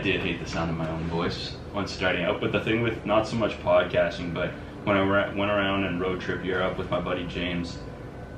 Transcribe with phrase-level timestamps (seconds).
[0.00, 2.40] did hate the sound of my own voice once starting out.
[2.40, 4.50] But the thing with not so much podcasting, but
[4.84, 5.02] when I
[5.34, 7.78] went around and road trip Europe with my buddy James,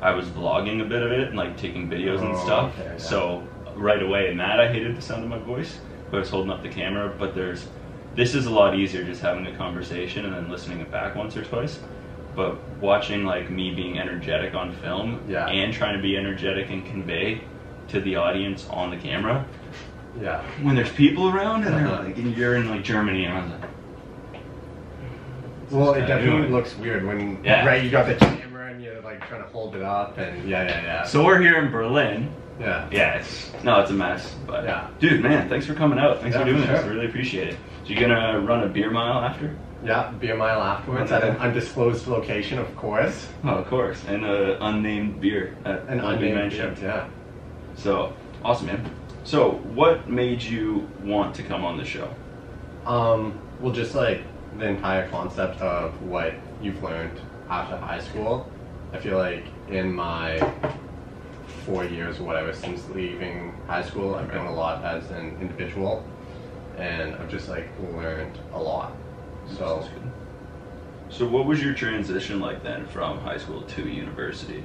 [0.00, 2.78] I was vlogging a bit of it and like taking videos and Oh, stuff.
[2.78, 2.96] okay, yeah.
[2.98, 3.46] So
[3.76, 5.78] right away in that, I hated the sound of my voice.
[6.10, 7.14] But I was holding up the camera.
[7.18, 7.66] But there's
[8.14, 11.36] this is a lot easier just having a conversation and then listening it back once
[11.36, 11.78] or twice.
[12.36, 15.46] But watching like me being energetic on film Yeah.
[15.48, 17.40] and trying to be energetic and convey
[17.88, 19.44] to the audience on the camera
[20.20, 20.42] Yeah.
[20.62, 22.04] when there's people around and they're Uh-huh.
[22.04, 23.70] like, and you're in like Germany and I was like,
[25.70, 26.48] Well, it definitely anyway.
[26.50, 27.64] looks weird when Yeah.
[27.66, 30.64] right you got the camera and you're like trying to hold it up and yeah
[30.64, 31.02] yeah yeah.
[31.04, 32.28] so we're here in Berlin.
[32.60, 32.86] yeah.
[32.90, 34.34] Yeah, it's no, it's a mess.
[34.46, 34.88] But Yeah.
[35.00, 36.20] dude, man, thanks for coming out.
[36.20, 36.84] Thanks Yeah, for doing for this.
[36.84, 37.56] I really appreciate it.
[37.84, 39.50] So you gonna run a beer mile after?
[39.84, 43.26] Yeah, beer mile afterwards at an undisclosed location, of course.
[43.44, 47.04] Oh, of course, and a unnamed beer at An Ugly unnamed Man beer, yeah.
[47.74, 48.12] So
[48.44, 48.84] awesome, man.
[49.24, 52.12] So what made you want to come on the show?
[52.86, 54.24] Um, well, just like
[54.58, 58.50] the entire concept of what you've learned after high school.
[58.92, 60.38] I feel like in my
[61.64, 66.04] four years or whatever since leaving high school, I've grown a lot as an individual,
[66.76, 68.96] and I've just like learned a lot.
[69.56, 69.88] So.
[71.08, 74.64] So what was your transition like then from high school to university?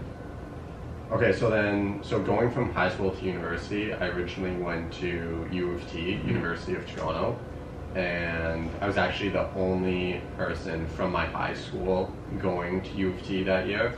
[1.11, 5.71] Okay, so then, so going from high school to university, I originally went to U
[5.71, 7.37] of T, University of Toronto,
[7.95, 13.23] and I was actually the only person from my high school going to U of
[13.25, 13.93] T that year.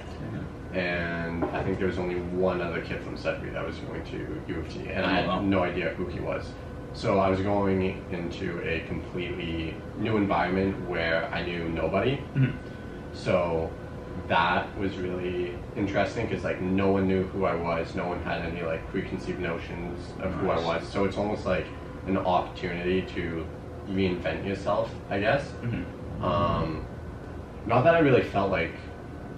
[0.74, 4.42] And I think there was only one other kid from Sudbury that was going to
[4.48, 6.48] U of T, and I Oh, had no idea who he was.
[6.94, 12.20] So I was going into a completely new environment where I knew nobody.
[12.36, 12.54] Mhm.
[13.14, 13.72] So
[14.30, 18.42] that was really interesting because like no one knew who I was, no one had
[18.44, 20.88] any like preconceived notions of who I was.
[20.88, 21.66] So it's almost like
[22.08, 23.46] an opportunity to
[23.90, 25.52] reinvent yourself, I guess.
[25.64, 25.84] Mhm.
[26.24, 26.86] Um,
[27.66, 28.72] not that I really felt like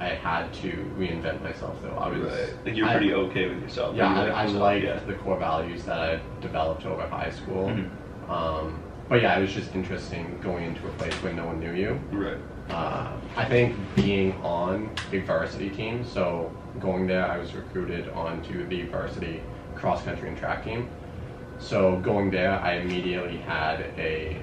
[0.01, 1.95] I had to reinvent myself though.
[1.97, 2.65] I was Right.
[2.65, 3.95] Like you're I- pretty okay with yourself.
[3.95, 4.99] yeah, You I, like I yourself, liked yeah.
[5.07, 7.67] the core values that I developed over high school.
[7.69, 8.29] Mhm.
[8.29, 11.73] Um, but yeah, it was just interesting going into a place where no one knew
[11.73, 11.99] you.
[12.11, 12.37] Right.
[12.71, 18.67] Uh, I think being on a varsity team, so going there, I was recruited onto
[18.67, 19.41] the varsity
[19.75, 20.89] cross country and track team.
[21.59, 24.41] So going there, I immediately had a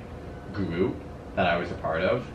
[0.52, 0.96] group
[1.36, 2.26] that I was a part of,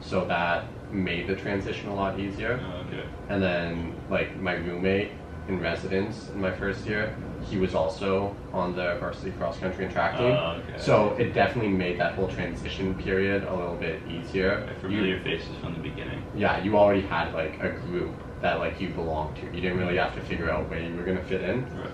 [0.00, 2.60] so that made the transition a lot easier.
[2.64, 3.04] Oh, okay.
[3.28, 5.12] And then, like, my roommate
[5.48, 7.16] in residence in my first year,
[7.48, 10.32] he was also on the varsity cross country and track team.
[10.32, 10.78] Oh, okay.
[10.78, 14.60] So it definitely made that whole transition period a little bit easier.
[14.60, 16.22] Right, You- Familiar faces from the beginning.
[16.34, 19.44] yeah, you already had like a group that like you belonged to.
[19.46, 21.64] You didn't really have to figure out where you were gonna fit in.
[21.76, 21.90] Right.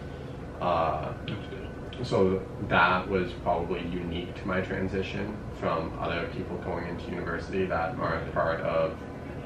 [0.60, 1.12] Uh,
[2.02, 7.96] so that was probably unique to my transition from other people going into university that
[7.98, 8.96] aren't part of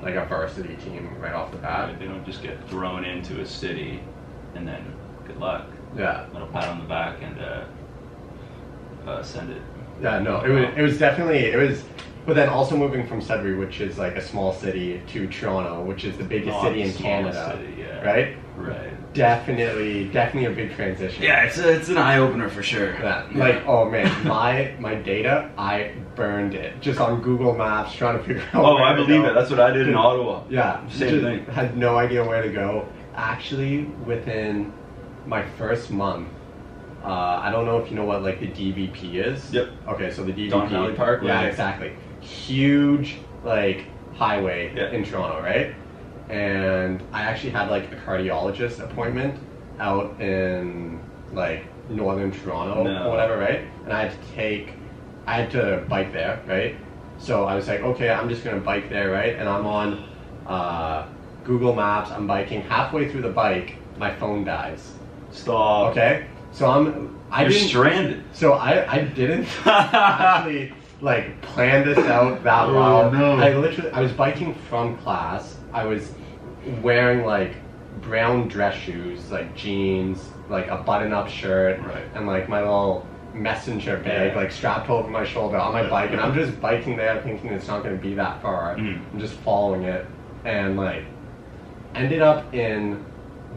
[0.03, 1.89] like a varsity team right off the bat.
[1.89, 4.01] Right, They don't just get thrown into a city
[4.55, 4.85] and then
[5.27, 5.67] good luck.
[5.97, 7.65] Yeah, Little pat on the back and uh,
[9.07, 9.63] uh, send it.
[10.03, 11.85] yeah, no, it was it was definitely it was.
[12.27, 16.05] But then also moving from Sudbury, which is like a small city, to Toronto, which
[16.05, 18.03] is the biggest city in Canada, city, yeah.
[18.03, 18.37] right?
[18.57, 19.15] Right.
[19.15, 21.23] Definitely, definitely a big transition.
[21.23, 22.95] Yeah, it's a, it's an eye opener for sure.
[22.95, 28.19] Yeah, like oh man, my my data, I burned it just on Google Maps trying
[28.19, 28.65] to figure out.
[28.65, 29.33] Oh, I believe it.
[29.35, 30.43] That's what I did in Ottawa.
[30.51, 31.47] Yeah, Same thing.
[31.47, 32.89] Had no idea where to go.
[33.15, 34.73] Actually, within
[35.27, 36.29] my first month,
[37.05, 37.09] uh,
[37.43, 39.53] I don't know if you know what like the DVP is.
[39.53, 39.69] Yep.
[39.89, 40.51] Okay, so the DVP.
[40.51, 41.29] Don Valley Parkway.
[41.29, 41.93] Yeah, exactly.
[42.21, 44.91] Huge like highway Yeah.
[44.91, 45.75] in Toronto, right?
[46.29, 49.39] And I actually had like a cardiologist appointment
[49.79, 50.99] out in
[51.33, 53.07] like northern Toronto No.
[53.07, 53.63] or whatever, right?
[53.85, 54.73] And I had to take,
[55.27, 56.75] I had to bike there, right?
[57.19, 59.37] So I was like, okay, I'm just gonna bike there, right?
[59.37, 60.09] And I'm on
[60.47, 61.07] uh,
[61.45, 62.11] Google Maps.
[62.11, 62.63] I'm biking.
[62.63, 64.93] Halfway through the bike, my phone dies.
[65.31, 65.91] Stop.
[65.93, 67.19] Okay, so I'm.
[67.31, 67.69] I You're didn't.
[67.69, 68.25] stranded.
[68.33, 73.11] So I I didn't actually like plan this out that Oh, well.
[73.13, 73.37] no.
[73.37, 75.57] I literally I was biking from class.
[75.73, 76.13] I was
[76.83, 77.53] wearing like
[78.01, 82.05] brown dress shoes, like jeans, like a button-up shirt, Right.
[82.15, 84.39] and like my little messenger bag, Yeah.
[84.41, 87.69] like strapped over my shoulder on my bike, and I'm just biking there, thinking it's
[87.69, 88.77] not going to be that far.
[88.77, 89.01] Mhm.
[89.13, 90.07] I'm just following it,
[90.45, 91.05] and like
[91.95, 93.05] ended up in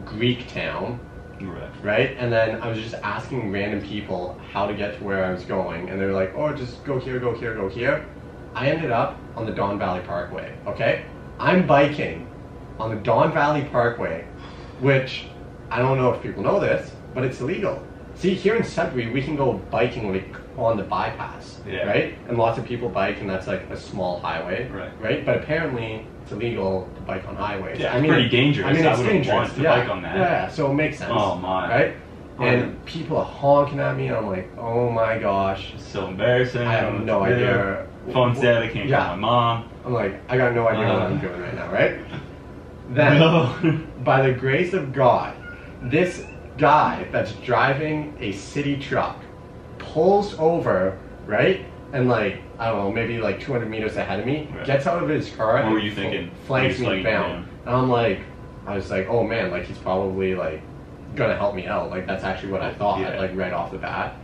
[0.04, 0.98] Greek town
[1.40, 1.70] Right.
[1.82, 2.16] right?
[2.18, 5.44] And then I was just asking random people how to get to where I was
[5.44, 8.04] going, and they were like, "Oh, just go here, go here, go here."
[8.54, 10.52] I ended up on the Don Valley Parkway.
[10.66, 11.04] Okay,
[11.38, 12.26] I'm biking
[12.78, 14.24] on the Don Valley Parkway,
[14.80, 15.26] which
[15.70, 17.82] I don't know if people know this, but it's illegal.
[18.14, 21.86] See, here in Sudbury, we can go biking like on the bypass, Yeah.
[21.86, 22.14] right?
[22.28, 24.90] And lots of people bike, and that's like a small highway, Right.
[25.00, 25.24] Right?
[25.24, 27.78] But apparently, it's illegal to bike on highways.
[27.80, 28.66] Yeah, it's pretty dangerous.
[28.68, 29.52] I mean, I it's dangerous.
[29.54, 29.80] to yeah.
[29.80, 30.16] bike on that.
[30.16, 31.12] Yeah, so it makes sense.
[31.14, 31.68] Oh, my.
[31.68, 31.96] Right?
[32.38, 35.72] Oh, And people are honking at me, and I'm like, oh my gosh.
[35.74, 36.62] It's so embarrassing.
[36.62, 37.86] I have no what to idea.
[38.12, 38.62] Phone's dead.
[38.62, 39.06] I can't Yeah.
[39.06, 39.68] call my mom.
[39.84, 41.04] I'm like, I got no idea what Uh.
[41.06, 41.98] I'm doing right now, right?
[42.90, 43.80] Then, No.
[44.02, 45.34] by the grace of God,
[45.82, 46.24] this
[46.58, 49.16] guy that's driving a city truck
[49.78, 51.64] pulls over, right?
[51.92, 54.66] And like, I don't know, maybe like 200 meters ahead of me, Right.
[54.66, 56.30] gets out of his car What and were you thinking?
[56.46, 57.30] flanks me down.
[57.30, 58.20] him And I'm like,
[58.66, 60.60] I was like, oh man, like he's probably like
[61.16, 61.88] gonna help me out.
[61.90, 63.18] Like that's actually what I thought, Yeah.
[63.18, 64.14] like right off the bat.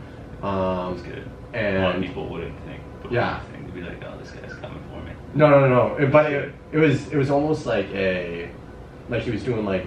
[0.42, 1.26] Um, was good.
[1.54, 2.80] a lot of and people wouldn't think.
[3.02, 3.40] But Yeah.
[3.52, 3.64] Think.
[3.66, 5.12] They'd be like, oh, this guy's coming for me.
[5.34, 6.06] No, no, no, no.
[6.08, 8.50] But it, it was it was almost like a
[9.08, 9.86] like he was doing like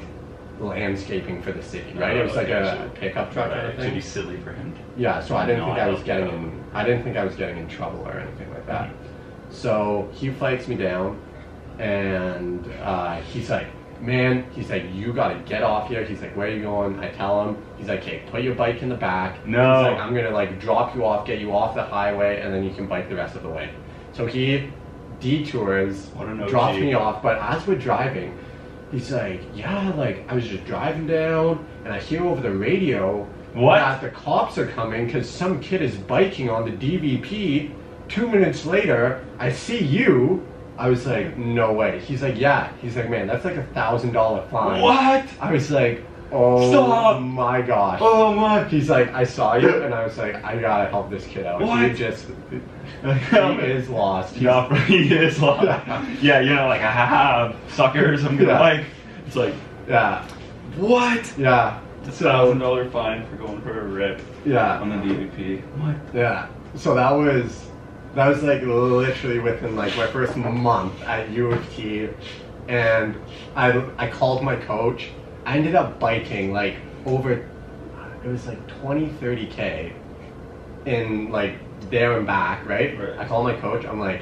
[0.59, 2.17] landscaping for the city, right?
[2.17, 3.73] it was like Oh, Okay, a so- pickup truck kind Right.
[3.75, 4.73] of It'd be silly for him.
[4.97, 6.58] Yeah, so I didn't No, think I I was getting in.
[6.73, 8.91] I didn't think I was getting in trouble or anything like that.
[9.49, 11.19] So he fights me down,
[11.79, 13.67] and uh, he's like,
[14.01, 17.09] "Man," he's like, "You gotta get off here." He's like, "Where are you going?" I
[17.09, 17.57] tell him.
[17.77, 19.83] He's like, "Okay, put your bike in the back." No.
[19.83, 22.63] He's like, "I'm gonna like drop you off, get you off the highway, and then
[22.63, 23.69] you can bike the rest of the way."
[24.13, 24.69] So he
[25.19, 26.49] detours, What an OG.
[26.49, 27.21] drops me off.
[27.21, 28.37] But as we're driving,
[28.91, 33.27] he's like, "Yeah, like I was just driving down, and I hear over the radio."
[33.53, 33.79] What?
[33.79, 37.71] That the cops are coming because some kid is biking on the DVP.
[38.07, 40.45] Two minutes later, I see you.
[40.77, 41.99] I was like, no way.
[41.99, 42.71] He's like, yeah.
[42.81, 44.81] He's like, man, that's like a thousand dollar fine.
[44.81, 45.25] What?
[45.41, 47.21] I was like, oh, oh Stop.
[47.21, 47.99] my gosh.
[48.01, 48.63] Oh my.
[48.67, 51.61] He's like, I saw you, and I was like, I gotta help this kid out.
[51.61, 51.95] He What?
[51.95, 52.27] just,
[53.03, 54.33] he is lost.
[54.35, 55.63] He's, No, he is lost.
[55.65, 56.15] Yeah.
[56.21, 58.59] yeah, you're not like, ah, ha ha ha, suckers, I'm gonna Yeah.
[58.59, 58.85] like.
[59.27, 59.53] It's like,
[59.87, 60.25] yeah,
[60.77, 61.33] what?
[61.37, 61.79] yeah.
[62.09, 64.79] It's a thousand dollar fine for going for a rip Yeah.
[64.79, 65.61] on the DVP.
[65.77, 65.95] What?
[66.11, 66.47] Yeah.
[66.75, 67.67] So that was
[68.15, 72.09] that was like literally within like my first month at U of T,
[72.67, 73.15] and
[73.55, 75.09] I I called my coach.
[75.45, 79.93] I ended up biking like over it was like 20 30 k
[80.87, 81.57] in like
[81.91, 82.97] there and back, right?
[82.99, 83.19] Right.
[83.19, 83.85] I called my coach.
[83.85, 84.21] I'm like,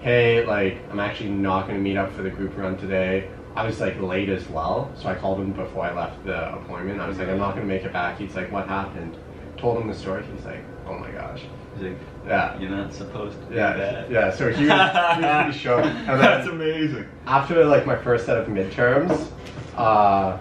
[0.00, 3.30] hey, like I'm actually not gonna meet up for the group run today.
[3.56, 7.00] I was like late as well, so I called him before I left the appointment.
[7.00, 8.18] I was like, I'm not gonna make it back.
[8.18, 9.16] He's like, what happened?
[9.56, 10.24] Told him the story.
[10.34, 11.42] He's like, oh my gosh.
[11.74, 12.58] He's like, Yeah.
[12.58, 14.10] you're not supposed to Yeah, that.
[14.10, 14.30] yeah.
[14.30, 15.84] So he was, he was pretty shook.
[16.08, 17.06] And That's amazing.
[17.26, 19.28] after like my first set of midterms,
[19.76, 20.38] uh,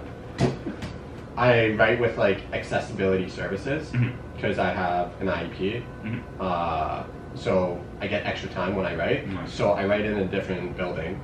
[1.36, 3.92] I write with like accessibility services
[4.36, 5.84] because I have an IEP.
[6.04, 6.22] Mhm.
[6.40, 7.04] Uh,
[7.36, 9.28] so I get extra time when I write.
[9.28, 9.54] Nice.
[9.54, 11.20] So I write in a different building,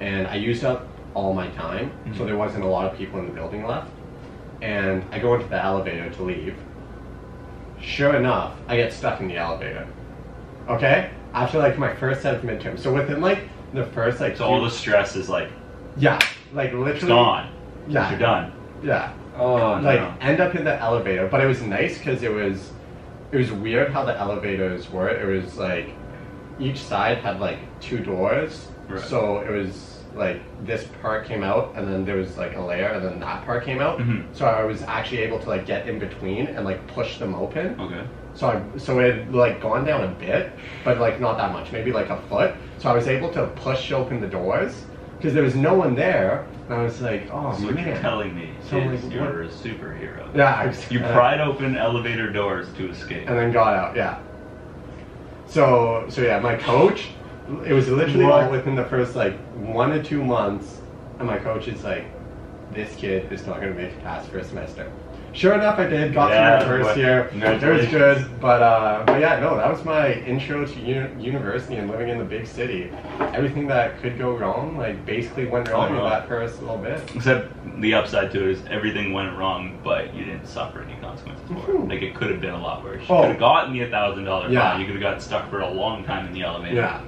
[0.00, 1.90] and I used up all my time.
[2.16, 2.26] So Mhm.
[2.26, 3.88] there wasn't a lot of people in the building left,
[4.62, 6.54] and I go into the elevator to leave.
[7.80, 9.86] Sure enough, I get stuck in the elevator.
[10.68, 12.78] Okay, after like my first set of midterms.
[12.80, 13.40] So within like
[13.72, 15.48] the first like So all the stress is like,
[15.96, 16.18] yeah,
[16.52, 17.48] like literally it's gone.
[17.88, 18.52] Yeah, You're done.
[18.82, 20.12] Yeah, Oh, like no.
[20.20, 22.72] end up in the elevator, but it was nice because it was
[23.32, 25.08] it was weird how the elevators were.
[25.08, 25.88] It was like
[26.58, 29.00] each side had like two doors, Right.
[29.00, 32.88] so it was like this part came out, and then there was like a layer,
[32.88, 33.98] and then that part came out.
[33.98, 34.24] Mhm.
[34.32, 37.76] So I was actually able to like get in between and like push them open.
[37.80, 38.02] Okay.
[38.34, 40.52] So I so it had like gone down a bit,
[40.84, 42.54] but like not that much, maybe like a foot.
[42.78, 44.84] So I was able to push open the doors
[45.18, 46.46] because there was no one there.
[46.68, 47.86] And I was like, oh so man.
[47.86, 50.34] you're telling me So, is like, you're a superhero.
[50.34, 53.28] yeah, was, You uh, pried open elevator doors to escape.
[53.28, 53.94] and then got out.
[53.96, 54.18] Yeah.
[55.46, 57.08] So so yeah, my coach.
[57.66, 60.80] It was literally all within the first like one to two months,
[61.18, 62.04] and my coach is like,
[62.72, 64.90] "This kid is not going to make it past first semester."
[65.32, 66.14] Sure enough, I did.
[66.14, 67.28] Got Yeah, through my first year.
[67.34, 71.74] It was good, but uh, but yeah, no, that was my intro to uni- university
[71.74, 72.90] and living in the big city.
[73.20, 77.02] Everything that could go wrong, like basically went wrong in that first little bit.
[77.16, 77.48] Except
[77.80, 81.54] the upside to it is everything went wrong, but you didn't suffer any consequences for
[81.72, 81.76] it.
[81.80, 81.90] Mhm.
[81.90, 83.02] Like it could have been a lot worse.
[83.08, 83.22] You Oh.
[83.22, 84.70] could have gotten the thousand dollar Yeah.
[84.70, 84.80] fine.
[84.80, 86.76] You could have gotten stuck for a long time in the elevator.
[86.76, 87.00] Yeah.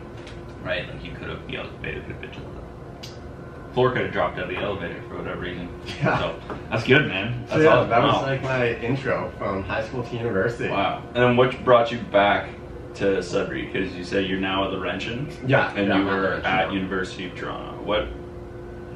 [0.67, 0.89] Right?
[0.93, 3.73] Like you could have the elevator could have been up.
[3.75, 5.69] Floor could have dropped out of the elevator for whatever reason.
[6.03, 6.19] Yeah.
[6.19, 7.45] So that's good, man.
[7.49, 7.91] So That's yeah, awesome.
[7.91, 8.23] that was Wow.
[8.23, 10.69] like my intro from high school to university.
[10.71, 11.03] Wow.
[11.09, 12.49] And then what brought you back
[12.95, 13.67] to Sudbury?
[13.67, 15.29] Because you said you're now at Laurentian.
[15.47, 16.73] Yeah, And yeah, you were at.
[16.73, 17.83] University of Toronto.
[17.85, 18.07] What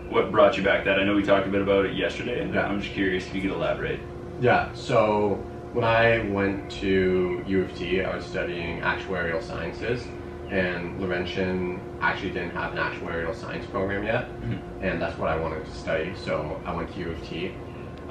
[0.08, 0.84] what brought you back?
[0.86, 2.66] That I know we talked a bit about it yesterday, and Yeah.
[2.66, 4.00] I'm just curious if you could elaborate.
[4.40, 5.34] Yeah, so
[5.74, 10.04] when I went to U of T, I was studying actuarial sciences,
[10.50, 14.58] and Laurentian actually didn't have an actuarial science program yet, Mhm.
[14.82, 16.12] and that's what I wanted to study.
[16.16, 17.52] So I went to U of T.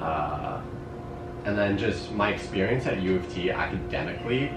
[0.00, 0.60] Uh,
[1.44, 4.50] and then just my experience at U of T academically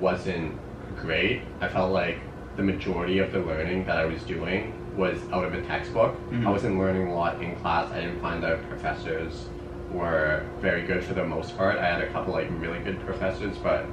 [0.00, 0.52] wasn't
[1.00, 1.42] great.
[1.60, 2.18] I felt like
[2.56, 6.16] the majority of the learning that I was doing was out of a textbook.
[6.30, 6.46] Mhm.
[6.46, 7.90] I wasn't learning a lot in class.
[7.92, 9.48] I didn't find that professors
[9.92, 11.78] were very good for the most part.
[11.78, 13.86] I had a couple like really good professors, but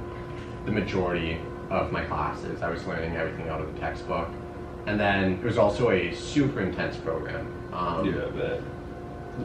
[0.64, 1.38] the majority
[1.70, 4.28] of my classes I was learning everything out of the textbook.
[4.86, 7.46] And then it was also a super intense program.
[7.72, 8.62] Um, Yeah, I bet.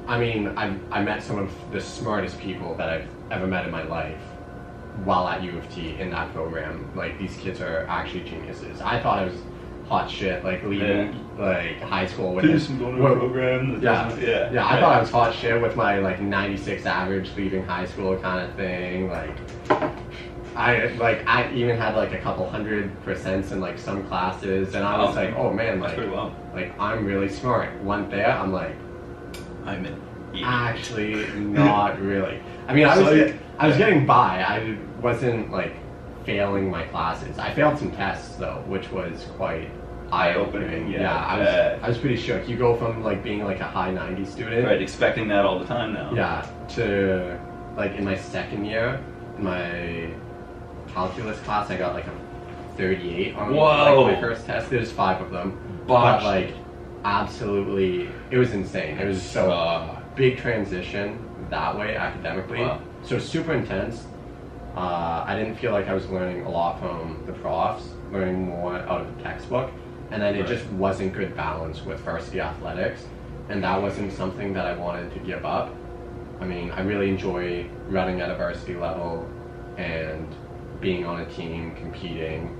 [0.08, 3.72] I mean, I, I met some of the smartest people that I've ever met in
[3.72, 4.22] my life
[5.04, 6.90] while at U of T in that program.
[6.96, 8.80] Like, these kids are actually geniuses.
[8.82, 9.36] I thought I was
[9.88, 13.82] hot shit, like, leaving, like, high school with Just going to a program.
[13.82, 14.68] That yeah, yeah, yeah.
[14.68, 18.50] I thought I was hot shit with my like 96 average leaving high school kind
[18.50, 19.10] of thing.
[19.10, 19.36] Like,
[20.56, 24.84] I like I even had like a couple hundred percents in like some classes, and
[24.84, 26.36] I was Oh, like, oh man, like, well.
[26.54, 27.70] like I'm really smart.
[27.84, 28.76] Went there, I'm like,
[29.66, 30.02] I'm an
[30.34, 30.48] idiot.
[30.48, 32.40] actually not really.
[32.68, 34.42] I mean, I was So, get- I was getting by.
[34.44, 35.74] I wasn't like
[36.26, 37.38] failing my classes.
[37.40, 39.70] I failed some tests though, which was quite
[40.12, 41.80] Eye-opening, yeah, I was yeah.
[41.82, 42.48] I was pretty shook.
[42.48, 45.66] You go from like being like a high 90 student, Right, expecting that all the
[45.66, 46.12] time now.
[46.14, 47.40] yeah, to
[47.76, 49.02] like in my second year,
[49.40, 50.12] my
[50.94, 52.14] calculus class, I got like a
[52.78, 54.04] 38 on Whoa.
[54.04, 54.70] like my first test.
[54.70, 55.58] There's five of them,
[55.88, 56.24] Botched.
[56.24, 56.54] but like
[57.06, 58.98] absolutely, it was insane.
[58.98, 61.20] It was so Uh, big transition
[61.50, 62.62] that way academically.
[62.62, 62.80] Wow.
[63.04, 64.06] So super intense.
[64.76, 68.76] Uh, I didn't feel like I was learning a lot from the profs, learning more
[68.78, 69.70] out of the textbook,
[70.12, 70.48] and then it Right.
[70.48, 73.06] just wasn't good balance with varsity athletics,
[73.50, 75.70] and that wasn't something that I wanted to give up.
[76.42, 79.28] I mean, I really enjoy running at a varsity level
[79.78, 80.28] and
[80.84, 82.56] being on a team, competing.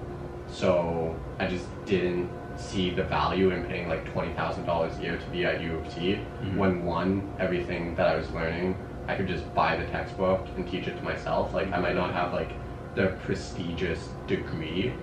[0.48, 5.18] So I just didn't see the value in paying like twenty thousand dollars a year
[5.18, 6.56] to be at U of T Mhm.
[6.58, 8.76] when one everything that I was learning
[9.08, 11.54] I could just buy the textbook and teach it to myself.
[11.54, 12.52] Like I might not have like
[12.96, 14.94] the prestigious degree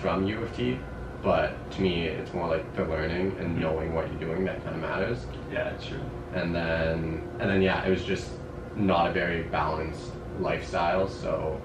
[0.00, 0.78] from U of T,
[1.22, 3.60] but to me it's more like the learning and Mhm.
[3.60, 5.98] knowing what you're doing that kind of matters yeah, it's true.
[6.34, 8.30] and then and then yeah, it was just
[8.76, 11.06] not a very balanced lifestyle.
[11.08, 11.60] So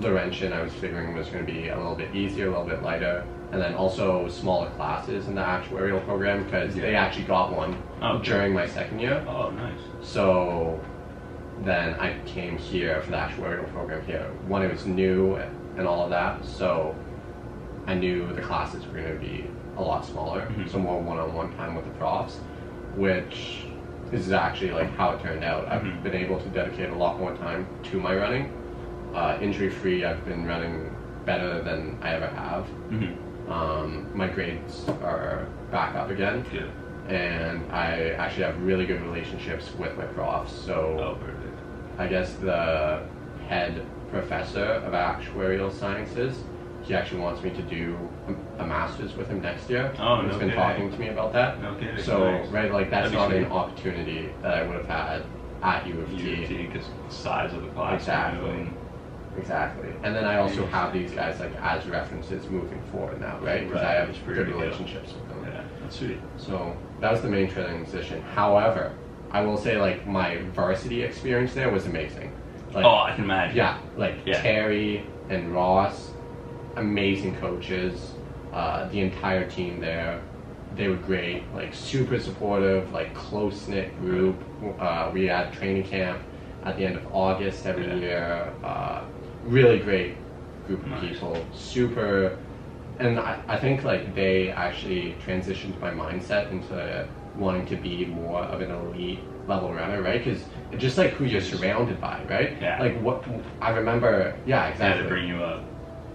[0.00, 2.82] Laurentian, I was figuring was going to be a little bit easier, a little bit
[2.82, 7.80] lighter, and then also smaller classes in the actuarial program because they actually got one
[8.02, 8.24] Oh, okay.
[8.30, 9.24] during my second year.
[9.28, 9.78] Oh, nice.
[10.02, 10.80] So
[11.62, 14.28] then I came here for the actuarial program here.
[14.48, 15.36] One, it was new
[15.76, 16.94] and all of that, so
[17.86, 19.46] I knew the classes were going to be
[19.76, 20.68] a lot smaller, Mhm.
[20.68, 22.38] so more one-on-one time with the profs,
[22.96, 23.66] which
[24.12, 25.66] is actually like how it turned out.
[25.68, 26.02] I've Mhm.
[26.02, 28.50] been able to dedicate a lot more time to my running.
[29.14, 30.94] Uh, injury-free, I've been running
[31.24, 32.64] better than I ever have.
[32.90, 33.52] Mm-hmm.
[33.52, 36.70] Um, my grades are back up again Good.
[37.08, 40.52] and I actually have really good relationships with my profs.
[40.52, 41.58] So Oh, perfect.
[41.98, 43.02] I guess the
[43.48, 46.36] head professor of actuarial sciences,
[46.82, 47.96] he actually wants me to do
[48.58, 49.92] a, master's with him next year.
[49.98, 50.54] Oh, He's no been kidding.
[50.62, 51.60] talking to me about that.
[51.62, 52.02] No kidding.
[52.02, 52.48] So Nice.
[52.48, 55.22] right, like that's not an opportunity that I would have had
[55.62, 56.66] at U of T.
[56.66, 58.00] Because size of the class.
[58.00, 58.50] Exactly.
[58.50, 58.70] you know,
[59.36, 59.88] Exactly.
[60.02, 63.66] And then I also have these guys like as references moving forward now, right?
[63.66, 65.44] Because I have which is pretty good relationships with them.
[65.52, 66.18] Yeah, that's sweet.
[66.36, 68.22] So that was the main transition.
[68.22, 68.92] However,
[69.30, 72.32] I will say like my varsity experience there was amazing.
[72.72, 73.56] Like, oh, I can imagine.
[73.56, 74.40] yeah, like Yeah.
[74.40, 76.10] Terry and Ross,
[76.76, 78.12] amazing coaches.
[78.52, 80.20] Uh, the entire team there,
[80.76, 81.42] they were great.
[81.54, 84.36] Like super supportive, like close knit group.
[84.78, 86.20] Uh, we had training camp
[86.64, 87.94] at the end of August every Yeah.
[87.96, 88.52] year.
[88.62, 89.02] Uh,
[89.44, 90.16] really great
[90.66, 91.44] group of people.
[91.52, 92.38] Super
[92.98, 98.42] and I, I think like they actually transitioned my mindset into wanting to be more
[98.42, 100.22] of an elite level runner, right?
[100.24, 100.44] Because
[100.78, 102.56] just like who you're surrounded by, right?
[102.60, 102.80] Yeah.
[102.80, 103.24] Like what
[103.60, 105.02] I remember, yeah, exactly.
[105.02, 105.64] to bring you up.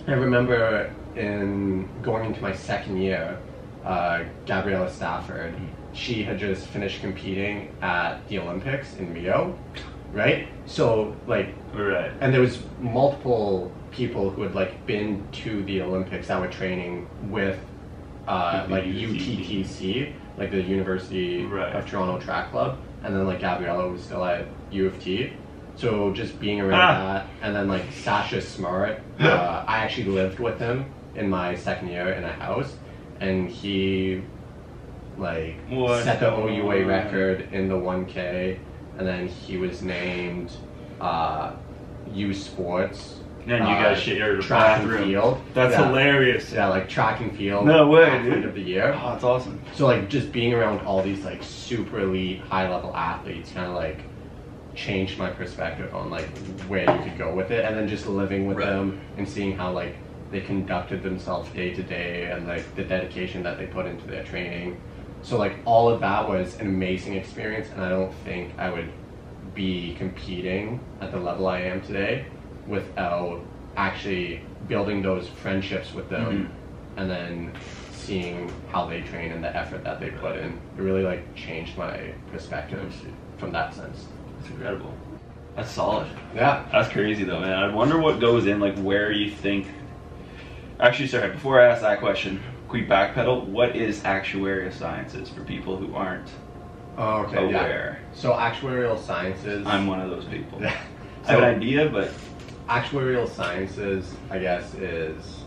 [0.07, 3.37] I remember in going into my second year,
[3.83, 5.55] uh, Gabriela Stafford,
[5.93, 9.57] she had just finished competing at the Olympics in Rio,
[10.13, 10.47] right?
[10.65, 12.11] So like Right.
[12.21, 17.07] and there was multiple people who had like been to the Olympics that were training
[17.29, 17.59] with
[18.27, 21.73] uh, like UTTC, like the University Right.
[21.75, 25.33] of Toronto Track Club, and then like Gabriela was still at U of T.
[25.75, 27.13] So just being around Ah.
[27.13, 30.85] that, and then like Sasha Smart, uh, I actually lived with him
[31.15, 32.75] in my second year in a house,
[33.19, 34.21] and he
[35.17, 36.03] like What?
[36.03, 38.59] set the OUA record in the 1K,
[38.99, 40.51] and then he was named
[41.01, 41.53] uh,
[42.13, 43.15] U Sports.
[43.47, 45.07] And you uh, guys shared a track and bathroom.
[45.09, 45.41] field.
[45.53, 45.87] That's yeah.
[45.87, 46.51] hilarious.
[46.51, 47.65] Yeah, like track and field.
[47.65, 48.45] No way, athlete dude.
[48.45, 48.93] of the year.
[49.01, 49.59] Oh, that's awesome.
[49.73, 53.75] So like just being around all these like super elite, high level athletes, kind of
[53.75, 54.01] like
[54.75, 56.27] changed my perspective on like
[56.67, 58.67] where you could go with it, and then just living with Right.
[58.69, 59.95] them and seeing how like
[60.31, 64.23] they conducted themselves day to day and like the dedication that they put into their
[64.25, 64.79] training.
[65.21, 68.91] So like all of that was an amazing experience, and I don't think I would
[69.53, 72.25] be competing at the level I am today
[72.67, 73.41] without
[73.75, 76.99] actually building those friendships with them mm-hmm.
[76.99, 77.51] and then
[77.91, 80.59] seeing how they train and the effort that they put in.
[80.77, 82.95] It really like changed my perspective
[83.37, 84.05] from that sense.
[84.39, 84.93] It's incredible.
[85.55, 86.07] That's solid.
[86.33, 86.67] Yeah.
[86.71, 87.53] That's crazy though, man.
[87.53, 89.67] I wonder what goes in, like where you think.
[90.79, 91.31] Actually, sorry.
[91.31, 93.45] Before I ask that question, quick backpedal.
[93.47, 96.29] What is actuarial sciences for people who aren't
[96.97, 97.37] Oh, okay.
[97.43, 97.99] aware?
[98.01, 98.19] Yeah.
[98.19, 99.65] So actuarial sciences.
[99.65, 100.61] I'm one of those people.
[100.69, 100.77] Yeah.
[101.27, 102.11] I have an idea, but
[102.67, 105.43] actuarial sciences, I guess, is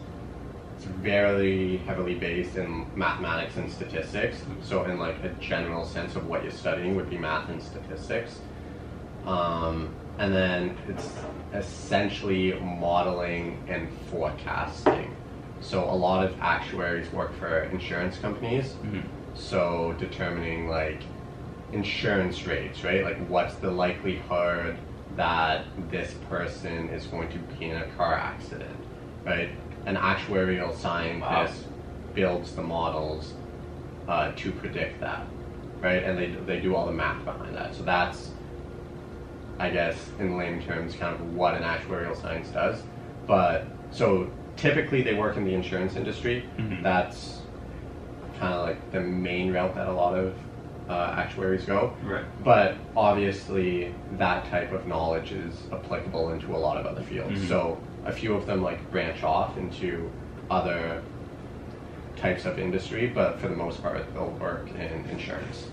[0.77, 4.37] it's very heavily based in mathematics and statistics.
[4.63, 8.39] So, in like a general sense of what you're studying would be math and statistics,
[9.27, 9.89] um,
[10.19, 11.11] and then it's
[11.55, 15.17] essentially modeling and forecasting.
[15.63, 18.75] So, a lot of actuaries work for insurance companies.
[18.83, 19.05] Mhm.
[19.35, 21.05] So, determining like
[21.73, 23.03] insurance rates, right?
[23.05, 24.77] Like, what's the likelihood
[25.17, 28.77] that this person is going to be in a car accident,
[29.25, 29.51] right?
[29.87, 31.65] An actuarial scientist
[32.15, 33.33] builds the models
[34.09, 35.29] uh, to predict that,
[35.83, 36.03] right?
[36.03, 37.75] And they, they do all the math behind that.
[37.75, 38.31] So that's,
[39.59, 42.83] I guess, in lame terms, kind of what an actuarial science does.
[43.27, 46.45] But so typically they work in the insurance industry.
[46.59, 46.83] Mhm.
[46.83, 47.41] That's
[48.39, 50.35] kind of like the main route that a lot of
[50.89, 51.93] uh, actuaries go.
[52.05, 52.25] right.
[52.45, 57.41] But obviously, that type of knowledge is applicable into a lot of other fields.
[57.41, 57.49] Mhm.
[57.49, 60.11] So a few of them like branch off into
[60.51, 61.01] other
[62.17, 65.69] types of industry, but for the most part, they'll work in insurance.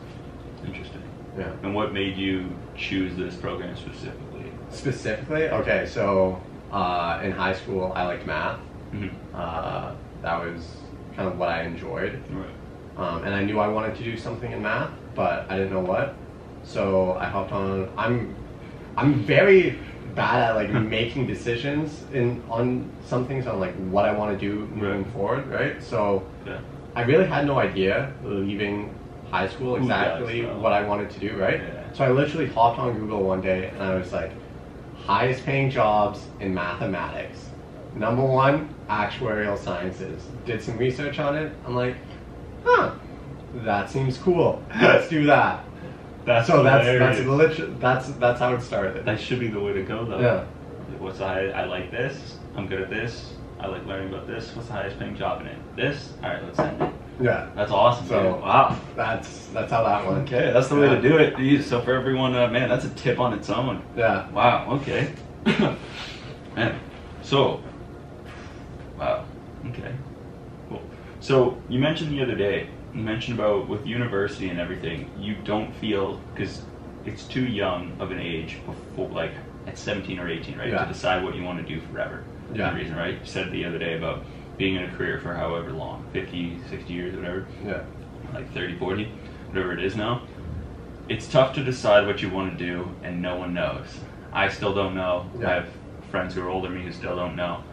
[0.66, 1.02] Interesting.
[1.38, 1.52] Yeah.
[1.64, 2.46] And what made you
[2.78, 4.46] choose this program specifically?
[4.70, 6.40] Specifically, okay, so
[6.72, 8.60] uh, in high school, I liked math.
[8.94, 9.12] Mhm.
[9.34, 9.92] Uh,
[10.22, 10.76] that was
[11.16, 12.20] kind of what I enjoyed.
[12.32, 12.46] Right.
[12.98, 15.80] um, and I knew I wanted to do something in math, but I didn't know
[15.80, 16.16] what.
[16.64, 17.90] So I hopped on.
[17.98, 18.36] I'm
[18.98, 19.80] I'm very
[20.16, 24.38] bad at like making decisions in on some things on like what I want to
[24.38, 25.14] do moving Right.
[25.14, 25.82] forward, right?
[25.82, 26.60] So Yeah.
[26.96, 28.94] I really had no idea leaving
[29.32, 31.62] high school does, exactly what I wanted to do, right?
[31.62, 31.94] Yeah.
[31.94, 34.32] So I literally hopped on Google one day and I was like,
[35.06, 37.48] highest paying jobs in mathematics.
[37.96, 40.24] Number one, actuarial sciences.
[40.46, 41.52] Did some research on it.
[41.66, 41.96] I'm like,
[42.66, 42.92] huh,
[43.54, 44.64] that seems cool.
[44.82, 45.64] Let's do that.
[46.26, 47.60] That's so that's that's hilarious.
[47.60, 49.06] lit- that's that's how it started.
[49.06, 50.20] That should be the way to go, though.
[50.20, 50.46] Yeah.
[51.00, 52.38] What's high, I like this.
[52.56, 53.34] I'm good at this.
[53.60, 54.54] I like learning about this.
[54.56, 55.58] What's the highest paying job in it?
[55.76, 56.14] This.
[56.24, 56.94] All right, let's send it.
[57.22, 57.50] Yeah.
[57.56, 58.08] That's awesome.
[58.08, 58.42] So- dude.
[58.42, 58.80] Wow.
[58.96, 60.24] That's that's how that went.
[60.32, 61.36] Okay, that's the way to do it.
[61.38, 63.82] Geez, So for everyone, uh, man, that's a tip on its own.
[63.96, 64.30] Yeah.
[64.32, 64.72] Wow.
[64.82, 65.14] Okay.
[66.56, 66.80] man.
[67.22, 67.62] So.
[69.00, 69.26] Wow.
[69.68, 69.94] Okay.
[70.70, 70.82] Cool.
[71.20, 72.70] So you mentioned the other day.
[72.94, 75.10] You mentioned about with university and everything.
[75.18, 76.62] You don't feel because
[77.06, 79.32] it's too young of an age before, like
[79.68, 80.84] at 17 or 18, right, Yeah.
[80.86, 82.24] to decide what you want to do forever.
[82.54, 82.74] Yeah.
[82.76, 83.14] Reason, right?
[83.14, 84.24] You said the other day about
[84.58, 87.82] being in a career for however long, 50, 60 years, whatever Yeah.
[88.34, 89.12] like 30, 40,
[89.50, 90.24] whatever it is now.
[91.08, 94.00] It's tough to decide what you want to do, and no one knows.
[94.34, 95.26] I still don't know.
[95.40, 95.50] Yeah.
[95.50, 95.70] I have
[96.12, 97.64] friends who are older than me who still don't know.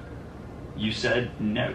[0.76, 1.74] You said net,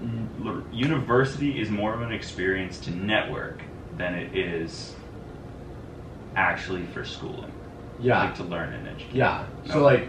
[0.00, 3.62] n- university is more of an experience to network
[3.96, 4.94] than it is
[6.36, 7.52] actually for schooling.
[8.00, 8.24] Yeah.
[8.24, 9.14] Like to learn and educate.
[9.14, 9.44] Yeah.
[9.66, 9.84] So No.
[9.84, 10.08] like,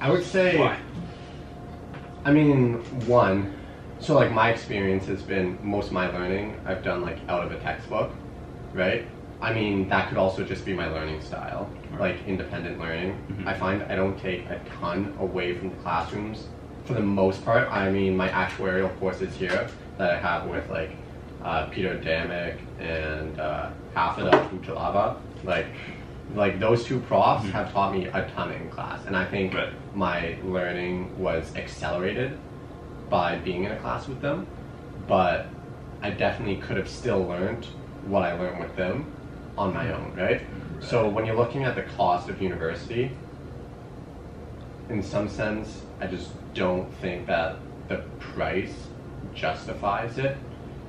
[0.00, 0.58] I would say.
[0.58, 0.76] Why?
[2.24, 2.74] I mean,
[3.06, 3.54] one.
[4.00, 7.52] So like my experience has been most of my learning I've done like out of
[7.52, 8.12] a textbook,
[8.74, 9.06] right?
[9.40, 12.00] I mean that could also just be my learning style, Right.
[12.16, 13.16] like independent learning.
[13.30, 13.46] Mhm.
[13.46, 16.48] I find I don't take a ton away from the classrooms
[16.84, 17.70] for the most part.
[17.70, 19.68] I mean my actuarial courses here
[19.98, 20.90] that I have with like
[21.42, 25.66] uh, Peter Adamic and uh, Hafida Puchalava, like
[26.34, 27.52] like those two profs Mhm.
[27.52, 29.68] have taught me a ton in class, and I think Right.
[29.94, 32.38] my learning was accelerated
[33.10, 34.46] by being in a class with them,
[35.06, 35.46] but
[36.02, 37.66] I definitely could have still learned
[38.06, 39.04] what I learned with them
[39.56, 40.40] on my own, right?
[40.80, 43.10] So when you're looking at the cost of university,
[44.88, 47.56] in some sense, I just don't think that
[47.88, 48.74] the price
[49.34, 50.36] justifies it.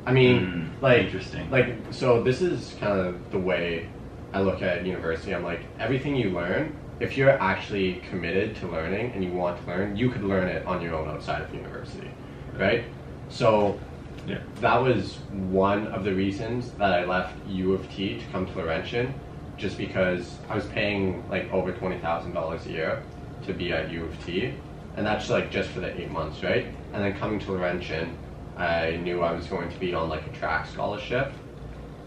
[0.06, 1.50] I mean, Mm, like, interesting.
[1.50, 2.22] like so.
[2.22, 3.90] This is kind of the way
[4.34, 5.34] I look at university.
[5.34, 9.68] I'm like, everything you learn, if you're actually committed to learning and you want to
[9.68, 12.10] learn, you could learn it on your own outside of university,
[12.58, 12.84] right?
[13.30, 13.80] So
[14.28, 14.40] Yeah.
[14.62, 18.54] that was one of the reasons that I left U of T to come to
[18.60, 19.14] Laurentian.
[19.58, 23.02] just because I was paying like over twenty thousand dollars a year
[23.46, 24.54] to be at U of T,
[24.98, 26.68] and that's like just for the eight months, right?
[26.94, 28.18] And then coming to Laurentian,
[28.58, 31.34] I knew I was going to be on like a track scholarship,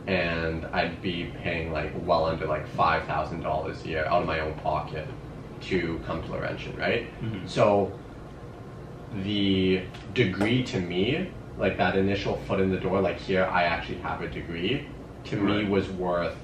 [0.07, 4.27] and I'd be paying like well under like five thousand dollars a year out of
[4.27, 5.07] my own pocket
[5.63, 7.07] to come to Laurentian, right?
[7.23, 7.49] Mhm.
[7.49, 7.93] So
[9.25, 9.83] the
[10.15, 14.23] degree to me, like that initial foot in the door, like here I actually have
[14.23, 14.87] a degree,
[15.25, 16.37] to me was worth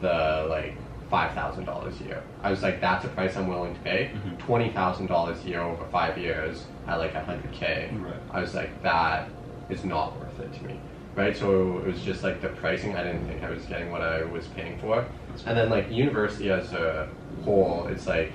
[0.00, 0.74] the like
[1.10, 2.22] five thousand dollars a year.
[2.42, 4.10] I was like, that's a price I'm willing to pay.
[4.14, 4.38] Mhm.
[4.38, 7.90] Twenty thousand dollars a year over five years at like a hundred k.
[7.94, 8.14] Right.
[8.30, 9.28] I was like, that
[9.68, 10.78] is not worth it to me.
[11.14, 11.36] Right?
[11.36, 12.94] So it was just like the pricing.
[12.96, 15.04] I didn't think I was getting what I was paying for.
[15.46, 17.08] And then like university as a
[17.44, 18.32] whole, it's like,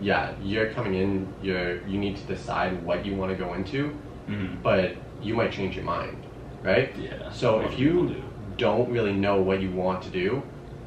[0.00, 1.32] yeah, you're coming in.
[1.42, 3.88] You're you need to decide what you want to go into,
[4.26, 6.16] hmm but you might change your mind,
[6.62, 6.94] right?
[6.96, 7.30] Yeah.
[7.30, 8.22] So if you do.
[8.56, 10.42] don't really know what you want to do,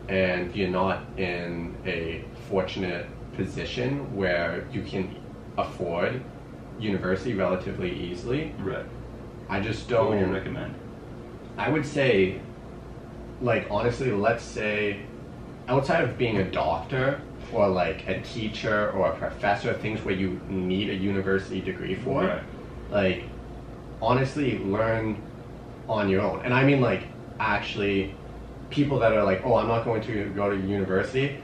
[0.09, 5.15] and you're not in a fortunate position where you can
[5.57, 6.21] afford
[6.79, 8.85] university relatively easily, Right.
[9.49, 10.33] I just What would you don't.
[10.33, 10.73] recommend?
[11.57, 12.39] I would say,
[13.41, 14.99] like honestly, let's say,
[15.67, 17.21] outside of being a doctor
[17.53, 22.23] or like a teacher or a professor, things where you need a university degree for,
[22.23, 22.41] Right.
[22.91, 23.23] like
[24.01, 25.21] honestly, learn
[25.87, 26.41] on your own.
[26.43, 27.03] And I mean like
[27.39, 28.15] actually,
[28.73, 31.39] people that are like, oh, I'm not going to go to university.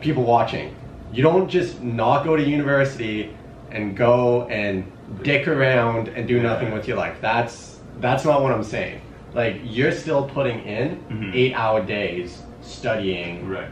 [0.00, 0.74] People watching,
[1.12, 3.34] you don't just not go to university
[3.72, 4.84] and go and
[5.22, 7.16] dick around and do nothing with your life.
[7.20, 9.00] That's that's not what I'm saying.
[9.32, 11.34] Like you're still putting in Mhm.
[11.34, 13.68] eight hour days studying Right.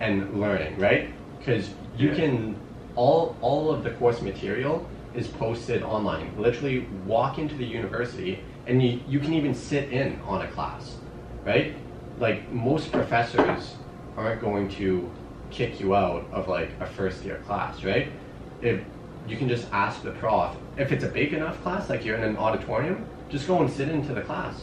[0.00, 1.08] and learning, right?
[1.38, 2.14] Because you Yeah.
[2.14, 2.56] can
[2.94, 6.26] all all of the course material is posted online.
[6.38, 10.96] Literally walk into the university and you, you can even sit in on a class,
[11.44, 11.74] right?
[12.22, 13.74] Like most professors
[14.16, 15.10] aren't going to
[15.50, 18.12] kick you out of like a first year class, right?
[18.60, 18.80] If
[19.26, 22.22] you can just ask the prof, if it's a big enough class, like you're in
[22.22, 24.54] an auditorium, just go and sit into the class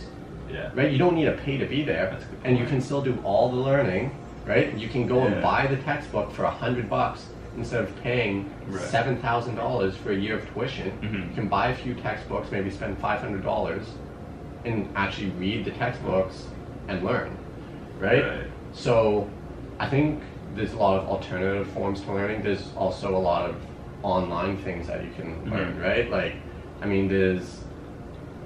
[0.50, 0.72] Yeah.
[0.74, 0.90] right?
[0.90, 3.50] You don't need to pay to be there, a and you can still do all
[3.52, 4.12] the learning,
[4.46, 4.74] right?
[4.78, 5.26] You can go Yeah.
[5.34, 8.80] and buy the textbook for a hundred bucks instead of paying Right.
[8.84, 10.94] seven thousand dollars for a year of tuition.
[11.02, 11.28] Mhm.
[11.30, 13.86] You can buy a few textbooks, maybe spend five hundred dollars,
[14.64, 16.48] and actually read the textbooks
[16.88, 17.30] and learn,
[18.00, 18.24] right?
[18.24, 18.48] Right.
[18.72, 19.30] So,
[19.80, 20.22] I think
[20.56, 22.42] there's a lot of alternative forms to learning.
[22.44, 23.56] There's also a lot of
[24.04, 25.84] online things that you can learn, Mhm.
[25.84, 26.10] right?
[26.10, 26.36] Like,
[26.82, 27.64] I mean, there's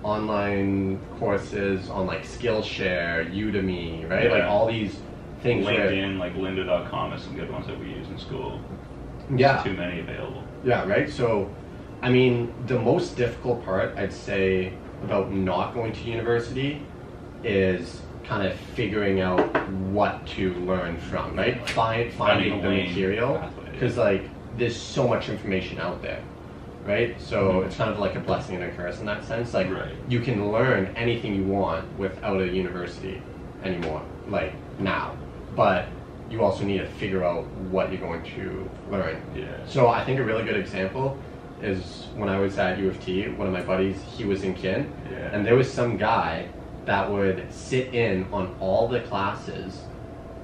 [0.04, 4.30] online courses on like Skillshare, Udemy, right?
[4.30, 5.00] Like all these
[5.42, 5.66] things.
[5.66, 8.60] where- LinkedIn, like lynda.com is some good ones that we use in school.
[9.36, 9.62] yeah.
[9.64, 10.44] Too many available.
[10.66, 11.10] Yeah, right?
[11.10, 11.50] So,
[12.02, 16.82] I mean, the most difficult part, I'd say, about not going to university
[17.44, 19.40] is kind of figuring out
[19.92, 21.68] what to learn from, right?
[21.70, 23.50] Find, finding the material.
[23.72, 24.24] Because, like,
[24.58, 26.22] there's so much information out there,
[26.86, 27.20] right?
[27.20, 27.66] So, Mhm.
[27.66, 29.54] it's kind of like a blessing and a curse in that sense.
[29.54, 29.94] Like, Right.
[30.08, 33.22] you can learn anything you want without a university
[33.64, 35.12] anymore, like, now.
[35.56, 35.86] But
[36.30, 39.18] you also need to figure out what you're going to learn.
[39.36, 39.46] Yeah.
[39.66, 41.18] So I think a really good example
[41.62, 44.54] is when I was at U of T, one of my buddies, he was in
[44.54, 45.30] kin, Yeah.
[45.32, 46.46] and there was some guy
[46.86, 49.80] that would sit in on all the classes.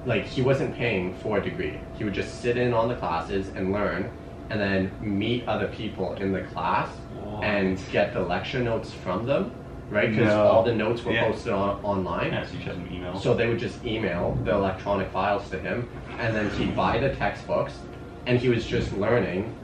[0.06, 1.78] Like he wasn't paying for a degree.
[1.98, 4.10] He would just sit in on the classes and learn,
[4.48, 7.44] and then meet other people in the class What?
[7.44, 9.52] and get the lecture notes from them,
[9.90, 10.10] right?
[10.10, 10.46] Because No.
[10.46, 11.26] all the notes were Yeah.
[11.28, 12.32] posted on, online.
[12.32, 13.14] Yeah, so you should email.
[13.16, 15.86] So they would just email the electronic files to him,
[16.18, 17.78] and then he'd buy the textbooks,
[18.26, 19.54] and he was just learning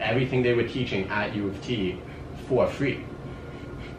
[0.00, 1.98] everything they were teaching at U of T
[2.48, 3.00] for free,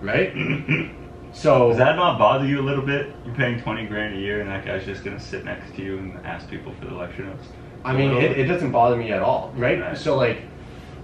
[0.02, 0.34] right?
[1.36, 3.14] so Does that not bother you a little bit?
[3.26, 5.98] You're paying 20 grand a year and that guy's just gonna sit next to you
[5.98, 7.48] and ask people for the lecture notes?
[7.84, 9.80] I mean, it, it doesn't bother me at all, right?
[9.80, 9.98] Right.
[9.98, 10.42] So like,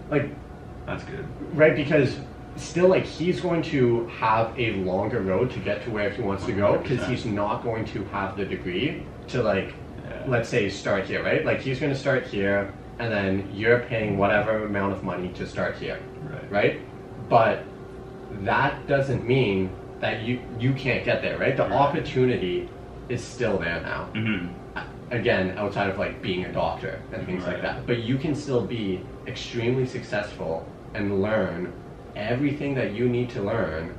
[0.10, 0.30] like
[0.88, 1.28] That's good.
[1.56, 2.16] right because
[2.56, 6.46] still like he's going to have a longer road to get to where he wants
[6.46, 9.74] to go because he's not going to have the degree to like
[10.10, 10.24] Yeah.
[10.28, 14.18] let's say start here right like he's going to start here and then you're paying
[14.18, 16.52] whatever amount of money to start here Right.
[16.52, 16.82] right
[17.30, 17.64] but
[18.44, 19.70] that doesn't mean
[20.02, 21.56] that you you can't get there right?
[21.56, 21.72] The Right.
[21.72, 22.68] opportunity
[23.10, 24.10] is still there now.
[24.14, 24.48] Mm-hmm.
[25.12, 27.86] again outside of like being a doctor and things like that.
[27.86, 31.74] But you can still be extremely successful and learn
[32.16, 33.94] everything that you need to learn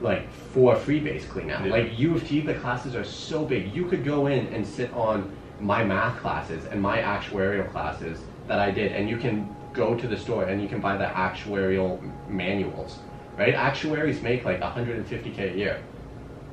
[0.00, 1.72] like for free basically now Yeah.
[1.72, 3.74] like u of t the classes are so big.
[3.74, 8.58] You could go in and sit on my math classes and my actuarial classes that
[8.60, 9.36] i did and you can
[9.72, 11.90] go to the store and you can buy the actuarial
[12.28, 12.92] manuals
[13.38, 15.82] right actuaries make like 150k a year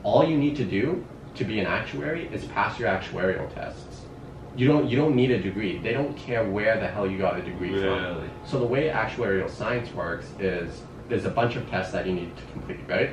[0.04, 1.04] all you need to do
[1.36, 4.06] to be an actuary is pass your actuarial tests.
[4.56, 5.80] You don't you don't need a degree.
[5.80, 8.00] They don't care where the hell you got a degree from.
[8.46, 12.32] So the way actuarial science works is there's a bunch of tests that you need
[12.38, 13.10] to complete, right?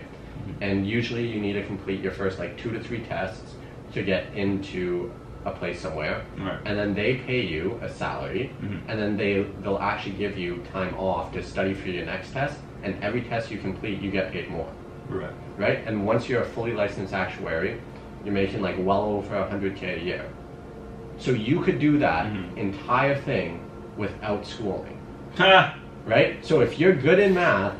[0.61, 3.55] And usually you need to complete your first like two to three tests
[3.95, 5.13] to get into
[5.45, 6.25] a place somewhere.
[6.39, 6.61] Right.
[6.65, 8.81] And then they pay you a salary Mhm.
[8.89, 12.59] and then they they'll actually give you time off to study for your next test
[12.83, 14.71] and every test you complete you get paid more.
[15.09, 15.33] Right.
[15.57, 15.79] Right?
[15.87, 17.81] And once you're a fully licensed actuary,
[18.25, 20.25] you're making like well over 100k a year.
[21.19, 22.57] So you could do that Mhm.
[22.57, 23.61] entire thing
[23.97, 24.99] without schooling
[26.07, 26.45] right?
[26.45, 27.75] So if you're good in math,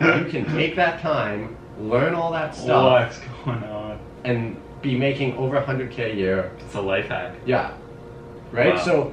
[0.00, 3.98] you can take that time, learn all that stuff, What's going on?
[4.24, 6.50] and be making over 100k a year.
[6.58, 7.34] It's a life hack.
[7.46, 7.72] Yeah,
[8.50, 8.74] right.
[8.74, 8.80] Wow.
[8.80, 9.12] So,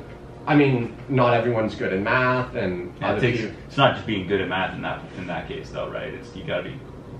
[0.49, 4.27] I mean, not everyone's good in math, and Yeah, it takes, it's not just being
[4.27, 6.11] good at math in that in that case though, right?
[6.11, 6.73] It's you gotta be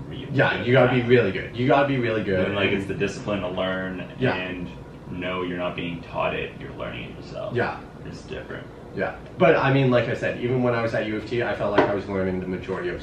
[0.08, 1.08] really Yeah, good you gotta be math.
[1.08, 1.56] really good.
[1.56, 2.46] You gotta be really good.
[2.48, 4.34] And, like it's the discipline to learn Yeah.
[4.34, 4.68] and
[5.12, 7.54] know you're not being taught it, you're learning it yourself.
[7.54, 7.76] Yeah.
[8.04, 8.66] It's different.
[8.96, 11.44] Yeah, but I mean, like I said, even when I was at U of T,
[11.44, 13.00] I felt like I was learning the majority of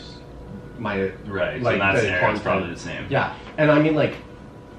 [0.77, 1.59] my Right.
[1.61, 2.43] so Like in that the scenario it's content.
[2.43, 3.05] probably the same.
[3.09, 4.15] Yeah, and I mean like,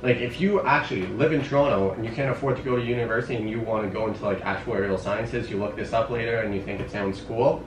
[0.02, 3.34] like if you actually live in Toronto and you can't afford to go to university
[3.36, 6.54] and you want to go into like actuarial sciences, you look this up later and
[6.54, 7.64] you think it sounds cool,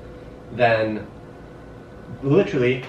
[0.54, 1.06] then
[2.24, 2.84] literally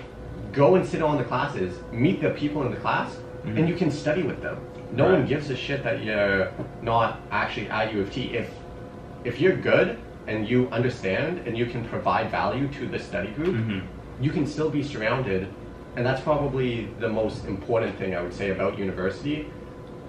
[0.52, 3.58] go and sit on the classes, meet the people in the class, Mhm.
[3.58, 4.58] and you can study with them.
[4.92, 5.18] No Right.
[5.18, 6.48] one gives a shit that you're
[6.82, 8.36] not actually at U of T.
[8.36, 8.50] If
[9.24, 13.54] if you're good and you understand and you can provide value to the study group,
[13.54, 13.82] Mhm.
[14.20, 15.46] you can still be surrounded
[15.96, 19.52] and that's probably the most important thing i would say about university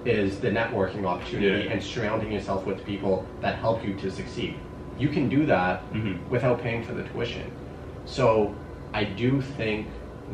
[0.05, 1.71] is the networking opportunity Yeah.
[1.73, 4.55] and surrounding yourself with people that help you to succeed
[4.97, 6.19] you can do that Mhm.
[6.29, 7.51] without paying for the tuition
[8.05, 8.55] so
[8.93, 9.87] i do think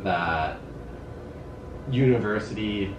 [0.03, 0.57] that
[1.91, 2.95] university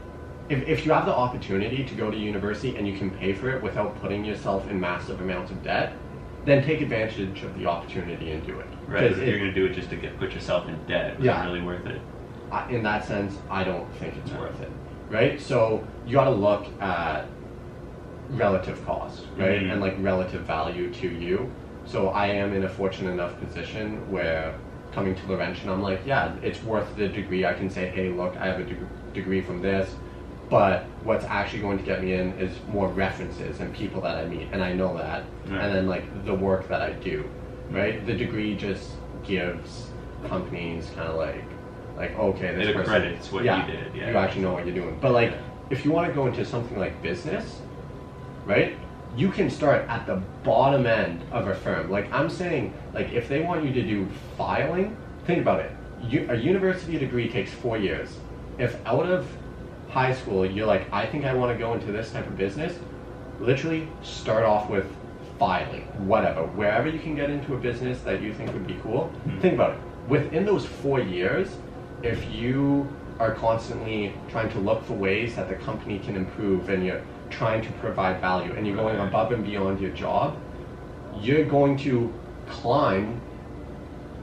[0.49, 3.51] if, if you have the opportunity to go to university and you can pay for
[3.51, 5.93] it without putting yourself in massive amounts of debt
[6.45, 9.05] then take advantage of the opportunity and do it Right.
[9.05, 11.45] if it- you're gonna do it just to get put yourself in debt, it's Yeah.
[11.45, 12.01] really worth it?
[12.69, 14.71] In that sense, I don't think it's worth it,
[15.09, 15.41] right?
[15.41, 17.27] So you got to look at
[18.29, 19.73] relative cost, right, Mhm.
[19.73, 21.51] and like relative value to you.
[21.85, 24.55] So I am in a fortunate enough position where
[24.93, 27.45] coming to Laurentian, I'm like, yeah, it's worth the degree.
[27.45, 29.89] I can say, hey, look, I have a deg- degree from this,
[30.49, 34.27] but what's actually going to get me in is more references and people that I
[34.27, 35.61] meet, and I know that, Right.
[35.63, 37.25] and then like the work that I do,
[37.71, 38.05] right?
[38.05, 38.91] The degree just
[39.25, 39.87] gives
[40.29, 41.45] companies kind of like,
[42.01, 44.11] like okay, this It person, accredits what you did, yeah.
[44.11, 44.97] you actually know what you're doing.
[45.01, 45.41] But like, Yeah.
[45.69, 47.61] if you want to go into something like business,
[48.47, 48.77] right?
[49.17, 51.91] You can start at the bottom end of a firm.
[51.91, 54.09] Like I'm saying, like if they want you to do
[54.39, 55.73] filing, think about it.
[56.03, 58.17] You, a university degree takes four years.
[58.59, 59.27] If out of
[59.91, 62.79] high school you're like, I think I want to go into this type of business,
[63.41, 64.87] literally start off with
[65.39, 69.11] filing, whatever, wherever you can get into a business that you think would be cool.
[69.27, 69.41] Mhm.
[69.41, 69.79] Think about it.
[70.09, 71.57] Within those four years,
[72.03, 76.85] if you are constantly trying to look for ways that the company can improve and
[76.85, 80.37] you're trying to provide value and you're going above and beyond your job,
[81.21, 82.13] you're going to
[82.49, 83.21] climb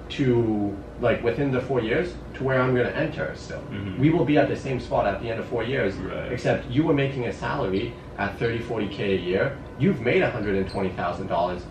[0.10, 3.62] to like within the four years to where I'm going to enter still.
[3.72, 4.00] Mhm.
[4.00, 6.32] We will be at the same spot at the end of four years, Right.
[6.32, 9.58] except you were making a salary at 30, 40K a year.
[9.80, 11.62] You've made $120,000.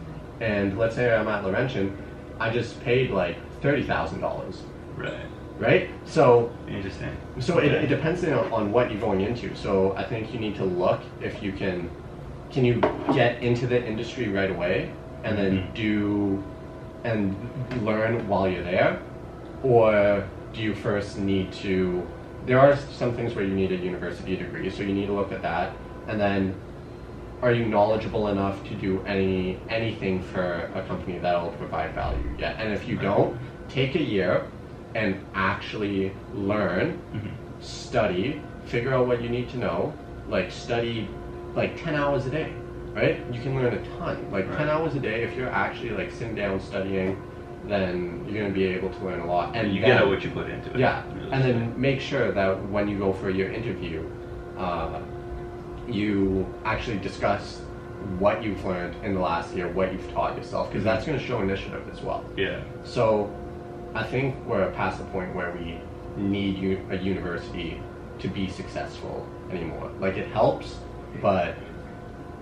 [0.40, 1.96] And let's say I'm at Laurentian,
[2.38, 4.62] I just paid like $30,000,
[4.96, 5.12] Right.
[5.58, 5.88] Right?
[6.04, 7.16] So Interesting.
[7.40, 9.54] so it, it depends on, on what you're going into.
[9.56, 11.90] So I think you need to look if you can,
[12.50, 12.80] can you
[13.14, 14.92] get into the industry right away
[15.24, 15.74] and then Mhm.
[15.74, 16.44] do
[17.04, 17.36] and
[17.84, 18.98] learn while you're there,
[19.62, 22.06] or do you first need to?
[22.46, 25.32] There are some things where you need a university degree, so you need to look
[25.32, 25.72] at that,
[26.08, 26.54] and then
[27.42, 32.18] are you knowledgeable enough to do any anything for a company that will provide value
[32.38, 32.56] yet?
[32.58, 33.04] And if you Right.
[33.04, 33.36] don't,
[33.68, 34.42] take a year
[34.96, 37.30] and actually learn, Mhm.
[37.60, 39.92] study, figure out what you need to know,
[40.28, 41.08] like study
[41.54, 42.48] like 10 hours a day,
[42.94, 43.16] right?
[43.32, 44.16] You can learn a ton.
[44.32, 47.16] Like 10 hours a day, if you're actually like sitting down studying,
[47.66, 49.54] then you're going to be able to learn a lot.
[49.56, 50.78] And you then, get out what you put into it.
[50.78, 51.30] yeah, really.
[51.32, 54.02] and then make sure that when you go for your interview,
[54.58, 55.00] uh,
[55.88, 57.60] you actually discuss
[58.18, 61.24] what you've learned in the last year, what you've taught yourself, because that's going to
[61.24, 62.24] show initiative as well.
[62.36, 62.60] Yeah.
[62.84, 63.30] So,
[63.96, 65.78] I think we're past the point where we
[66.22, 67.80] need u- a university
[68.18, 69.90] to be successful anymore.
[70.00, 70.76] Like it helps,
[71.22, 71.54] but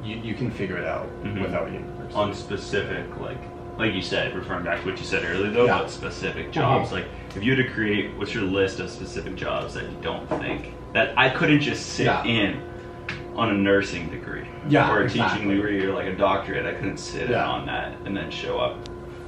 [0.03, 1.43] you, you can figure it out Mhm.
[1.43, 2.14] without a university.
[2.14, 3.38] on specific like
[3.79, 5.77] like you said referring back to what you said earlier though Yeah.
[5.77, 6.93] about specific jobs Mhm.
[6.93, 10.29] like if you had to create what's your list of specific jobs that you don't
[10.29, 12.23] think that i couldn't just sit Yeah.
[12.25, 12.61] in
[13.35, 14.47] on a nursing degree.
[14.69, 15.40] Yeah, Or a exactly.
[15.40, 16.67] teaching degree or like a doctorate.
[16.67, 17.49] I couldn't sit Yeah.
[17.49, 18.77] on that and then show up.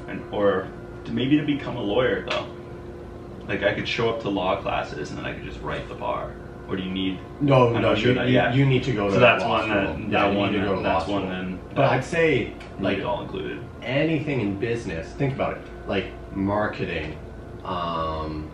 [0.09, 0.69] And or
[1.07, 2.47] to maybe to become a lawyer though.
[3.49, 5.95] Like I could show up to law classes and then I could just write the
[5.95, 6.33] bar.
[6.69, 8.55] Or do you need No, I'm no, sure you, that you, yet.
[8.55, 10.65] you need to go to So that's one that- that yeah, you one need to
[10.65, 13.61] go that- to that's law one then But I'd say like all included?
[13.83, 15.09] anything in business.
[15.13, 17.17] Think about it, like marketing,
[17.65, 18.51] um,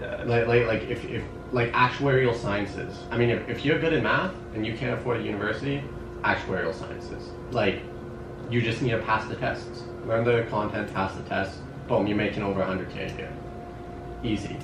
[0.00, 0.22] Yeah.
[0.24, 2.96] like like like if, if like actuarial sciences.
[3.10, 5.82] I mean, if, if you're good at math and you can't afford a university,
[6.22, 7.28] actuarial sciences.
[7.52, 7.80] Like,
[8.54, 9.82] you just need to pass the tests.
[10.06, 11.58] Learn the content, pass the tests.
[11.88, 13.32] Boom, you're making over 100k a year.
[14.22, 14.56] Easy.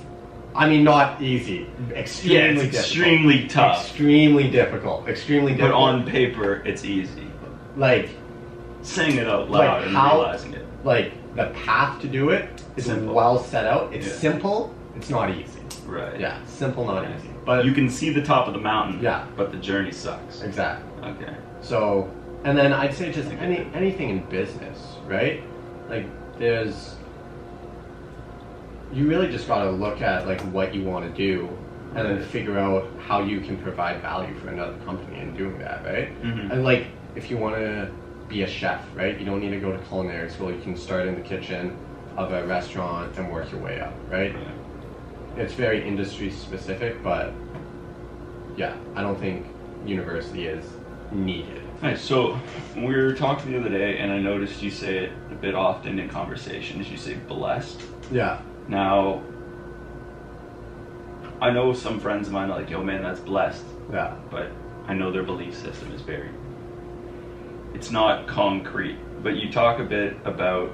[0.55, 1.67] I mean, not easy.
[1.93, 2.83] Extremely yeah, it's difficult.
[2.85, 3.85] extremely tough.
[3.85, 5.07] Extremely difficult.
[5.09, 5.83] Extremely But difficult.
[5.83, 7.27] on paper, it's easy.
[7.77, 8.09] like
[8.83, 10.65] Saying it out Like loud and how- realizing it.
[10.83, 13.13] like the path to do it is Simple.
[13.13, 13.93] well set out.
[13.93, 14.13] It's Yeah.
[14.13, 14.73] simple.
[14.95, 15.59] It's not easy.
[15.85, 16.19] Right.
[16.19, 17.29] Yeah, simple, not easy.
[17.45, 18.99] But you can see the top of the mountain.
[19.01, 19.23] Yeah.
[19.37, 20.41] But the journey sucks.
[20.41, 20.89] exactly.
[21.11, 21.33] Okay.
[21.61, 22.09] So,
[22.43, 25.43] and then I'd say just any anything in business, right?
[25.89, 26.05] Like
[26.39, 26.95] there's
[28.93, 31.47] you really just got to look at like what you want to do
[31.95, 35.83] and then figure out how you can provide value for another company in doing that,
[35.85, 36.09] right?
[36.23, 36.51] Mhm.
[36.51, 37.89] And like if you want to
[38.29, 39.17] be a chef, right?
[39.19, 40.51] You don't need to go to culinary school.
[40.51, 41.77] You can start in the kitchen
[42.17, 44.33] of a restaurant and work your way up, right?
[45.37, 47.33] It's very industry specific, but
[48.57, 49.45] yeah, I don't think
[49.85, 50.65] university is
[51.11, 51.60] needed.
[51.81, 52.01] Nice.
[52.01, 52.39] So
[52.75, 55.97] we were talking the other day, and I noticed you say it a bit often
[55.97, 56.89] in conversations.
[56.91, 57.81] You say blessed.
[58.11, 58.39] Yeah.
[58.67, 59.21] Now,
[61.41, 64.13] I know some friends of mine are like, "Yo, man, that's blessed," Yeah.
[64.29, 64.51] but
[64.87, 66.29] I know their belief system is very.
[67.73, 70.71] It's not concrete, but you talk a bit about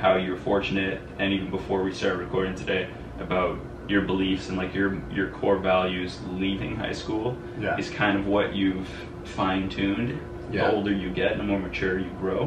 [0.00, 2.86] how you're fortunate, and even before we started recording today,
[3.20, 7.76] about your beliefs and like your your core values leaving high school Yeah.
[7.76, 8.88] is kind of what you've
[9.24, 10.18] fine tuned.
[10.50, 10.68] Yeah.
[10.68, 12.46] The older you get, the more mature you grow.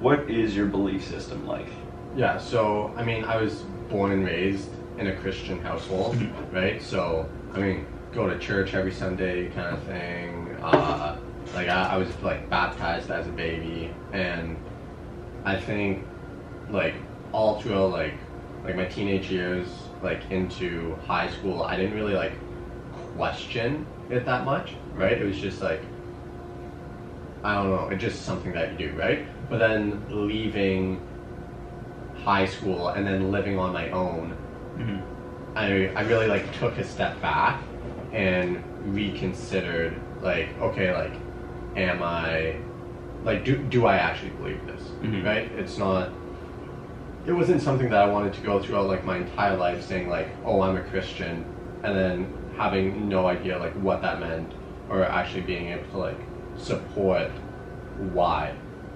[0.00, 1.68] What is your belief system like?
[2.16, 6.16] Yeah, so I mean, I was born and raised in a Christian household,
[6.52, 6.82] right?
[6.82, 10.56] So I mean, go to church every Sunday, kind of thing.
[10.62, 11.18] Uh,
[11.54, 14.56] like I, I was like baptized as a baby, and
[15.44, 16.04] I think
[16.70, 16.94] like
[17.32, 18.14] all throughout like
[18.64, 19.68] like my teenage years,
[20.02, 22.32] like into high school, I didn't really like
[23.16, 25.12] question it that much, right?
[25.20, 25.82] It was just like
[27.42, 29.26] I don't know, it's just something that you do, right?
[29.48, 31.00] But then leaving
[32.24, 34.36] high school and then living on my own,
[34.78, 35.58] Mm-hmm.
[35.58, 37.60] I I really like took a step back
[38.12, 38.62] and
[38.94, 41.12] reconsidered like, okay, like
[41.76, 42.56] am I
[43.24, 44.82] like do do I actually believe this?
[45.02, 45.24] Mhm.
[45.24, 45.50] Right?
[45.58, 46.10] It's not
[47.26, 50.28] it wasn't something that I wanted to go throughout like my entire life saying like,
[50.44, 51.44] oh I'm a Christian
[51.82, 54.52] and then having no idea like what that meant
[54.88, 56.20] or actually being able to like
[56.60, 57.30] support
[58.12, 58.52] why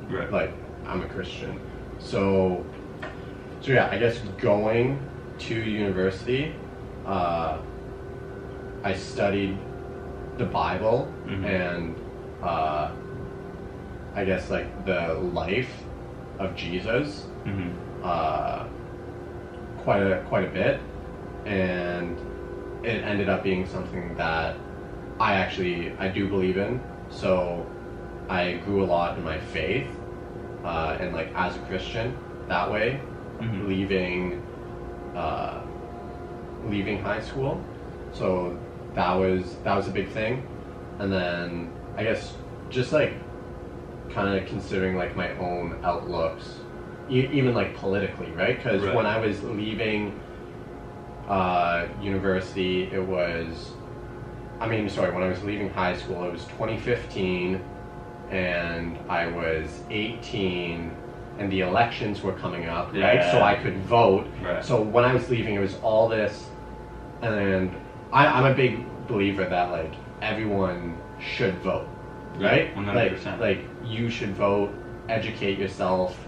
[0.09, 0.31] Right.
[0.31, 0.53] like
[0.87, 1.59] I'm a Christian.
[1.99, 2.65] So
[3.61, 4.99] so yeah, I guess going
[5.39, 6.53] to university,
[7.07, 7.57] uh,
[8.83, 9.57] I studied
[10.37, 11.45] the Bible Mhm.
[11.45, 11.97] and
[12.43, 12.91] uh,
[14.15, 15.83] I guess like the life
[16.39, 17.71] of Jesus hmm
[18.03, 18.65] uh,
[19.79, 20.81] quite a quite a bit,
[21.47, 22.19] and
[22.83, 24.57] it ended up being something that
[25.19, 26.81] I actually I do believe in.
[27.15, 27.67] So
[28.29, 29.89] I grew a lot in my faith,
[30.65, 32.15] uh, and like as a Christian
[32.49, 33.01] that way,
[33.41, 33.67] Mhm.
[33.69, 34.43] leaving
[35.15, 35.61] uh,
[36.69, 37.61] leaving high school.
[38.13, 38.57] So
[38.95, 40.43] that was that was a big thing,
[40.99, 42.35] and then I guess
[42.71, 43.13] just like
[44.11, 46.59] kind of considering like my own outlooks,
[47.11, 48.57] e- even like politically, right?
[48.57, 48.95] Because Right.
[48.95, 50.21] when I was leaving
[51.29, 53.71] uh, university, it was,
[54.65, 57.63] I mean, sorry, when I was leaving high school, it was 2015,
[58.31, 60.91] and I was 18,
[61.39, 63.31] and the elections were coming up, right?
[63.31, 64.27] So I could vote.
[64.43, 64.65] Right.
[64.65, 66.49] So when I was leaving, it was all this,
[67.21, 67.77] and
[68.11, 69.93] I, I'm a big believer that like
[70.23, 71.87] everyone should vote,
[72.39, 72.75] Yeah, right?
[72.75, 73.25] 100%.
[73.25, 74.73] Like, like you should vote,
[75.11, 76.19] educate yourself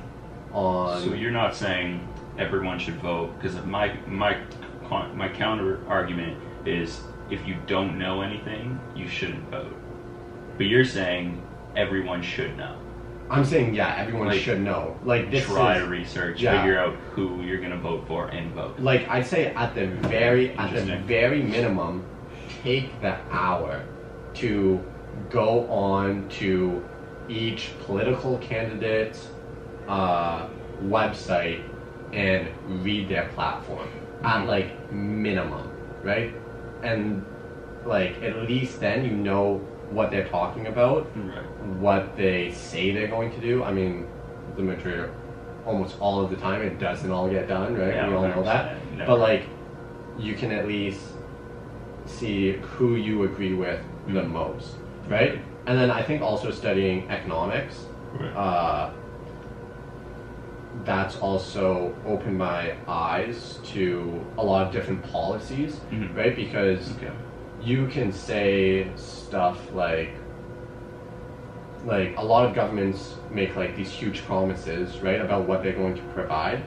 [0.52, 1.02] on.
[1.02, 2.06] So you're not saying
[2.38, 4.36] everyone should vote because my my
[5.14, 7.00] my counter argument is
[7.30, 9.74] if you don't know anything, you shouldn't vote.
[10.56, 11.42] But you're saying
[11.76, 12.76] everyone should know.
[13.28, 14.96] I'm saying yeah, everyone Like, should know.
[15.04, 16.60] Like this Try is, to research, yeah.
[16.62, 18.78] figure out who you're gonna vote for, and vote.
[18.78, 21.06] like I'd say at the very at the Interesting.
[21.06, 22.04] very minimum,
[22.62, 23.82] take the hour
[24.34, 24.80] to
[25.30, 26.84] go on to
[27.28, 29.28] each political candidate's
[29.88, 30.46] uh,
[30.84, 31.62] website
[32.12, 32.46] and
[32.84, 33.88] read their platform
[34.22, 34.46] at Mhm.
[34.46, 35.68] like minimum,
[36.04, 36.32] right?
[36.86, 37.24] And
[37.84, 39.58] like at least then you know
[39.90, 41.44] what they're talking about, Right.
[41.80, 43.62] what they say they're going to do.
[43.64, 44.08] I mean,
[44.56, 45.12] the majority,
[45.64, 47.94] almost all of the time, it doesn't all get done, right?
[47.94, 48.76] Yeah, we all know that.
[48.98, 49.42] 100%, But like,
[50.18, 51.02] you can at least
[52.06, 54.30] see who you agree with the Mhm.
[54.30, 54.76] most,
[55.08, 55.38] right?
[55.66, 57.86] And then I think also studying economics,
[58.20, 58.30] Right.
[58.36, 58.90] uh,
[60.84, 66.16] that's also opened my eyes to a lot of different policies, Mhm.
[66.16, 66.36] right?
[66.36, 67.10] Because okay.
[67.62, 70.12] you can say stuff like
[71.84, 75.94] like a lot of governments make like these huge promises right about what they're going
[75.94, 76.62] to provide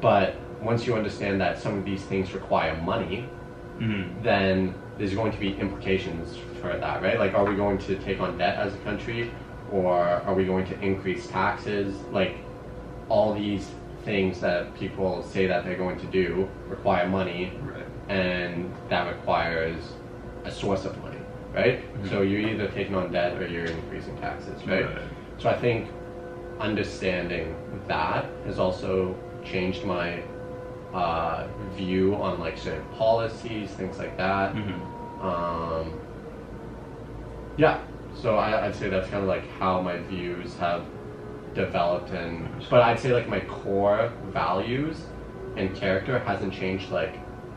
[0.00, 3.28] but once you understand that some of these things require money
[3.78, 7.96] hmm then there's going to be implications for that right like are we going to
[7.98, 9.30] take on debt as a country
[9.70, 12.36] or are we going to increase taxes like
[13.08, 13.68] all these
[14.04, 17.84] things that people say that they're going to do require money Right.
[18.08, 19.78] and that requires
[20.44, 21.18] a source of money,
[21.52, 21.80] right?
[21.98, 22.10] Mhm.
[22.10, 24.84] So you're either taking on debt or you're increasing taxes, right?
[24.84, 24.98] Right.
[25.38, 25.88] So I think
[26.60, 27.54] understanding
[27.88, 30.22] that has also changed my
[30.94, 31.46] uh,
[31.76, 34.54] view on like certain policies, things like that.
[34.54, 35.92] hmm Um,
[37.56, 37.80] yeah,
[38.14, 40.84] so I, I'd say that's kind of like how my views have
[41.56, 45.02] developed, and but I'd say like my core values
[45.56, 47.16] and character hasn't changed like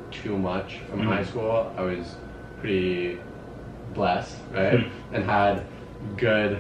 [0.09, 1.05] too much from Mhm.
[1.13, 1.71] high school.
[1.77, 2.15] I was
[2.59, 3.19] pretty
[3.93, 4.89] blessed, right, Mhm.
[5.13, 5.63] and had
[6.17, 6.57] good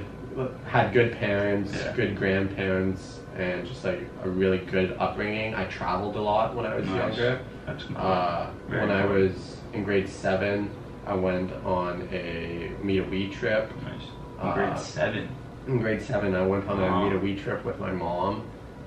[0.65, 1.91] had good parents, Yeah.
[1.95, 5.53] good grandparents, and just like a really good upbringing.
[5.55, 7.17] I traveled a lot when I was Nice.
[7.17, 7.39] younger.
[7.65, 7.97] That's cool.
[7.97, 10.69] Uh, when I was in grade seven,
[11.05, 13.69] I went on a Me to We trip.
[13.83, 14.07] nice.
[14.41, 15.27] In uh, grade seven.
[15.69, 18.41] In grade seven, I went on a Me to We trip with my mom.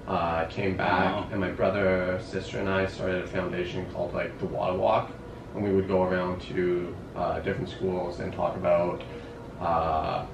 [0.08, 1.28] Uh, came back, Wow.
[1.30, 5.12] and my brother, sister, and I started a foundation called like the Water Walk,
[5.54, 9.04] and we would go around to uh, different schools and talk about
[9.60, 10.26] uh,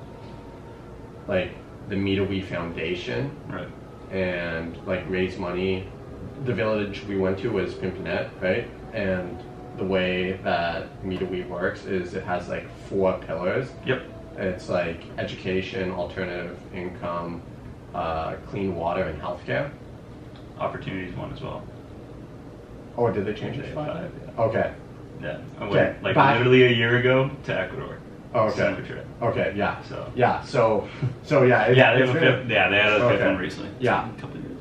[1.26, 1.50] like
[1.90, 3.68] the Me to We Foundation Right.
[4.10, 5.86] and like raise money.
[6.46, 8.66] The village we went to was Pimpinette, right?
[8.94, 9.38] And
[9.76, 13.68] the way that Me to We works is it has like four pillars.
[13.84, 14.02] Yep.
[14.38, 17.42] It's like education, alternative income,
[17.94, 19.70] uh, clean water, and healthcare.
[20.60, 21.62] Opportunities one as well.
[22.96, 23.62] Oh, did they change it?
[23.62, 24.12] They to have five?
[24.36, 24.72] five, Okay.
[25.20, 25.38] Yeah.
[25.60, 27.98] I Okay, went like back- literally a year ago to Ecuador.
[28.34, 28.56] Oh, okay.
[28.58, 29.06] Summer trip.
[29.22, 29.52] Okay.
[29.56, 29.82] Yeah.
[29.82, 30.12] So.
[30.14, 30.42] Yeah.
[30.44, 30.88] So.
[31.24, 31.64] So yeah.
[31.66, 32.48] it- Yeah, they have a fifth.
[32.48, 33.26] Yeah, they had a fifth Okay.
[33.26, 33.70] one recently.
[33.80, 34.08] Yeah.
[34.08, 34.58] A couple of years.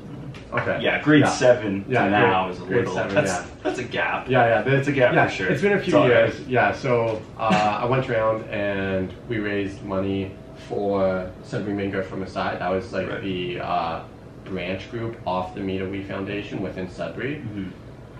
[0.52, 0.78] Okay.
[0.82, 1.28] Yeah, grade Yeah.
[1.28, 2.94] seven Yeah, to grade- now is a little.
[2.94, 3.44] seven, that's yeah.
[3.62, 4.28] that's a gap.
[4.28, 5.48] Yeah, yeah, but It's a gap yeah, for sure.
[5.48, 6.10] It's been a few all right.
[6.10, 6.40] years.
[6.48, 10.32] Yeah, so uh, I went around and we raised money
[10.68, 12.60] for Sudbury Mango from the side.
[12.60, 13.22] That was like Right.
[13.22, 14.00] the uh,
[14.44, 17.42] branch group off the Me to We Foundation within Sudbury.
[17.54, 17.70] Mhm.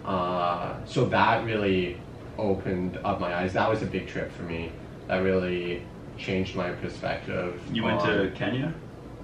[0.05, 1.97] Uh, so that really
[2.39, 3.53] opened up my eyes.
[3.55, 4.71] That was a big trip for me.
[5.09, 5.83] That really
[6.19, 7.61] changed my perspective.
[7.73, 8.73] You went on- to Kenya.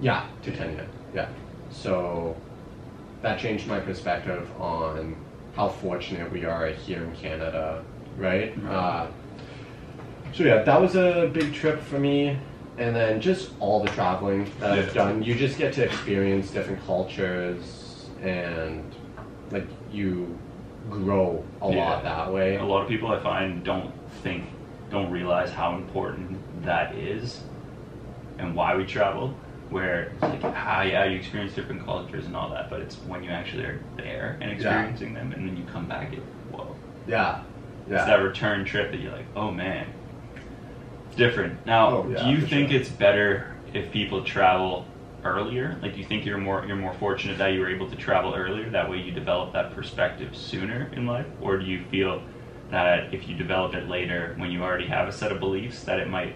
[0.01, 0.85] yeah, to Kenya.
[1.13, 1.27] Yeah.
[1.69, 2.35] So
[3.25, 5.15] that changed my perspective on
[5.55, 7.83] how fortunate we are here in Canada,
[8.17, 8.55] right?
[8.61, 8.71] Right.
[8.71, 9.07] Uh,
[10.31, 12.37] so yeah, that was a big trip for me.
[12.77, 16.85] And then just all the traveling that I've done, you just get to experience different
[16.85, 18.83] cultures and
[19.49, 20.37] like you
[20.91, 21.77] grow a Yeah.
[21.77, 22.57] lot that way.
[22.57, 24.43] A lot of people I find don't think,
[24.91, 27.41] don't realize how important that is,
[28.37, 29.33] and why we travel.
[29.69, 33.23] Where it's like, ah, yeah, you experience different cultures and all that, but it's when
[33.23, 36.19] you actually are there and experiencing them, and then you come back, it
[36.51, 36.75] whoa,
[37.07, 37.41] Yeah.
[37.87, 39.87] it's that return trip that you're like, oh man,
[41.07, 41.65] it's different.
[41.65, 42.79] Now, Oh, yeah, do you think sure.
[42.79, 44.85] it's better if people travel
[45.23, 45.77] earlier?
[45.81, 48.35] Like, do you think you're more you're more fortunate that you were able to travel
[48.35, 48.69] earlier?
[48.69, 52.21] That way, you develop that perspective sooner in life, or do you feel
[52.69, 55.99] that if you develop it later, when you already have a set of beliefs, that
[55.99, 56.35] it might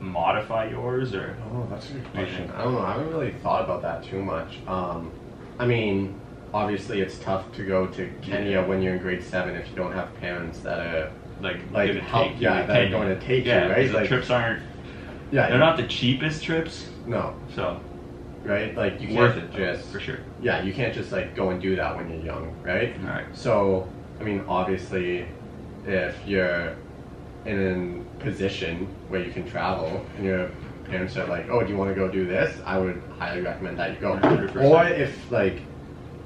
[0.00, 1.14] modify yours?
[1.14, 2.50] Or Oh, that's a good What do you question.
[2.56, 2.80] I don't know.
[2.80, 4.58] I haven't really thought about that too much.
[4.66, 5.10] Um,
[5.58, 6.14] I mean,
[6.52, 8.66] obviously, it's tough to go to Kenya Yeah.
[8.66, 12.00] when you're in grade seven if you don't have parents that are like, Like, gonna
[12.00, 13.90] help- take you yeah, to that are going to take you, yeah, right?
[13.90, 14.62] 'cause The trips aren't.
[15.30, 15.48] yeah.
[15.48, 17.78] They're not the cheapest trips, No, so
[18.44, 18.76] right?
[18.76, 20.18] Like you worth can't it just for sure.
[20.40, 22.94] yeah, you can't just like go and do that when you're young, right?
[23.02, 23.24] All right.
[23.32, 23.88] So,
[24.20, 25.26] I mean, obviously,
[25.86, 26.72] if you're
[27.44, 30.50] in a position where you can travel and your
[30.84, 32.60] parents are like, oh, do you want to go do this?
[32.64, 34.16] I would highly recommend that you go.
[34.16, 34.64] 100%.
[34.64, 35.62] Or if, like,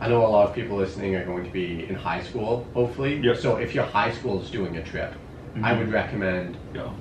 [0.00, 3.20] I know a lot of people listening are going to be in high school, hopefully.
[3.20, 3.36] Yep.
[3.36, 5.14] So if your high school is doing a trip,
[5.62, 5.78] I Mhm.
[5.78, 6.94] would recommend Go.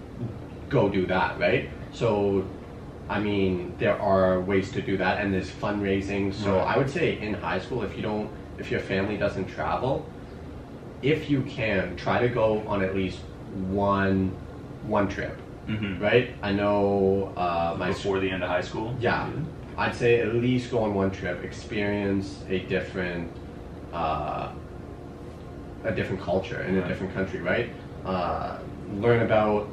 [0.70, 1.70] go do that, right?
[1.92, 2.46] So,
[3.10, 6.34] I mean, there are ways to do that, and there's fundraising.
[6.34, 6.76] So, Right.
[6.76, 10.06] I would say in high school, if you don't, if your family doesn't travel,
[11.02, 13.22] if you can, try to go on at least
[13.54, 14.36] one
[14.88, 16.02] one trip, Mm-hmm.
[16.02, 16.34] right?
[16.42, 18.96] I know uh, my Before the end of high school.
[19.00, 19.30] yeah,
[19.78, 23.32] I'd say at least go on one trip, experience a different,
[23.94, 24.50] uh,
[25.84, 27.70] a different culture in a different country, right?
[28.06, 28.58] Uh,
[28.96, 29.70] learn about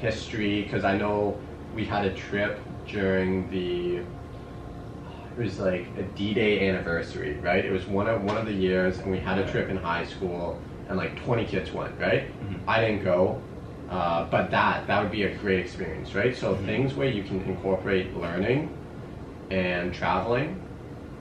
[0.00, 1.38] history because I know
[1.74, 3.98] we had a trip during the.
[5.38, 7.64] It was like a D-Day anniversary, right?
[7.64, 10.04] It was one of one of the years, and we had a trip in high
[10.04, 12.24] school, and like 20 kids went, right?
[12.42, 12.60] Mhm.
[12.66, 13.40] I didn't go,
[13.90, 16.36] uh, but that that would be a great experience, right?
[16.36, 16.64] So Mhm.
[16.64, 18.70] things where you can incorporate learning
[19.50, 20.60] and traveling,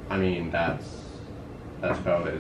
[0.09, 0.97] I mean that's
[1.82, 2.36] that's about as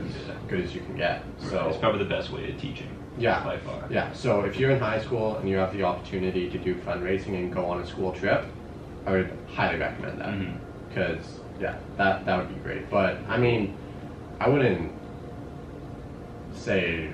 [0.49, 1.23] good as you can get.
[1.37, 2.89] So it's probably the best way of teaching.
[3.17, 3.83] yeah, By far.
[3.89, 4.11] yeah.
[4.13, 7.51] So if you're in high school and you have the opportunity to do fundraising and
[7.51, 8.45] go on a school trip,
[9.07, 10.33] I would highly recommend that
[10.89, 12.89] because yeah, that that would be great.
[12.89, 13.75] But I mean,
[14.39, 14.91] I wouldn't
[16.53, 17.09] say.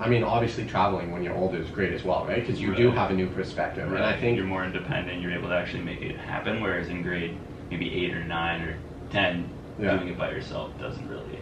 [0.00, 2.40] I mean, obviously, traveling when you're older is great as well, right?
[2.44, 5.20] Because you do have a new perspective, and I think you're more independent.
[5.20, 6.62] You're able to actually make it happen.
[6.62, 7.36] Whereas in grade
[7.70, 8.78] maybe eight or nine or
[9.10, 9.96] ten, Yeah.
[9.98, 11.38] doing it by yourself doesn't really.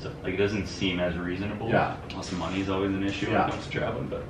[0.00, 1.68] So like it doesn't seem as reasonable.
[1.68, 1.96] Yeah.
[2.08, 3.48] Plus money is always an issue when Yeah.
[3.48, 4.24] it comes to traveling, but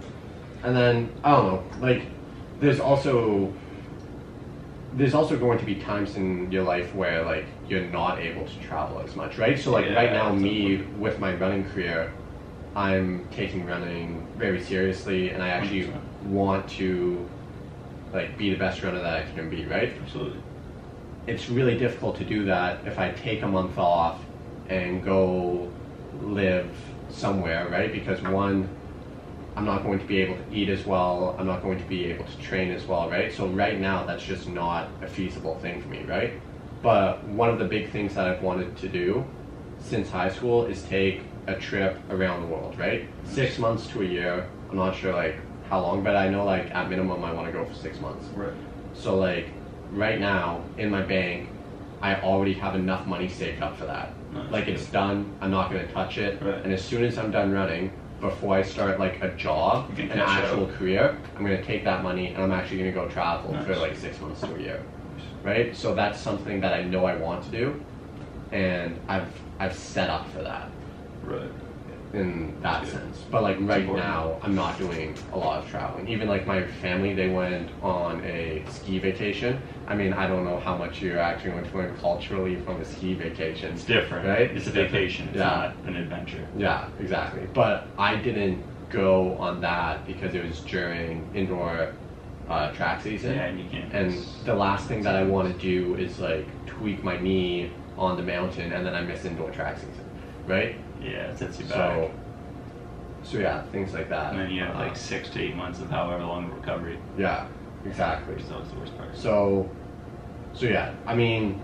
[0.63, 2.07] And then I don't know, like
[2.61, 3.53] there's also
[4.95, 8.59] there's also going to be times in your life where like you're not able to
[8.61, 9.59] travel as much, right?
[9.59, 12.13] So like Yeah, right now, me with my running career,
[12.77, 16.23] I'm taking running very seriously, and I actually 100%.
[16.25, 17.29] want to
[18.13, 19.93] like be the best runner that I can be, right?
[20.03, 20.41] absolutely.
[21.27, 24.21] it's really difficult to do that if I take a month off
[24.69, 25.71] and go
[26.21, 26.71] live
[27.11, 27.93] somewhere, right?
[27.93, 28.69] Because one,
[29.57, 31.37] I'm not going to be able to eat as well.
[31.39, 33.33] I'm not going to be able to train as well, right?
[33.33, 36.33] So right now, that's just not a feasible thing for me, right?
[36.83, 39.25] But one of the big things that I've wanted to do
[39.81, 43.09] since high school is take a trip around the world, right?
[43.25, 44.49] Six months to a year.
[44.71, 45.37] I'm not sure like
[45.69, 48.27] how long, but I know like at minimum I want to go for six months.
[48.35, 48.53] Right.
[48.95, 49.49] So like
[49.91, 51.49] right now in my bank,
[52.01, 54.13] I already have enough money saved up for that.
[54.33, 54.51] Nice.
[54.51, 55.33] Like it's done.
[55.41, 56.43] I'm not gonna touch it.
[56.43, 56.63] Right.
[56.65, 60.67] And as soon as I'm done running, before I start like a job, an actual
[60.67, 60.75] out.
[60.75, 64.21] career, I'm gonna take that money and I'm actually gonna go travel for like six
[64.21, 64.83] months to a year.
[65.43, 65.77] Right?
[65.77, 67.85] So that's something that I know I want to do
[68.55, 69.29] and I've
[69.59, 70.71] I've set up for that
[71.27, 71.51] Right.
[72.13, 72.93] in that good.
[72.93, 73.25] sense.
[73.31, 74.07] But like right important.
[74.07, 76.07] now, I'm not doing a lot of traveling.
[76.09, 79.61] Even like my family, they went on a ski vacation.
[79.89, 82.85] I mean, I don't know how much you're actually going to learn culturally from a
[82.85, 83.75] ski vacation.
[83.75, 84.27] It's different.
[84.27, 84.51] Right?
[84.51, 84.93] It's a different.
[84.93, 85.29] vacation.
[85.29, 85.45] It's Yeah.
[85.45, 86.47] not an adventure.
[86.57, 87.49] Yeah, exactly.
[87.53, 91.93] But I didn't go on that because it was during indoor
[92.49, 93.35] uh, track season.
[93.35, 93.93] Yeah, and you can't.
[93.93, 98.17] And the last thing that I want to do is like tweak my knee on
[98.17, 100.05] the mountain and then I miss indoor track season,
[100.47, 100.77] right?
[101.05, 101.75] Yeah, it sets you back.
[101.75, 102.11] So,
[103.23, 104.33] so yeah, things like that.
[104.33, 106.99] and then you have Uh, like six to eight months of however long of recovery,
[107.17, 107.47] yeah,
[107.85, 108.41] exactly.
[108.41, 109.17] So always the worst part.
[109.17, 109.71] So,
[110.53, 111.63] so yeah, I mean,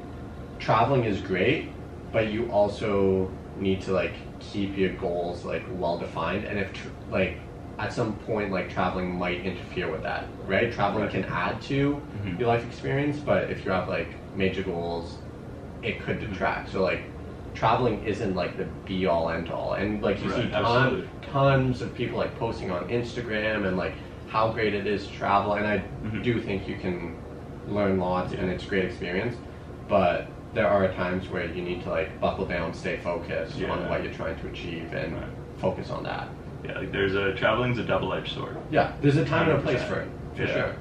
[0.59, 1.73] traveling is great,
[2.13, 6.89] but you also need to like keep your goals like well defined, and if tr-
[7.09, 7.39] like
[7.79, 10.73] at some point like traveling might interfere with that, right?
[10.73, 11.13] Traveling Right.
[11.13, 12.39] can add to Mhm.
[12.39, 15.19] your life experience, but if you have like major goals,
[15.83, 16.33] it could Mm-hmm.
[16.33, 16.71] detract.
[16.71, 17.10] So like.
[17.55, 21.83] Traveling isn't like the be all end all, and like you see Right, ton, tons
[21.83, 23.95] of people like posting on Instagram and like
[24.29, 26.23] how great it is to travel, and I Mhm.
[26.23, 27.17] do think you can
[27.69, 29.37] learn lots and it's a great experience.
[29.89, 33.71] But there are times where you need to like buckle down, stay focused Yeah.
[33.73, 35.25] on what you're trying to achieve, and Right.
[35.59, 36.29] focus on that.
[36.65, 38.57] Yeah, like there's a traveling's a double-edged sword.
[38.71, 40.53] Yeah, there's a time and a place for it, for Yeah.
[40.55, 40.73] sure.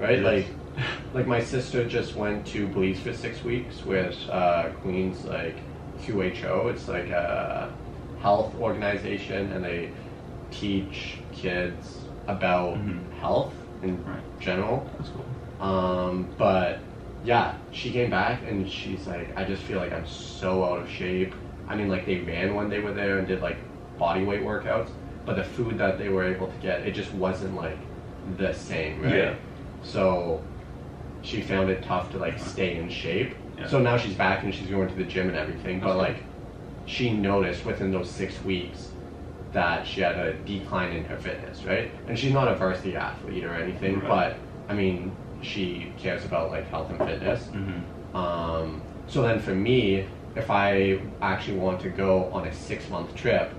[0.00, 0.18] Right?
[0.18, 0.46] It Like,
[1.14, 5.56] like my sister just went to Belize for six weeks with uh, Queens like
[6.02, 6.70] QHO.
[6.70, 7.70] It's like a
[8.20, 9.90] health organization, and they
[10.50, 11.98] teach kids
[12.28, 13.10] about Mhm.
[13.20, 14.20] health in Right.
[14.40, 14.86] general.
[14.98, 15.66] That's cool.
[15.66, 16.80] Um, but
[17.24, 20.88] yeah, she came back and she's like, I just feel like I'm so out of
[20.88, 21.34] shape.
[21.68, 23.56] I mean, like they ran when they were there and did like
[23.98, 24.88] body weight workouts,
[25.24, 27.78] but the food that they were able to get, it just wasn't like
[28.38, 29.14] the same, right?
[29.16, 29.34] Yeah.
[29.82, 30.42] So
[31.22, 33.34] she found it tough to like stay in shape.
[33.62, 33.68] Yeah.
[33.68, 36.16] So now she's back and she's going to the gym and everything, but like
[36.86, 38.88] she noticed within those six weeks
[39.52, 41.90] that she had a decline in her fitness, right?
[42.08, 44.08] And she's not a varsity athlete or anything, Right.
[44.08, 44.36] but
[44.68, 47.44] I mean, she cares about like health and fitness.
[47.44, 48.16] Mm-hmm.
[48.16, 53.14] Um, so then for me, if I actually want to go on a six month
[53.14, 53.52] trip,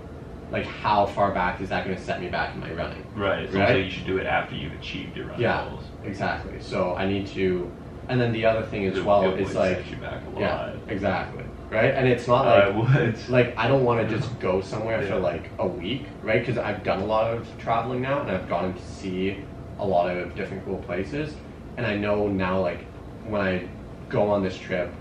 [0.50, 3.04] like how far back is that going to set me back in my running?
[3.14, 3.52] Right.
[3.54, 3.76] Right?
[3.76, 5.84] like you should do it after you've achieved your running Yeah, goals.
[6.04, 6.60] exactly.
[6.60, 7.70] So I need to,
[8.08, 10.30] and then the other thing as It- well it is like, set you back a
[10.30, 10.40] lot.
[10.40, 11.94] yeah, exactly, right?
[11.94, 15.66] And it's not like like I don't want to just go somewhere for like a
[15.66, 16.40] week, right?
[16.40, 19.44] Because I've done a lot of traveling now, and I've gotten to see
[19.78, 21.34] a lot of different cool places,
[21.76, 22.80] and I know now like
[23.26, 23.68] when I
[24.08, 24.92] go on this trip,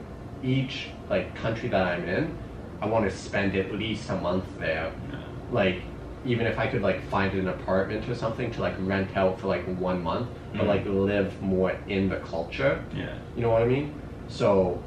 [0.43, 2.35] each like country that I'm in,
[2.81, 4.91] I want to spend at least a month there.
[5.11, 5.19] Yeah.
[5.51, 5.81] Like
[6.25, 9.47] even if I could like find an apartment or something to like rent out for
[9.47, 12.83] like one month, but like live more in the culture.
[12.95, 13.15] Yeah.
[13.35, 13.93] You know what I mean?
[14.27, 14.81] So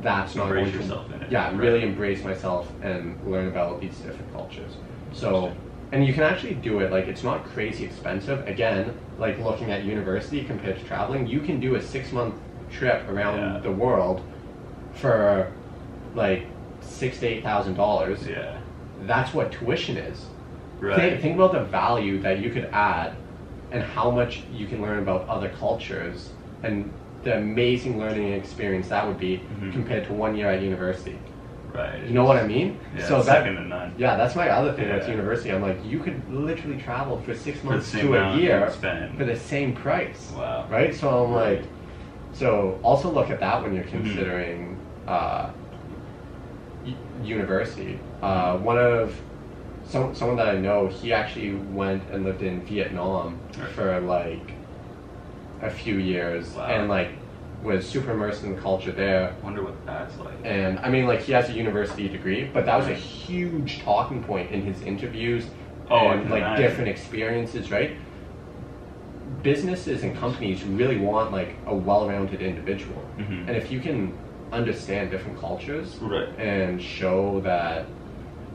[0.00, 1.30] that's not Embrace going to yourself in it.
[1.30, 1.56] yeah Right.
[1.56, 4.76] really embrace myself and learn about these different cultures.
[5.12, 5.52] So
[5.92, 8.46] and you can actually do it like it's not crazy expensive.
[8.48, 12.34] Again, like looking at university compared to traveling, you can do a six month
[12.70, 13.58] trip around Yeah.
[13.60, 14.22] the world
[14.94, 15.52] for
[16.14, 16.46] like
[16.80, 18.26] six to eight thousand dollars.
[18.26, 18.58] Yeah.
[19.02, 20.26] That's what tuition is.
[20.80, 20.96] Right.
[20.96, 23.14] Think, think about the value that you could add
[23.72, 26.28] and how much you can learn about other cultures
[26.62, 26.92] and
[27.24, 29.72] the amazing learning experience that would be Mhm.
[29.72, 31.16] compared to one year at university.
[31.72, 32.02] Right.
[32.06, 32.78] You know what I mean?
[32.96, 33.94] Yeah, so that, second to none.
[33.96, 35.08] yeah, that's my other thing Yeah.
[35.08, 35.50] university.
[35.50, 38.68] I'm like, you could literally travel for six months same to a year
[39.16, 40.32] for the same price.
[40.36, 40.66] Wow.
[40.70, 40.94] Right?
[40.94, 41.60] So I'm Right.
[41.60, 41.62] like,
[42.34, 43.90] so also look at that when you're Mhm.
[43.90, 44.76] considering
[45.08, 45.48] uh,
[47.24, 47.98] university.
[48.22, 49.14] Uh, one of
[49.92, 53.68] some, someone that I know, he actually went and lived in Vietnam Right.
[53.68, 54.54] for like
[55.60, 56.66] a few years Wow.
[56.66, 57.10] and like
[57.62, 59.34] was super immersed in the culture there.
[59.42, 60.32] Wonder what that's like.
[60.44, 64.24] And I mean, like he has a university degree, but that was a huge talking
[64.24, 65.44] point in his interviews
[65.90, 66.64] Oh, and like imagine.
[66.64, 67.98] different experiences, right?
[69.42, 73.46] Businesses and companies really want like a well-rounded individual, Mhm.
[73.46, 74.12] and if you can
[74.52, 76.28] understand different cultures Right.
[76.38, 77.86] and show that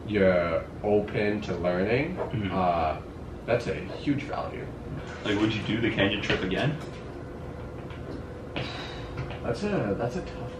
[0.07, 2.51] you're open to learning, Mhm.
[2.51, 2.97] uh,
[3.45, 4.65] that's a huge value.
[5.25, 6.75] Like, would you do the Kenya trip again?
[9.43, 10.53] That's a that's a tough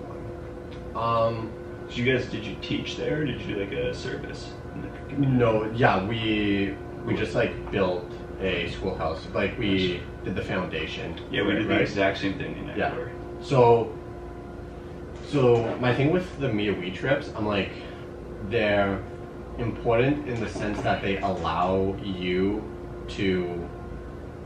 [0.94, 1.04] one.
[1.04, 1.50] Um,
[1.90, 4.52] Did you guys did you teach there or did you do like a service?
[4.76, 5.38] in the community?
[5.38, 6.76] No, yeah, we
[7.06, 9.26] we just like built a schoolhouse.
[9.34, 11.16] Like we did the foundation.
[11.32, 11.82] Yeah, we did the right?
[11.82, 12.94] exact same thing in Yeah.
[13.42, 13.92] So,
[15.28, 17.70] so my thing with the Me to We trips, I'm like,
[18.50, 19.00] they're
[19.58, 22.64] important in the sense that they allow you
[23.10, 23.68] to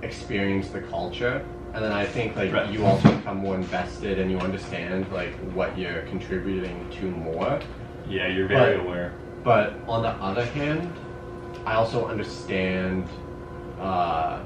[0.02, 1.44] experience the culture,
[1.74, 2.70] and then I think like Right.
[2.72, 7.60] you also become more invested and you understand like what you're contributing to more.
[8.10, 9.12] Yeah, you're very But- aware.
[9.44, 10.92] But on the other hand,
[11.66, 13.06] I also understand,
[13.80, 14.40] uh,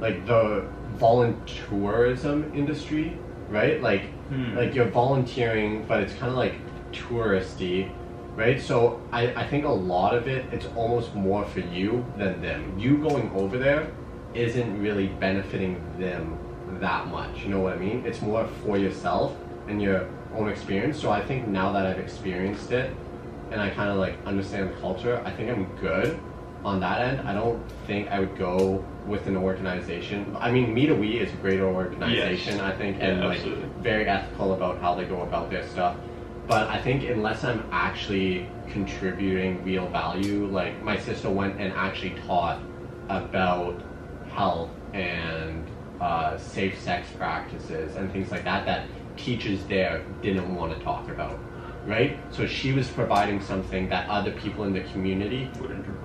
[0.00, 0.64] like the
[0.98, 3.16] volunteerism industry,
[3.50, 3.82] right?
[3.82, 4.56] Like, Hmm.
[4.56, 6.54] like you're volunteering, but it's kind of like
[6.92, 7.88] touristy,
[8.36, 8.60] right?
[8.60, 12.78] So I, I think a lot of it, it's almost more for you than them.
[12.78, 13.90] You going over there
[14.34, 16.38] isn't really benefiting them
[16.80, 17.42] that much.
[17.42, 18.04] You know what I mean?
[18.04, 19.36] It's more for yourself
[19.68, 21.00] and your own experience.
[21.00, 22.94] So I think now that I've experienced it
[23.50, 26.18] and I kind of like understand the culture, I think I'm good
[26.64, 27.28] on that end.
[27.28, 30.34] I don't think I would go with an organization.
[30.40, 33.40] I mean, Me to We is a great organization, I think, and like
[33.82, 35.96] very ethical about how they go about their stuff.
[36.46, 42.14] But I think unless I'm actually contributing real value, like my sister went and actually
[42.26, 42.60] taught
[43.08, 43.80] about
[44.30, 45.64] health and
[46.00, 48.86] uh, safe sex practices and things like that that
[49.16, 51.38] teachers there didn't want to talk about,
[51.86, 52.18] right?
[52.30, 55.50] So she was providing something that other people in the community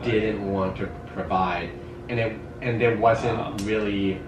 [0.04, 1.72] didn't want to provide,
[2.08, 3.56] and it and there wasn't Wow.
[3.64, 4.22] really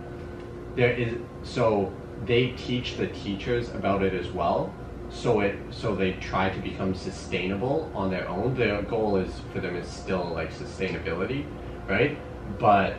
[0.76, 1.92] there is so
[2.26, 4.74] they teach the teachers about it as well.
[5.12, 8.56] So it so they try to become sustainable on their own.
[8.56, 11.46] Their goal is for them is still like sustainability,
[11.88, 12.18] right?
[12.60, 12.96] But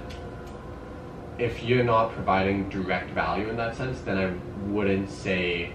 [1.38, 4.32] if you're not providing direct value in that sense, then I
[4.70, 5.72] wouldn't say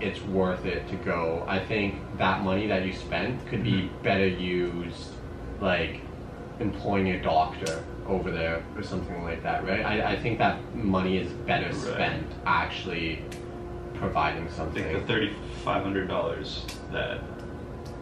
[0.00, 1.44] it's worth it to go.
[1.46, 4.02] I think that money that you spent could be Mhm.
[4.02, 5.12] better used,
[5.60, 6.00] like
[6.60, 9.84] employing a doctor over there or something like that, right?
[9.84, 11.74] I, I think that money is better Right.
[11.74, 13.22] spent actually
[14.00, 14.82] providing I something.
[14.82, 15.34] think the thirty
[15.64, 17.20] five hundred dollars that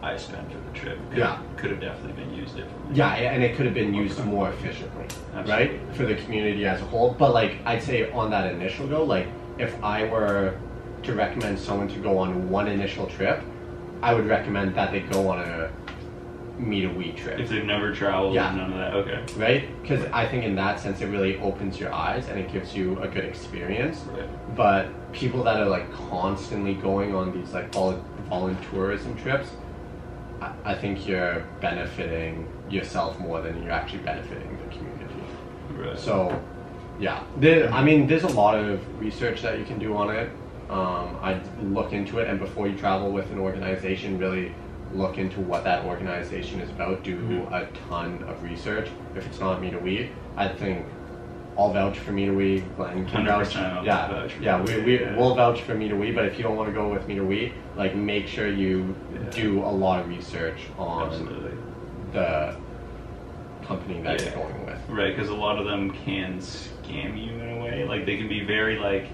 [0.01, 1.39] I spent for the trip could, Yeah.
[1.57, 2.95] could have definitely been used differently.
[2.95, 5.03] Yeah, and it could have been used more efficiently,
[5.35, 5.51] Absolutely.
[5.51, 5.95] right?
[5.95, 7.13] For the community as a whole.
[7.19, 9.27] But like I'd say on that initial go, like
[9.57, 10.55] if I were
[11.03, 13.41] to recommend someone to go on one initial trip,
[14.01, 15.69] I would recommend that they go on a
[16.59, 17.39] meet a week trip.
[17.39, 18.53] If they've never traveled, Yeah.
[18.53, 18.93] none of that.
[18.93, 19.23] Okay.
[19.37, 19.81] right?
[19.81, 22.99] Because I think in that sense, it really opens your eyes and it gives you
[23.01, 24.03] a good experience.
[24.13, 24.55] Right.
[24.55, 29.51] But people that are like constantly going on these like vol- volunteerism trips,
[30.41, 35.05] I, I think you're benefiting yourself more than you're actually benefiting the community.
[35.77, 35.97] Right.
[35.97, 36.39] So,
[36.99, 40.29] yeah, there, I mean, there's a lot of research that you can do on it.
[40.69, 44.53] Um, I'd look into it, and before you travel with an organization, really
[44.93, 47.03] look into what that organization is about.
[47.03, 47.51] Do Mhm.
[47.53, 48.87] a ton of research.
[49.15, 50.85] If it's not Meet a Week, I think
[51.57, 52.61] I'll vouch for me to we.
[52.77, 53.53] Glenn can vouch.
[53.55, 54.57] 100% I'll Yeah, vouch for yeah.
[54.57, 55.15] me We, to we we, yeah.
[55.17, 56.11] will vouch for me to we.
[56.11, 58.95] But if you don't want to go with me to we, like make sure you
[59.13, 59.19] Yeah.
[59.31, 61.51] do a lot of research on Absolutely.
[62.13, 62.55] the
[63.67, 64.27] company that Yeah.
[64.29, 64.79] you're going with.
[64.89, 67.83] Right, because a lot of them can scam you in a way.
[67.87, 69.05] Like they can be very like.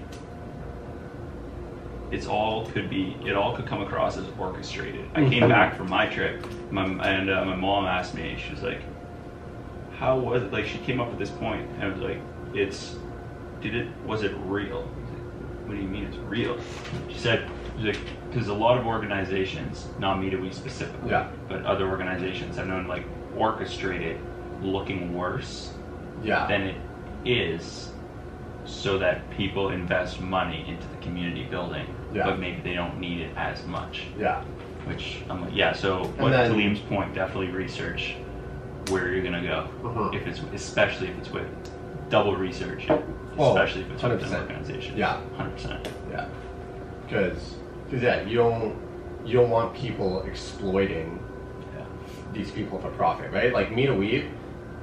[2.10, 3.16] It's all could be.
[3.24, 5.04] It all could come across as orchestrated.
[5.14, 5.48] I came Mhm.
[5.48, 8.36] back from my trip, my, and uh, my mom asked me.
[8.38, 8.80] She was like,
[9.98, 12.18] "How was it?" Like she came up with this point, and I was like,
[12.54, 12.96] "It's.
[13.60, 13.88] Did it?
[14.06, 16.56] Was it real?" Like, What do you mean it's real?
[17.08, 17.48] She said,
[18.30, 21.26] because a lot of organizations, not me to we specifically, Yeah.
[21.48, 23.02] but other organizations have known like
[23.36, 24.18] orchestrated
[24.62, 25.72] looking worse
[26.22, 26.46] Yeah.
[26.46, 26.76] than it
[27.24, 27.92] is
[28.64, 32.24] so that people invest money into the community building, Yeah.
[32.26, 34.04] but maybe they don't need it as much.
[34.18, 34.42] yeah.
[34.84, 35.72] Which I'm like, yeah.
[35.72, 38.14] So, but then- to Liam's point, definitely research
[38.88, 39.68] where you're gonna go.
[39.84, 40.10] Uh-huh.
[40.12, 41.48] If it's especially if it's with
[42.08, 43.04] double research, it,
[43.36, 44.96] Oh, especially if it's with an organization.
[44.96, 45.20] Yeah.
[45.36, 45.88] hundred percent.
[46.10, 46.28] Yeah,
[47.04, 48.76] because because yeah, you don't
[49.24, 51.18] you don't want people exploiting
[51.76, 51.84] Yeah.
[52.32, 53.52] these people for profit, right?
[53.52, 54.28] Like Me to We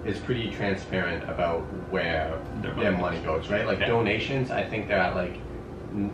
[0.06, 3.66] is pretty transparent about where Their their, money money goes, right?
[3.66, 3.88] Like Yeah.
[3.88, 5.42] donations, I think they're at like n-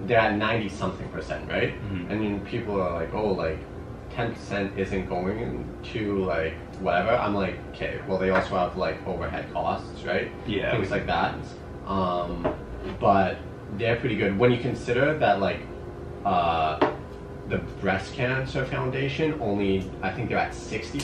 [0.05, 1.73] they're at ninety something percent, right?
[1.91, 2.09] Mhm.
[2.11, 3.59] And then people are like, oh, like
[4.11, 7.11] ten percent isn't going to like whatever.
[7.11, 10.29] I'm like, okay, well they also have like overhead costs, right?
[10.47, 10.71] Yeah.
[10.71, 11.35] things like that.
[11.87, 12.47] Um,
[12.99, 13.37] but
[13.77, 15.61] they're pretty good when you consider that like
[16.25, 16.91] uh,
[17.47, 20.99] the breast cancer foundation only I think they're at sixty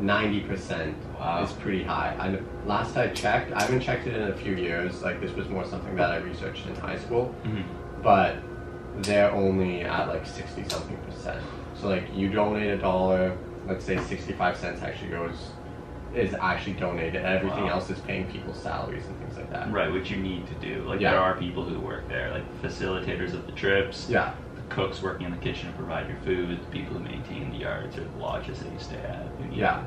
[0.00, 0.06] percent.
[0.06, 1.42] Ninety percent Wow.
[1.42, 2.14] is pretty high.
[2.18, 5.02] I last I checked, I haven't checked it in a few years.
[5.02, 7.64] Like this was more something that I researched in high school, Mhm.
[8.02, 8.36] but
[9.02, 11.40] they're only at like sixty something percent.
[11.74, 13.36] So like you donate a dollar,
[13.66, 15.52] let's say sixty five cents actually goes
[16.14, 17.24] is actually donated.
[17.24, 17.74] Everything Wow.
[17.74, 19.70] else is paying people's salaries and things like that.
[19.70, 20.82] Right, which you need to do.
[20.82, 21.12] Like Yeah.
[21.12, 24.32] there are people who work there, like facilitators of the trips, Yeah.
[24.56, 27.58] the cooks working in the kitchen to provide your food, the people who maintain the
[27.58, 29.24] yards or the lodges that you stay at.
[29.50, 29.82] Yeah.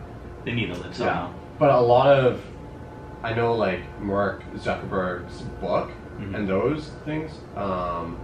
[0.46, 1.28] They need to live Yeah.
[1.60, 2.42] But a lot of
[3.24, 6.36] I know like Mark Zuckerberg's book Mhm.
[6.36, 8.18] and those things, um,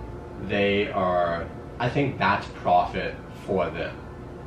[0.48, 1.46] they are
[1.80, 3.16] I think that's profit
[3.46, 3.96] for them.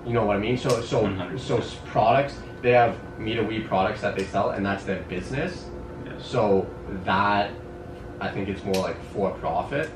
[0.06, 0.58] You know what I mean?
[0.58, 1.40] So so 100%.
[1.40, 5.68] so products they have Me to We products that they sell and that's their business.
[6.04, 6.14] Yes.
[6.24, 6.66] So
[7.04, 7.50] that
[8.20, 9.90] I think it's more like for profit.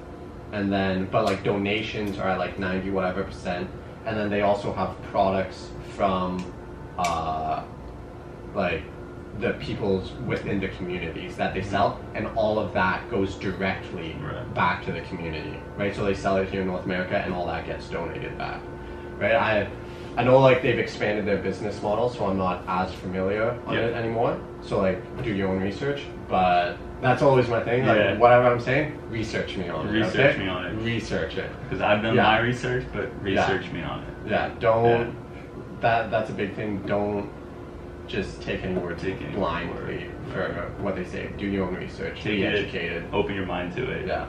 [0.53, 3.69] And then but like donations are like ninety whatever percent.
[4.07, 6.39] And then they also have products from
[6.99, 7.63] uh
[8.55, 8.83] like
[9.39, 14.55] the people's within the communities that they sell and all of that goes directly Right.
[14.55, 15.59] back to the community.
[15.77, 15.95] Right?
[15.95, 18.61] So they sell it here in North America and all that gets donated back.
[19.19, 19.35] Right?
[19.35, 19.69] I
[20.17, 23.81] I know like they've expanded their business model so I'm not as familiar on Yeah.
[23.81, 24.39] it anymore.
[24.63, 26.03] So like do your own research.
[26.29, 27.85] But that's always my thing.
[27.87, 28.17] Like Yeah.
[28.17, 29.93] whatever I'm saying, research me on it.
[29.93, 30.39] Research okay?
[30.39, 30.73] me on it.
[30.83, 31.51] Research it.
[31.65, 32.23] Because I've done Yeah.
[32.23, 34.31] my research, but research me on it.
[34.31, 35.15] Yeah, don't.
[35.81, 36.83] That that's a big thing.
[36.87, 37.31] Don't
[38.07, 40.13] just take any word Take any blindly word.
[40.33, 41.31] for what they say.
[41.37, 42.17] Do your own research.
[42.17, 43.05] Take be it, educated.
[43.13, 44.07] Open your mind to it.
[44.07, 44.29] Yeah.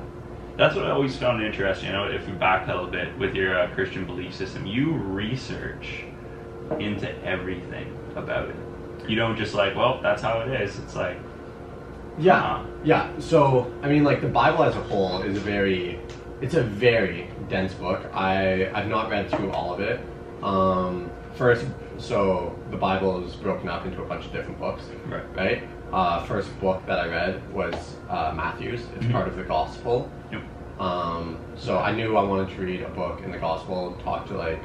[0.58, 1.88] That's what I always found interesting.
[1.88, 6.04] You know, if we backpedal a bit with your uh, Christian belief system, you research
[6.80, 8.56] into everything about it.
[9.08, 10.80] You don't just like, well, that's how it is.
[10.80, 11.18] It's like,
[12.18, 12.38] Yeah.
[12.38, 12.66] Uh-huh.
[12.84, 13.12] Yeah.
[13.20, 16.00] So I mean, like the Bible as a whole is a very,
[16.41, 18.04] it's a very dense book.
[18.14, 20.00] I I've not read through all of it.
[20.41, 21.66] Um, first,
[21.98, 24.84] so the Bible is broken up into a bunch of different books.
[25.08, 25.24] right.
[25.36, 25.64] right?
[25.94, 28.82] Uh, first book that I read was uh, Matthew's.
[28.98, 29.12] It's Mhm.
[29.14, 30.10] part of the Gospel.
[30.32, 30.42] Yep.
[30.80, 34.34] Um, so I knew I wanted to read a book in the Gospel, talk to
[34.38, 34.62] like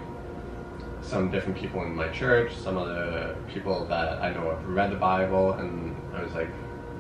[1.01, 4.91] some different people in my church, some of the people that I know have read
[4.91, 6.49] the Bible, and I was like,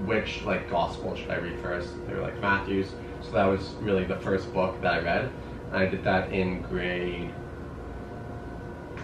[0.06, 1.90] which like Gospel should I read first?
[2.06, 2.92] They were like Matthew's.
[3.22, 5.30] So that was really the first book that I read.
[5.72, 7.32] And I did that in grade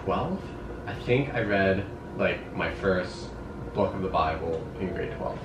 [0.04, 0.40] 12.
[0.88, 1.84] I think I read
[2.16, 3.28] like my first
[3.74, 5.38] book of the Bible in grade 12.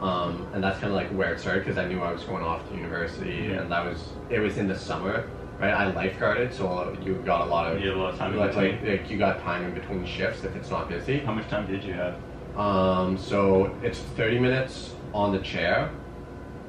[0.00, 2.42] Um, and that's kind of like where it started because I knew I was going
[2.42, 5.28] off to university and that was, it was in the summer,
[5.58, 5.70] right?
[5.72, 8.50] I lifeguarded, so you got a lot of, You a lot of time in like,
[8.52, 8.72] between.
[8.86, 11.18] like, like you got time in between shifts if it's not busy.
[11.18, 12.16] How much time did you have?
[12.56, 15.90] Um, so it's 30 minutes on the chair.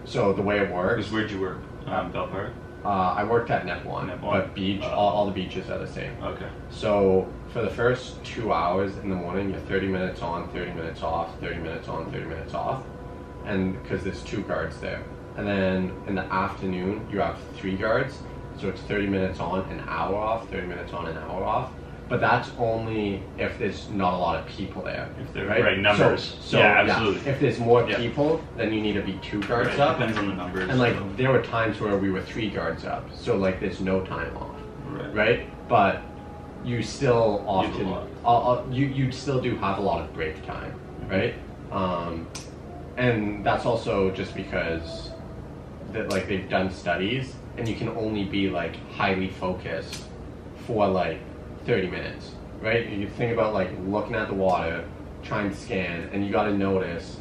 [0.04, 1.60] So the way it works, where'd you work?
[1.86, 2.52] Um, Bell Park?
[2.86, 4.40] uh, I worked at Nepahwin, Net One.
[4.40, 6.12] but beach, Uh, all, all the beaches are the same.
[6.24, 6.48] Okay.
[6.70, 11.02] So for the first two hours in the morning, you're 30 minutes on, 30 minutes
[11.02, 12.84] off, 30 minutes on, 30 minutes off,
[13.46, 15.04] and because there's two guards there.
[15.38, 18.20] And then in the afternoon, you have three guards,
[18.60, 21.72] so it's 30 minutes on, an hour off, 30 minutes on, an hour off.
[22.10, 25.10] but that's only if there's not a lot of people there.
[25.22, 26.24] If they're right, right numbers.
[26.40, 27.30] So, so, yeah, absolutely.
[27.30, 27.98] if there's more Yeah.
[27.98, 29.98] people, then you need to be two guards Right, up.
[29.98, 30.70] Depends on the numbers.
[30.70, 33.82] And like so- there were times where we were three guards up, so like there's
[33.82, 34.56] no time off,
[34.90, 35.14] right.
[35.14, 35.68] right?
[35.68, 36.02] But
[36.64, 40.74] you still often uh, uh, you you still do have a lot of break time,
[41.02, 41.12] Mm-hmm.
[41.12, 41.34] right?
[41.72, 42.28] Um,
[42.98, 45.12] and that's also just because
[45.94, 50.04] that like they've done studies, and you can only be like highly focused
[50.66, 51.20] for like
[51.66, 52.32] 30 minutes,
[52.62, 52.90] right?
[52.90, 54.84] You think about like looking at the water,
[55.24, 57.18] trying to scan, and you got to notice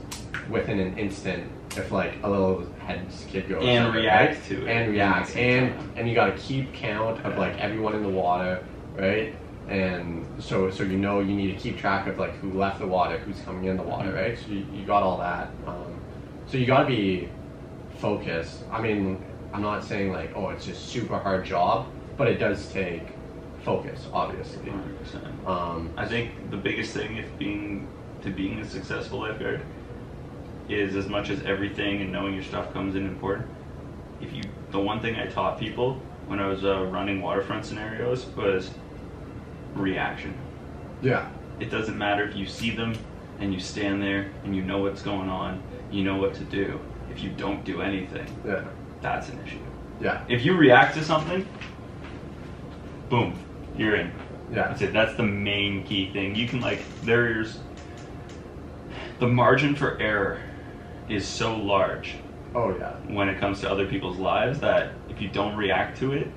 [0.51, 4.45] within an instant if like a little head skid goes And react right?
[4.47, 8.03] to it and react and and you got to keep count of like everyone in
[8.03, 8.64] the water
[8.97, 12.78] right and so so you know you need to keep track of like who left
[12.78, 14.14] the water who's coming in the water Mhm.
[14.14, 16.03] right so you, you got all that um,
[16.47, 17.32] so you got to be
[17.88, 22.38] focused i mean i'm not saying like oh it's just super hard job but it
[22.38, 23.18] does take
[23.57, 25.47] focus obviously 100%.
[25.49, 27.90] um, I think the biggest thing if being
[28.22, 29.66] to being a successful lifeguard
[30.68, 33.49] is as much as everything and knowing your stuff comes in important.
[34.20, 38.34] If you, the one thing I taught people when I was uh, running waterfront scenarios
[38.36, 38.70] was
[39.77, 40.35] reaction.
[41.03, 41.29] yeah
[41.61, 42.95] It doesn't matter if you see them
[43.39, 46.81] and you stand there and you know what's going on, you know what to do.
[47.11, 48.64] If you don't do anything, yeah
[49.01, 49.59] that's an issue.
[50.01, 51.47] yeah If you react to something,
[53.09, 53.39] boom,
[53.77, 54.11] you're in.
[54.51, 54.93] yeah That's it.
[54.93, 56.35] That's the main key thing.
[56.35, 57.59] You can like there's
[59.20, 60.41] the margin for error
[61.09, 62.16] is so large
[62.55, 66.12] oh yeah when it comes to other people's lives that if you don't react to
[66.12, 66.33] it,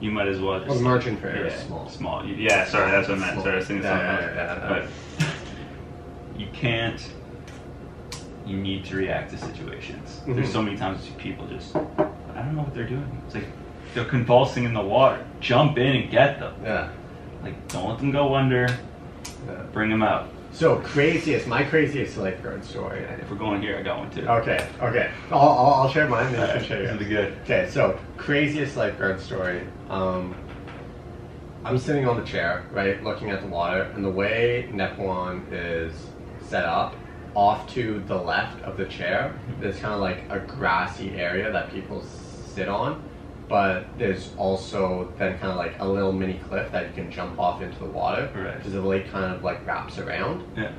[0.00, 1.88] you might as well just Well, the margin for error is yeah, small.
[1.88, 2.24] Small.
[2.26, 3.40] Yeah, sorry, that's what I meant.
[3.42, 4.32] Sorry, I was thinking something yeah, else.
[4.34, 4.88] yeah, yeah.
[5.18, 5.28] But
[6.40, 7.10] you can't.
[8.46, 10.20] You need to react to situations.
[10.26, 10.52] There's Mhm.
[10.52, 11.80] so many times people just, I
[12.34, 13.22] don't know what they're doing.
[13.26, 13.46] It's like
[13.94, 15.24] they're convulsing in the water.
[15.40, 16.52] Jump in and get them.
[16.62, 16.90] yeah
[17.42, 18.66] Like, don't let them go under.
[19.72, 20.28] Bring them out.
[20.54, 24.24] So craziest my craziest lifeguard story If we're going here, I got one too.
[24.24, 25.10] Okay, okay.
[25.32, 26.92] I'll, I'll, I'll share mine and then you can share this yours.
[26.92, 27.36] will be good.
[27.42, 29.66] Okay, so craziest lifeguard story.
[29.90, 30.36] Um,
[31.64, 35.92] I'm sitting on the chair, right, looking at the water, and the way Nepahwin is
[36.46, 36.94] set up,
[37.34, 41.72] off to the left of the chair, there's kind of like a grassy area that
[41.72, 42.04] people
[42.54, 43.02] sit on,
[43.48, 47.38] but there's also then kind of like a little mini cliff that you can jump
[47.38, 48.56] off into the water Right.
[48.56, 50.44] because the lake kind of like wraps around.
[50.56, 50.72] Yeah.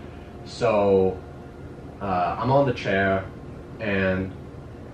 [0.46, 1.18] So
[2.02, 3.26] uh, I'm on the chair,
[3.80, 4.32] and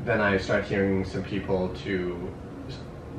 [0.05, 2.33] then I start hearing some people to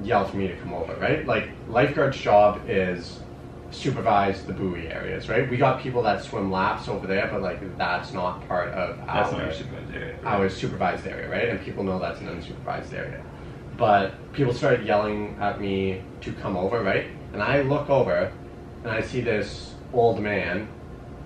[0.02, 1.26] yell for me to come over, right?
[1.26, 3.20] Like, lifeguard's job is
[3.70, 5.48] supervise the buoy areas, right?
[5.50, 9.32] We got people that swim laps over there, but like that's not part of That's
[9.32, 10.14] our supervised area.
[10.22, 10.24] right?
[10.26, 11.48] our supervised area, right?
[11.48, 13.22] And people know that's an unsupervised area.
[13.76, 17.06] But people started yelling at me to come over, right?
[17.32, 18.32] And I look over
[18.84, 20.68] and I see this old man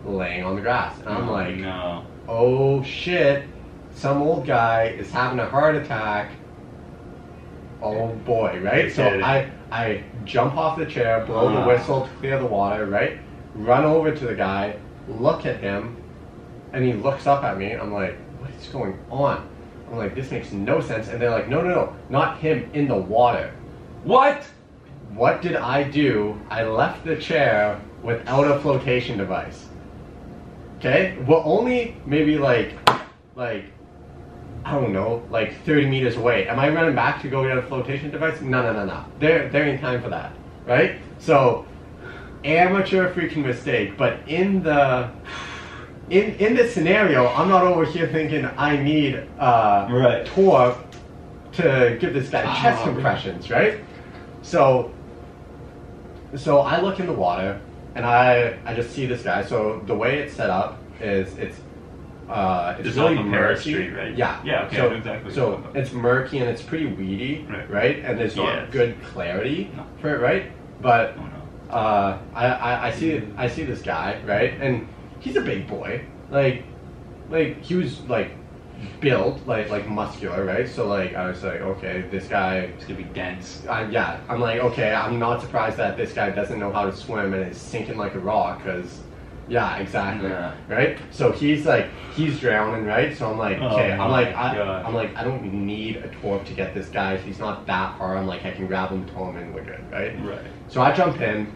[0.05, 0.99] laying on the grass.
[1.01, 2.05] And I'm Oh, like, no.
[2.29, 3.45] oh shit,
[3.93, 6.31] some old guy is having a heart attack.
[7.83, 8.93] Oh boy, right?
[8.93, 9.03] So.
[9.05, 11.67] I I jump off the chair, blow the Ah.
[11.67, 13.19] whistle to clear the water, right?
[13.57, 14.77] Run over to the guy,
[15.09, 15.97] look at him,
[16.73, 17.73] and he looks up at me.
[17.73, 19.49] I'm like, what is going on?
[19.91, 21.09] I'm like, this makes no sense.
[21.09, 23.55] And they're like, no, no, no, not him in the water.
[24.05, 24.45] What?
[25.15, 26.39] What did I do?
[26.51, 29.67] I left the chair without a flotation device.
[30.79, 31.17] Okay?
[31.27, 32.75] Well, only maybe like,
[33.35, 33.65] like,
[34.65, 36.49] I don't know, like 30 meters away.
[36.49, 38.41] Am I running back to go get a flotation device?
[38.41, 39.05] No, no, no, no.
[39.21, 40.33] They're, they're in time for that,
[40.67, 40.97] right?
[41.19, 41.67] So,
[42.45, 43.97] amateur freaking mistake.
[43.97, 45.11] But in the,
[46.11, 50.25] in in this scenario, I'm not over here thinking I need uh, Right.
[50.27, 50.79] torque
[51.53, 53.81] to give this guy chest Oh, compressions, right?
[54.43, 54.93] So,
[56.37, 57.61] so I look in the water
[57.95, 59.43] and I I just see this guy.
[59.45, 61.59] So the way it's set up is it's
[62.29, 63.71] uh, it's Just really off of Paris murky.
[63.73, 64.17] Street, right?
[64.17, 64.41] Yeah.
[64.45, 65.77] Yeah, okay, So, exactly so you're talking about.
[65.77, 67.71] it's murky and it's pretty weedy, Right.
[67.71, 67.99] right?
[68.05, 68.73] And there's not Yes.
[68.73, 69.85] good clarity No.
[70.01, 70.51] for it, right?
[70.83, 71.75] But Oh no.
[71.77, 74.89] uh, I, I, I see I see this guy right, and
[75.27, 76.01] he's a big boy.
[76.31, 76.65] Like,
[77.29, 78.31] like he was like
[79.01, 80.69] built like like muscular, right?
[80.69, 82.59] So like I was like, okay, this guy.
[82.59, 83.65] It's gonna be dense.
[83.69, 86.95] Uh, yeah, I'm like, okay, I'm not surprised that this guy doesn't know how to
[86.97, 89.01] swim and is sinking like a rock, because,
[89.49, 90.55] yeah, exactly, Yeah.
[90.69, 90.99] right?
[91.11, 93.17] So he's like, he's drowning, right?
[93.17, 94.85] So I'm like, Oh okay, I'm like, I, God.
[94.87, 97.17] I'm like, I don't need a torque to get this guy.
[97.17, 98.17] He's not that far.
[98.17, 100.13] I'm like, I can grab him, tow him, and we're good, right?
[100.25, 100.47] Right.
[100.69, 101.53] So I jump in,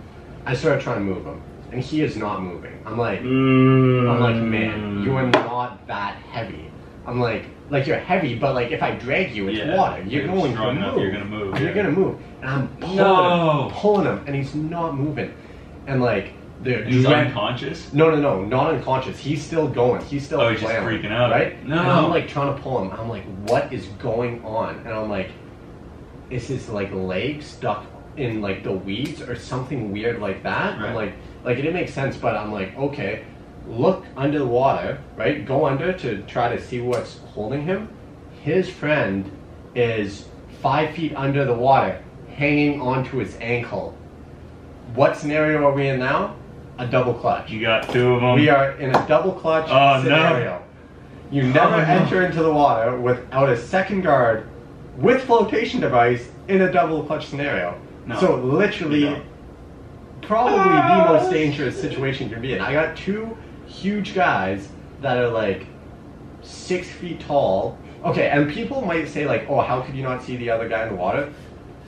[0.46, 1.42] I start trying to move him,
[1.72, 2.78] and he is not moving.
[2.84, 4.10] I'm like, Mm.
[4.10, 6.70] I'm like, man, you are not that heavy.
[7.06, 9.76] I'm like, like you're heavy, but like if I drag you, it's Yeah.
[9.76, 10.02] water.
[10.02, 11.02] You're You're going to enough, move.
[11.02, 13.62] you're gonna move, You're gonna move, and I'm pulling No.
[13.68, 15.32] him, pulling him, and he's not moving.
[15.86, 17.92] and like the He's unconscious.
[17.92, 19.18] No, no, no, not unconscious.
[19.18, 20.02] He's still going.
[20.04, 20.40] He's still.
[20.42, 21.30] Oh, he's just freaking out.
[21.30, 21.66] right?
[21.66, 21.78] No.
[21.78, 22.90] And I'm like trying to pull him.
[23.00, 24.76] I'm like, what is going on?
[24.84, 25.30] And I'm like,
[26.28, 27.86] is his like leg stuck
[28.18, 30.78] in like the weeds or something weird like that?
[30.78, 31.14] I'm like,
[31.44, 32.16] like it didn't make sense.
[32.16, 33.24] But I'm like, okay,
[33.68, 35.44] look under the water, right?
[35.44, 37.88] Go under to try to see what's holding him.
[38.42, 39.30] His friend
[39.74, 40.26] is
[40.62, 42.02] five feet under the water,
[42.36, 43.96] hanging onto his ankle.
[44.94, 46.36] What scenario are we in now?
[46.78, 47.50] A double clutch.
[47.50, 48.34] You got two of them.
[48.34, 50.60] We are in a double clutch Oh, no.
[51.30, 51.84] You never Oh, no.
[51.84, 54.48] enter into the water without a second guard
[54.96, 57.78] with flotation device in a double clutch scenario.
[58.06, 58.18] No.
[58.18, 59.22] So literally.
[60.30, 61.12] Probably the Ah.
[61.12, 62.60] most dangerous situation you can be in.
[62.60, 64.68] I got two huge guys
[65.02, 65.66] that are like
[66.42, 67.76] six feet tall.
[68.04, 70.84] Okay, and people might say like, "Oh, how could you not see the other guy
[70.84, 71.28] in the water?"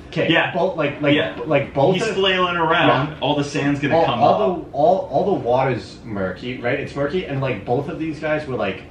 [0.08, 0.52] Okay, Yeah.
[0.52, 1.36] both like like yeah.
[1.46, 1.94] like both.
[1.94, 3.08] He's flailing around.
[3.10, 3.14] Yeah.
[3.20, 4.38] All the sand's gonna all, come all up.
[4.70, 6.78] the all, all the water's murky, right?
[6.80, 8.82] It's murky, and like both of these guys were like,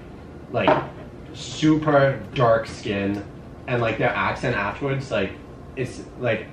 [0.52, 0.70] like,
[1.34, 3.24] super dark skin,
[3.68, 5.32] and like their accent afterwards, like,
[5.76, 6.48] it's like,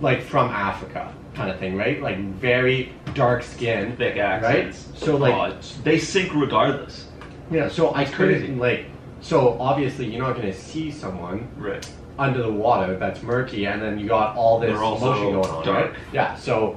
[0.00, 2.02] like from Africa kind of thing, right?
[2.02, 4.88] Like very dark skin, Thick accents.
[4.88, 4.98] right?
[4.98, 7.06] So like, Oh, they sink regardless.
[7.50, 7.68] yeah.
[7.68, 8.54] So I couldn't crazy.
[8.54, 8.86] like,
[9.20, 11.88] so obviously you're not gonna see someone Right.
[12.18, 15.90] under the water that's murky, and then you got all this motion going on, dark.
[15.92, 16.00] right?
[16.12, 16.34] Yeah.
[16.36, 16.76] So,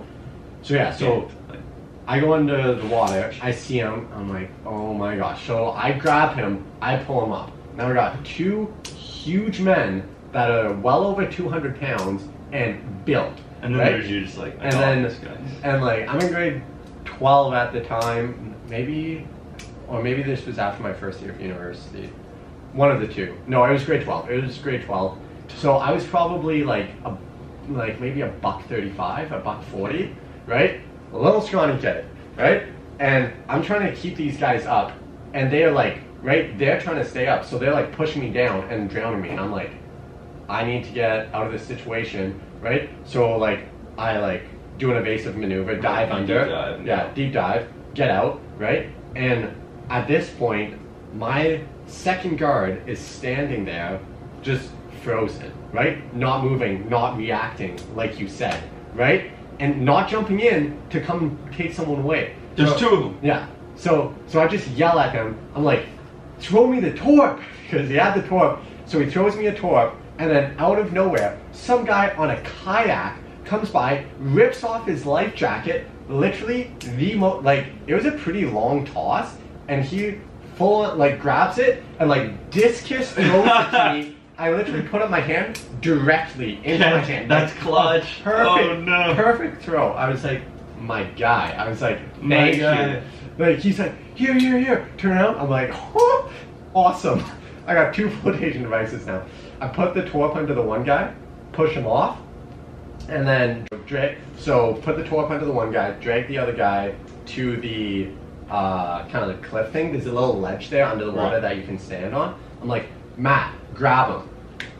[0.61, 0.91] so yeah.
[0.93, 1.29] So.
[2.05, 5.47] I go under the water, I see him, I'm like, oh my gosh.
[5.47, 7.49] So I grab him, I pull him up.
[7.77, 13.31] Now we got two huge men that are well over 200 pounds and built.
[13.63, 13.91] And then right?
[13.91, 15.37] there's you just like, I and then, this guy.
[15.63, 16.61] and like, I'm in grade
[17.05, 19.25] 12 at the time, maybe,
[19.87, 22.11] or maybe this was after my first year of university.
[22.73, 23.37] One of the two.
[23.47, 24.29] No, it was grade 12.
[24.29, 25.17] It was grade 12.
[25.57, 27.17] So I was probably like a,
[27.69, 30.13] like maybe a buck 35, a buck 40,
[30.45, 30.81] right?
[31.13, 32.05] A little scrawny kid,
[32.37, 32.63] right?
[32.99, 34.91] And I'm trying to keep these guys up,
[35.33, 36.57] and they're like, right?
[36.57, 39.39] They're trying to stay up, so they're like pushing me down and drowning me, and
[39.39, 39.71] I'm like,
[40.49, 42.89] I need to get out of this situation, right?
[43.05, 44.43] So like, I like
[44.79, 47.13] do an evasive maneuver, dive Deep under, dive, yeah, yeah.
[47.13, 48.89] deep dive, get out, right?
[49.15, 49.53] And
[49.89, 50.79] at this point,
[51.15, 53.99] my second guard is standing there,
[54.41, 54.69] just
[55.03, 56.13] frozen, right?
[56.15, 58.63] Not moving, not reacting, like you said,
[58.95, 59.31] right?
[59.59, 62.33] And not jumping in to come take someone away.
[62.55, 63.17] There's So- two of them.
[63.21, 63.45] yeah.
[63.75, 65.35] So so I just yell at him.
[65.55, 65.85] I'm like,
[66.39, 68.59] throw me the torp because he had the torp.
[68.85, 72.41] So he throws me a torp, and then out of nowhere, some guy on a
[72.41, 75.87] kayak comes by, rips off his life jacket.
[76.09, 79.35] Literally the mo like it was a pretty long toss,
[79.67, 80.19] and he
[80.55, 84.17] full on, like grabs it and like discus throws it to me.
[84.37, 87.29] I literally put up my hand directly into my hand.
[87.29, 88.23] That's Like, clutch.
[88.23, 88.47] Perfect.
[88.47, 89.13] Oh, no.
[89.15, 89.91] Perfect throw.
[89.91, 90.41] I was like,
[90.79, 91.51] my guy.
[91.51, 93.01] I was like, My thank you.
[93.37, 94.89] Like he's like, here, here, here.
[94.97, 95.37] Turn around.
[95.39, 96.31] I'm like, oh,
[96.73, 97.23] awesome.
[97.67, 99.23] I got two flotation devices now.
[99.63, 101.13] I put the torp under the one guy,
[101.53, 102.19] push him off,
[103.07, 104.17] and then drag.
[104.37, 106.93] So put the torp under the one guy, drag the other guy
[107.27, 108.09] to the
[108.49, 109.93] uh, kind of the cliff thing.
[109.93, 111.41] There's a little ledge there under the water Right.
[111.41, 112.37] that you can stand on.
[112.61, 114.29] I'm like, Matt, grab him.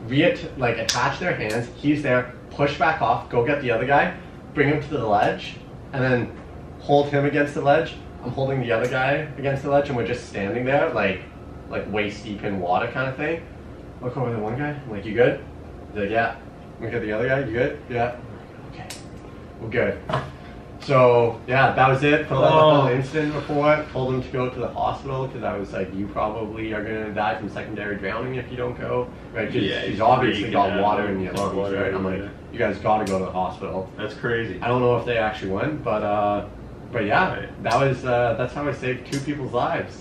[0.07, 1.69] Reat like attach their hands.
[1.77, 2.34] He's there.
[2.49, 3.29] Push back off.
[3.29, 4.17] Go get the other guy.
[4.53, 5.55] Bring him to the ledge,
[5.93, 6.38] and then
[6.81, 7.95] hold him against the ledge.
[8.21, 11.21] I'm holding the other guy against the ledge, and we're just standing there, like,
[11.69, 13.41] like waist deep in water, kind of thing.
[14.03, 14.69] Look over the one guy.
[14.69, 15.43] I'm like, you good?
[15.91, 16.35] He's like, yeah.
[16.81, 17.39] Look at the other guy.
[17.39, 17.79] You good?
[17.89, 18.15] Yeah.
[18.71, 18.87] Okay.
[19.61, 19.99] We're good.
[20.81, 22.27] So yeah, that was it.
[22.27, 22.81] Filled out the Oh.
[22.81, 23.89] whole incident report.
[23.91, 27.13] Told him to go to the hospital because I was like, you probably are gonna
[27.13, 29.07] die from secondary drowning if you don't go.
[29.33, 29.47] Right?
[29.47, 31.93] 'Cause Yeah, he's obviously got water in your lungs, Water right?
[31.93, 33.89] I'm like, you guys gotta go to the hospital.
[33.97, 34.59] That's crazy.
[34.61, 36.45] I don't know if they actually went, but uh,
[36.91, 37.63] but yeah, Right.
[37.63, 39.97] that was uh, that's how I saved two people's lives.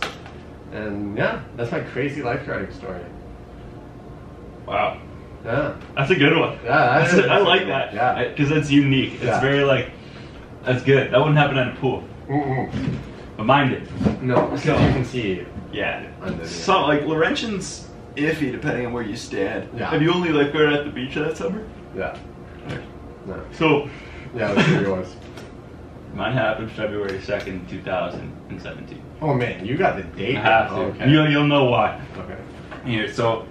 [0.73, 2.99] And yeah, that's my crazy lifeguarding story.
[4.73, 4.99] Wow.
[5.45, 5.75] Yeah.
[5.97, 6.53] That's a good one.
[6.65, 7.93] Yeah, that That's I like that.
[7.93, 8.29] Yeah.
[8.29, 9.15] Because that's unique.
[9.15, 9.41] It's Yeah.
[9.41, 9.91] very like,
[10.65, 11.13] that's good.
[11.13, 12.03] That wouldn't happen at a pool.
[12.29, 12.73] Mm-mm.
[13.37, 14.23] But mine did.
[14.23, 15.45] No, because So- you can see.
[15.73, 16.07] Yeah.
[16.23, 19.69] Under So like Laurentian's iffy depending on where you stand.
[19.77, 19.91] Yeah.
[19.91, 21.63] Have you only lifeguarded at the beach that summer?
[21.97, 22.17] Yeah.
[23.27, 23.41] No.
[23.53, 23.89] So
[24.35, 25.17] Yeah, that's it was.
[26.15, 29.03] mine happened February second, two thousand and seventeen.
[29.21, 30.37] Oh man, you got the date.
[30.37, 30.75] I have to.
[30.77, 31.11] Okay.
[31.11, 32.01] You'll you'll know why.
[32.19, 32.37] okay.
[32.85, 33.47] Here, so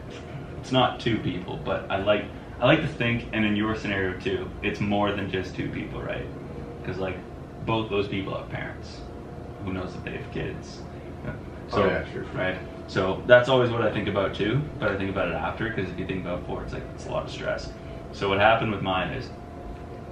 [0.71, 4.17] it's not two people, but I like I like to think, and in your scenario
[4.17, 6.29] too, it's more than just two people, right?
[6.81, 7.17] Because like
[7.59, 9.01] both those people have parents.
[9.65, 10.83] Who knows if they have kids?
[11.25, 11.33] Oh,
[11.67, 12.27] so Oh, yeah, true.
[12.33, 12.61] right.
[12.87, 15.89] So that's always what I think about too, but I think about it after because
[15.89, 17.73] if you think about before, it's like it's a lot of stress.
[18.11, 19.31] So what happened with mine is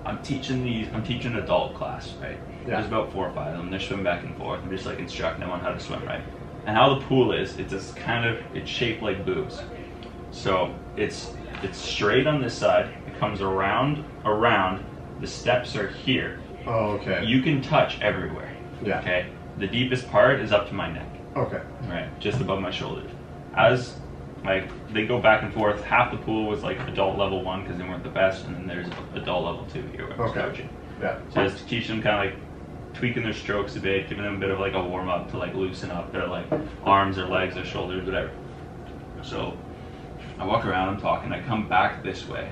[0.05, 0.89] I'm teaching these.
[0.93, 2.43] I'm teaching adult class, right?
[2.65, 2.75] Yeah.
[2.75, 3.69] There's about four or five of them.
[3.69, 4.61] They're swimming back and forth.
[4.63, 6.25] I'm just like instructing them on how to swim, right?
[6.65, 9.65] And how the pool is, it's just kind of it's shaped like boobs.
[10.31, 12.89] So it's it's straight on this side.
[13.07, 14.85] It comes around around.
[15.21, 16.39] The steps are here.
[16.65, 17.25] Oh, okay.
[17.25, 18.55] You can touch everywhere.
[18.83, 18.99] Yeah.
[18.99, 19.27] Okay.
[19.57, 21.07] The deepest part is up to my neck.
[21.35, 21.61] Okay.
[21.89, 23.11] Right, just above my shoulders.
[23.55, 23.95] As
[24.45, 27.77] like they go back and forth, half the pool was like adult level one because
[27.77, 30.39] they weren't the best, and then there's adult level two here where I was Okay.
[30.41, 30.69] coaching.
[31.01, 31.19] Yeah.
[31.33, 32.43] So just to teach them kind of like
[32.93, 35.37] tweaking their strokes a bit, giving them a bit of like a warm up to
[35.37, 36.45] like loosen up their like
[36.83, 38.31] arms or legs or shoulders, whatever.
[39.21, 39.57] So
[40.39, 42.49] I walk around, I'm talking, I come back this way,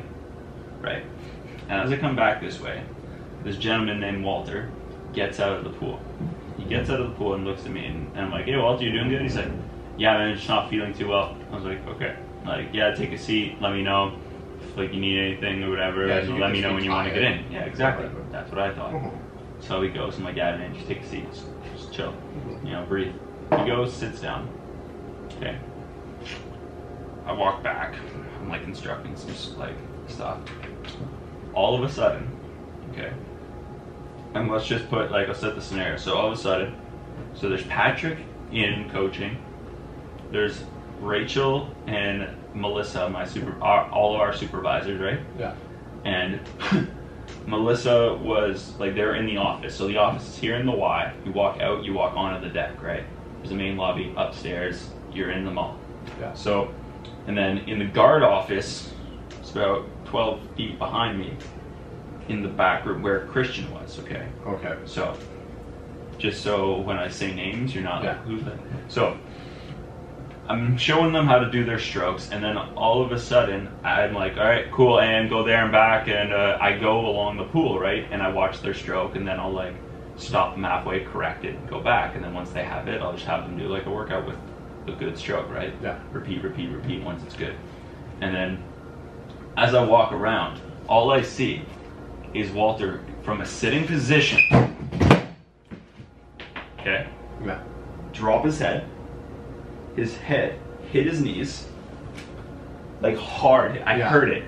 [0.81, 1.03] right?
[1.69, 2.83] And as I come back this way,
[3.43, 4.69] this gentleman named Walter
[5.13, 5.99] gets out of the pool.
[6.57, 8.57] He gets out of the pool and looks at me, and, and I'm like, "Hey,
[8.57, 9.47] Walter, you doing good?" He's like,
[9.97, 12.15] "Yeah, man, just not feeling too well." I was like, "Okay."
[12.45, 13.61] Like, yeah, take a seat.
[13.61, 14.13] Let me know
[14.61, 16.07] if like you need anything or whatever.
[16.07, 17.51] Yeah, and let me know when you want to get in.
[17.51, 18.09] Yeah, exactly.
[18.31, 18.91] That's what I thought.
[18.93, 19.11] Mhm.
[19.59, 22.13] So he goes, I'm like, yeah, man, just take a seat, just, just chill,
[22.63, 23.13] you know, breathe.
[23.57, 24.47] He goes, sits down.
[25.37, 25.57] Okay.
[27.27, 27.95] I walk back.
[28.39, 29.75] I'm like instructing some like
[30.07, 30.39] stuff.
[31.53, 32.29] All of a sudden,
[32.91, 33.11] okay.
[34.33, 35.97] And let's just put like let's set the scenario.
[35.97, 36.75] So all of a sudden,
[37.33, 38.19] so there's Patrick
[38.51, 39.37] in coaching.
[40.31, 40.63] There's
[40.99, 45.19] Rachel and Melissa, my super, our, all of our supervisors, right?
[45.37, 45.53] Yeah.
[46.05, 46.39] and
[47.45, 49.75] Melissa was like they were in the office.
[49.75, 51.13] So the office is here in the Y.
[51.25, 53.03] You walk out, you walk onto the deck, right?
[53.39, 54.89] There's a main lobby upstairs.
[55.13, 55.77] You're in the mall.
[56.19, 56.33] Yeah.
[56.33, 56.73] So,
[57.27, 58.91] and then in the guard office,
[59.39, 61.33] it's about 12 feet behind me,
[62.29, 63.99] in the back room where Christian was.
[63.99, 64.27] Okay.
[64.45, 64.75] Okay.
[64.85, 65.15] So,
[66.17, 68.11] just so when I say names, you're not Yeah.
[68.11, 68.57] like, who's that?
[68.89, 69.17] So,
[70.49, 74.13] I'm showing them how to do their strokes, and then all of a sudden, I'm
[74.13, 77.43] like, all right, cool, and go there and back, and uh, I go along the
[77.45, 78.07] pool, right?
[78.11, 79.75] And I watch their stroke, and then I'll like
[80.15, 83.13] stop them halfway, correct it, and go back, and then once they have it, I'll
[83.13, 84.37] just have them do like a workout with
[84.87, 85.73] a good stroke, right?
[85.81, 85.99] Yeah.
[86.11, 87.55] Repeat, repeat, repeat once it's good.
[88.21, 88.63] And then
[89.57, 91.61] as I walk around, all I see
[92.33, 94.39] is Walter from a sitting position.
[96.79, 97.07] Okay?
[97.45, 97.61] Yeah.
[98.13, 98.87] Drop his head.
[99.95, 100.59] His head
[100.91, 101.67] hit his knees.
[103.01, 103.81] Like hard.
[103.85, 104.09] I Yeah.
[104.09, 104.43] heard it.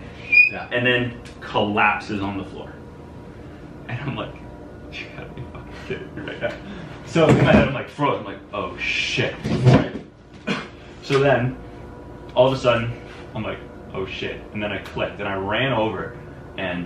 [0.52, 0.68] Yeah.
[0.72, 2.72] And then collapses on the floor.
[3.88, 4.34] And I'm like,
[4.92, 6.54] you gotta be fucking kidding me right now.
[7.06, 8.20] So in my head, I'm like frozen.
[8.26, 9.36] I'm like, oh shit.
[11.10, 11.58] So then,
[12.36, 12.92] all of a sudden,
[13.34, 13.58] I'm like,
[13.96, 14.40] oh shit.
[14.54, 16.16] And then I clicked and I ran over
[16.56, 16.86] and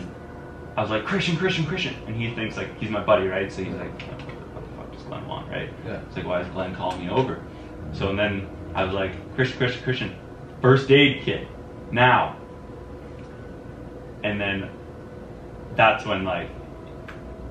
[0.77, 1.93] I was like, Christian, Christian, Christian.
[2.07, 3.51] And he thinks like he's my buddy, right?
[3.51, 5.69] So he's like, what the, what the fuck does Glenn want, right?
[5.85, 5.99] Yeah.
[6.07, 7.43] It's like, why is Glenn calling me over?
[7.91, 10.15] So and then I was like, Christian, Christian, Christian,
[10.61, 11.45] first aid kit,
[11.91, 12.37] now.
[14.23, 14.69] And then
[15.75, 16.47] that's when like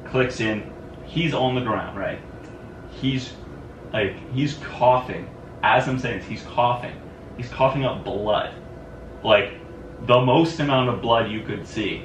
[0.06, 0.72] clicks in,
[1.04, 2.18] he's on the ground, right?
[2.92, 3.34] He's
[3.92, 5.28] like he's coughing.
[5.62, 6.94] As I'm saying this, he's coughing.
[7.36, 8.52] He's coughing up blood.
[9.22, 9.52] Like
[10.06, 12.04] the most amount of blood you could see.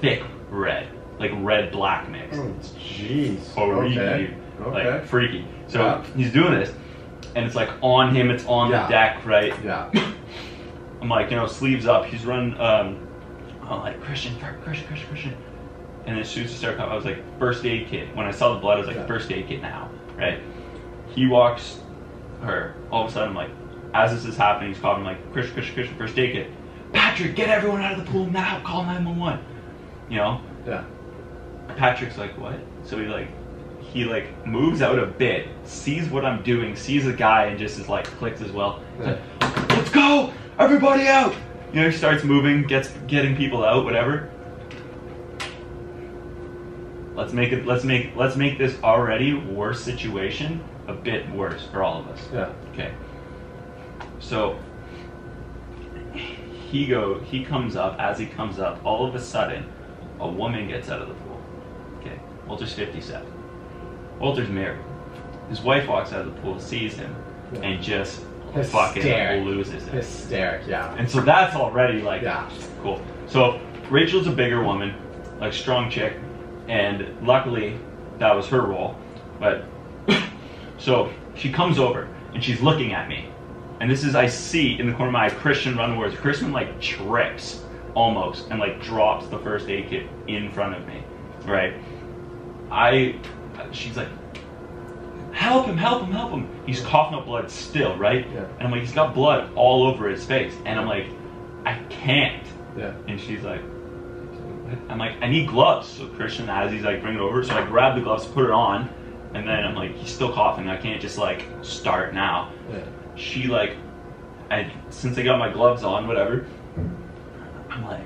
[0.00, 0.88] Thick red.
[1.18, 2.36] Like red black mix.
[2.36, 3.40] Oh, jeez.
[3.54, 4.26] Freaky, Okay.
[4.58, 4.66] dude.
[4.66, 4.90] Okay.
[4.92, 5.44] Like freaky.
[5.66, 6.04] So Yeah.
[6.16, 6.72] he's doing this,
[7.34, 8.30] and it's like on him.
[8.30, 8.82] It's on Yeah.
[8.84, 9.54] the deck, right?
[9.64, 9.90] Yeah.
[11.00, 12.04] I'm like, you know, sleeves up.
[12.06, 12.58] He's running.
[12.60, 12.98] Um,
[13.62, 15.34] I'm like Christian, Christian, Christian, Christian.
[16.06, 18.14] And then as soon as he started coughing, I was like, first aid kit.
[18.16, 19.06] When I saw the blood, I was like, Yeah.
[19.06, 20.40] first aid kit now, right?
[21.14, 21.80] He walks
[22.42, 22.74] her.
[22.90, 23.50] All of a sudden, like,
[23.94, 24.84] as this is happening, he's.
[24.84, 26.50] I'm like, Chris, Chris, Chris, first aid kit.
[26.92, 28.60] Patrick, get everyone out of the pool now.
[28.64, 29.44] Call 911.
[30.08, 30.84] You know, Yeah.
[31.76, 32.58] Patrick's like, what?
[32.84, 33.28] So he like,
[33.80, 37.78] he like moves out a bit, sees what I'm doing, sees a guy, and just
[37.78, 38.82] is like clicks as well.
[38.96, 41.34] He's like, Let's go, everybody out.
[41.72, 44.30] You know, he starts moving, gets getting people out, whatever.
[47.14, 47.66] Let's make it.
[47.66, 48.14] Let's make.
[48.16, 52.20] Let's make this already worse situation a bit worse for all of us.
[52.32, 52.52] Yeah.
[52.72, 52.92] Okay.
[54.18, 54.58] So
[56.14, 59.66] he go he comes up as he comes up, all of a sudden,
[60.20, 61.40] a woman gets out of the pool.
[62.00, 62.18] Okay.
[62.46, 63.30] Walter's fifty seven.
[64.18, 64.80] Walter's married.
[65.48, 67.14] His wife walks out of the pool, sees him,
[67.52, 67.60] Yeah.
[67.60, 68.66] and just Hysteric.
[68.96, 69.92] fucking loses it.
[69.92, 70.62] Hysteric.
[70.66, 70.94] Yeah.
[70.98, 72.48] And so that's already like Yeah.
[72.82, 73.00] cool.
[73.28, 73.60] So
[73.90, 74.94] Rachel's a bigger woman,
[75.40, 76.14] like strong chick,
[76.68, 77.78] and luckily
[78.18, 78.96] that was her role.
[79.40, 79.64] But
[80.78, 83.28] so she comes over and she's looking at me,
[83.80, 86.16] and this is I see in the corner of my eye Christian run towards.
[86.16, 87.64] Christian like trips
[87.94, 91.02] almost and like drops the first aid kit in front of me,
[91.44, 91.74] right?
[92.70, 93.18] I,
[93.72, 94.08] she's like,
[95.32, 96.48] help him, help him, help him.
[96.66, 98.26] He's coughing up blood still, right?
[98.32, 98.44] Yeah.
[98.58, 101.06] And I'm like, he's got blood all over his face, and I'm like,
[101.64, 102.46] I can't.
[102.76, 102.94] Yeah.
[103.06, 103.60] And she's like,
[104.88, 105.88] I'm like, I need gloves.
[105.88, 107.42] So Christian, as he's like, bring it over.
[107.42, 108.88] So I grab the gloves, put it on,
[109.34, 110.68] and then I'm like, he's still coughing.
[110.68, 112.52] I can't just like start now.
[112.70, 112.80] Yeah.
[113.16, 113.76] She like,
[114.50, 116.46] I since I got my gloves on, whatever.
[117.70, 118.00] I'm like,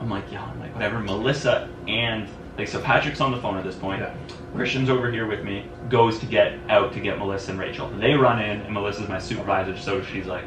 [0.00, 1.00] I'm like, yeah, I'm like, whatever.
[1.00, 4.00] Melissa and like, so Patrick's on the phone at this point.
[4.00, 4.14] Yeah.
[4.54, 7.88] Christian's over here with me, goes to get out to get Melissa and Rachel.
[7.90, 10.44] They run in, and Melissa's my supervisor, so she's like,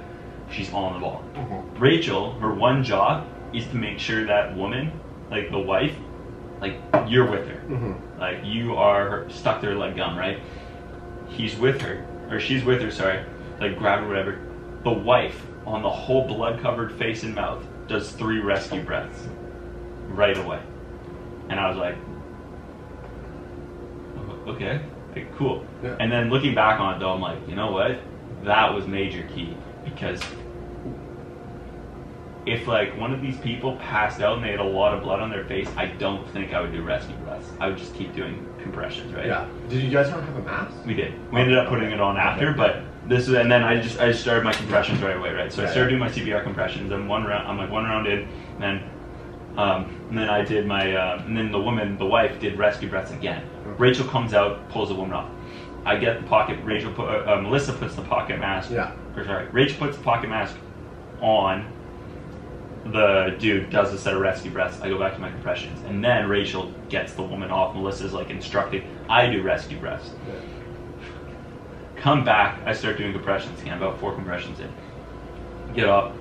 [0.51, 1.23] she's on the ball.
[1.35, 1.79] Mhm.
[1.79, 4.91] Rachel, her one job is to make sure that woman,
[5.29, 5.95] like the wife,
[6.61, 6.75] like
[7.07, 7.61] you're with her.
[7.67, 7.99] Mhm.
[8.19, 10.39] Like you are her, stuck there like gum, right?
[11.27, 13.19] He's with her, or she's with her, sorry.
[13.59, 14.39] Like grab her, whatever.
[14.83, 19.27] The wife, on the whole blood covered face and mouth, does three rescue breaths
[20.09, 20.59] right away.
[21.49, 21.95] And I was like,
[24.17, 24.81] "Oh, okay,
[25.15, 25.65] like, cool.
[25.83, 25.95] Yeah.
[25.99, 27.99] And then looking back on it though, I'm like, you know what?
[28.43, 30.21] That was major key because
[32.45, 35.19] if like one of these people passed out and they had a lot of blood
[35.19, 37.47] on their face, I don't think I would do rescue breaths.
[37.59, 39.27] I would just keep doing compressions, right?
[39.27, 39.47] Yeah.
[39.69, 40.75] Did you guys not have a mask?
[40.85, 41.13] We did.
[41.31, 42.57] We ended up putting it on after, Okay.
[42.57, 45.51] but this is, and then I just I just started my compressions right away, right?
[45.51, 48.27] So I started doing my CPR compressions, I'm one round I'm like one round in,
[48.59, 48.83] and then
[49.57, 52.89] um, and then I did my uh, and then the woman, the wife, did rescue
[52.89, 53.43] breaths again.
[53.67, 53.75] Okay.
[53.77, 55.29] Rachel comes out, pulls the woman off.
[55.85, 56.59] I get the pocket.
[56.63, 58.71] Rachel put uh, uh, Melissa puts the pocket mask.
[58.71, 58.93] Yeah.
[59.15, 60.55] Or sorry, Rachel puts the pocket mask
[61.21, 61.71] on.
[62.85, 64.81] The dude does a set of rescue breaths.
[64.81, 67.75] I go back to my compressions, and then Rachel gets the woman off.
[67.75, 68.83] Melissa's like instructing.
[69.07, 70.09] I do rescue breaths.
[71.95, 72.59] Come back.
[72.65, 73.77] I start doing compressions again.
[73.77, 74.73] About four compressions in.
[75.75, 76.13] Get up.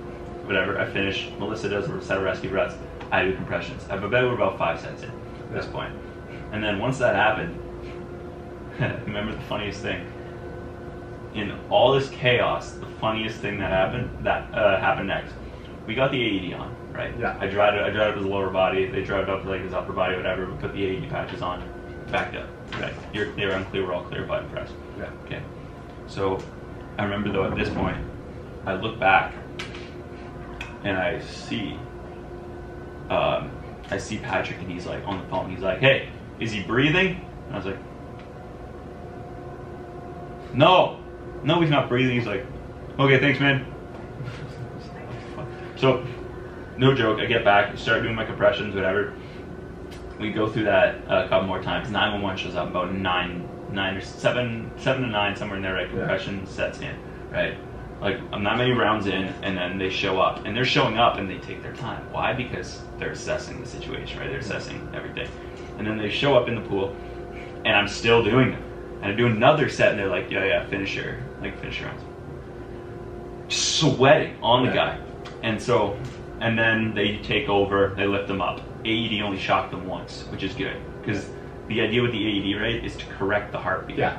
[0.45, 0.79] Whatever.
[0.79, 1.31] I finish.
[1.39, 2.77] Melissa does a set of rescue breaths.
[3.11, 3.85] I do compressions.
[3.89, 5.95] I'm about about five sets in at this point.
[6.53, 7.59] And then once that happened,
[9.07, 10.07] remember the funniest thing.
[11.35, 15.33] In all this chaos, the funniest thing that happened that uh, happened next.
[15.87, 17.13] We got the AED on, right?
[17.19, 17.37] Yeah.
[17.41, 17.83] I dried it.
[17.83, 18.87] I dried up his lower body.
[18.87, 20.47] They dried it up like his upper body, whatever.
[20.47, 21.63] We put the AED patches on.
[22.11, 22.49] Backed up.
[22.81, 22.95] Right.
[23.13, 23.53] You're clear.
[23.53, 23.87] I'm clear.
[23.87, 24.25] We're all clear.
[24.25, 24.71] Button press.
[24.99, 25.11] Yeah.
[25.25, 25.43] Okay.
[26.07, 26.43] So
[26.99, 27.97] I remember though at this point,
[28.67, 29.33] I look back
[30.85, 31.79] and I see,
[33.09, 33.51] um,
[33.91, 35.51] I see Patrick and he's like on the phone.
[35.51, 36.09] He's like, "Hey,
[36.39, 37.79] is he breathing?" And I was like,
[40.55, 41.01] "No,
[41.43, 42.45] no, he's not breathing." He's like,
[42.99, 43.67] "Okay, thanks, man."
[45.81, 46.05] So,
[46.77, 47.21] no joke.
[47.21, 49.15] I get back, start doing my compressions, whatever.
[50.19, 51.91] We go through that a couple more times.
[51.91, 55.63] Nine one one shows up about nine, nine or seven, seven to nine, somewhere in
[55.63, 55.73] there.
[55.75, 56.01] Right, Yeah.
[56.01, 56.95] compression sets in.
[57.33, 57.57] Right,
[58.03, 61.17] like I'm not many rounds in, and then they show up, and they're showing up,
[61.17, 62.03] and they take their time.
[62.13, 62.35] Why?
[62.35, 64.19] Because they're assessing the situation.
[64.21, 65.29] Right, they're assessing everything,
[65.79, 66.95] and then they show up in the pool,
[67.65, 68.63] and I'm still doing them.
[69.01, 71.89] And I do another set, and they're like, "Yeah, yeah, finish your like finish your
[71.89, 72.03] rounds."
[73.49, 74.75] Sweating on the Yeah.
[74.75, 74.99] guy,
[75.43, 75.99] and so,
[76.41, 77.95] and then they take over.
[77.97, 78.61] They lift them up.
[78.85, 81.29] AED only shocked them once, which is good because
[81.69, 83.99] the idea with the AED right is to correct the heartbeat.
[83.99, 84.19] Yeah.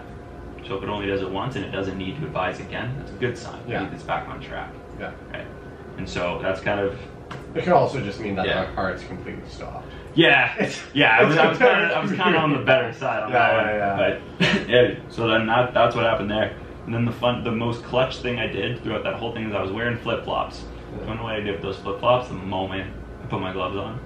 [0.67, 3.11] So if it only does it once and it doesn't need to advise again, that's
[3.11, 3.59] a good sign.
[3.67, 3.91] Yeah.
[3.91, 4.71] It's back on track.
[4.99, 5.11] Yeah.
[5.33, 5.47] Right.
[5.97, 6.97] And so that's kind of
[7.55, 8.59] It could also just mean that Yeah.
[8.59, 9.87] our heart's completely stopped.
[10.13, 11.17] yeah, It's- yeah.
[11.19, 13.31] I was, I was kind of, I was kind of on the better side on
[13.31, 14.47] Yeah, that one.
[14.47, 16.55] yeah, But yeah, so then that, that's what happened there.
[16.85, 19.55] And then the fun, the most clutch thing I did throughout that whole thing is
[19.55, 20.63] I was wearing flip flops.
[20.91, 22.27] Know what I did with those flip flops.
[22.29, 22.93] The moment
[23.23, 23.99] I put my gloves on,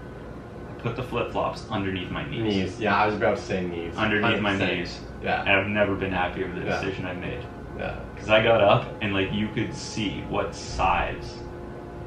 [0.69, 2.41] I put the flip flops underneath my knees.
[2.41, 2.79] Knees.
[2.79, 3.95] Yeah, I was about to say knees.
[3.95, 4.59] Underneath my 100%.
[4.77, 4.99] knees.
[5.23, 5.41] Yeah.
[5.41, 6.79] And I've never been happier with the Yeah.
[6.81, 7.43] decision I made.
[7.77, 7.95] Yeah.
[8.13, 11.37] Because I got up and like you could see what size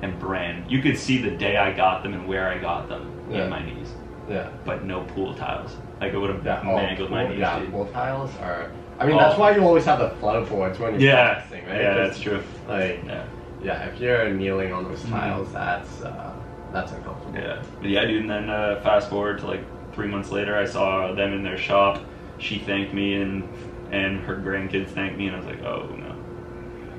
[0.02, 0.70] and brand.
[0.70, 3.44] You could see the day I got them and where I got them Yeah.
[3.44, 3.92] in my knees,
[4.28, 4.48] Yeah.
[4.64, 5.76] but no pool tiles.
[6.00, 6.60] Like it would have Yeah.
[6.64, 7.40] Oh, mangled my pool- knees.
[7.40, 7.58] yeah.
[7.58, 7.70] dude.
[7.72, 8.66] Pool tiles are.
[9.00, 9.18] I mean, oh.
[9.18, 9.40] that's Oh.
[9.40, 11.80] why you always have the floorboards when you're Yeah, practicing, right?
[11.80, 12.40] yeah, 'Cause, that's true.
[12.68, 13.22] Like, Yeah,
[13.62, 16.34] yeah, if you're kneeling on those tiles, that's uh,
[16.72, 17.34] that's uncomfortable.
[17.38, 18.22] yeah, but yeah, dude.
[18.22, 19.64] And then uh, fast forward to like
[19.94, 22.02] three months later, I saw them in their shop.
[22.38, 23.48] She thanked me, and
[23.90, 26.14] and her grandkids thanked me, and I was like, oh no.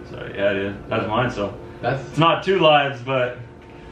[0.10, 1.30] So yeah, dude, that's mine.
[1.32, 3.38] So That's it's not two lives, but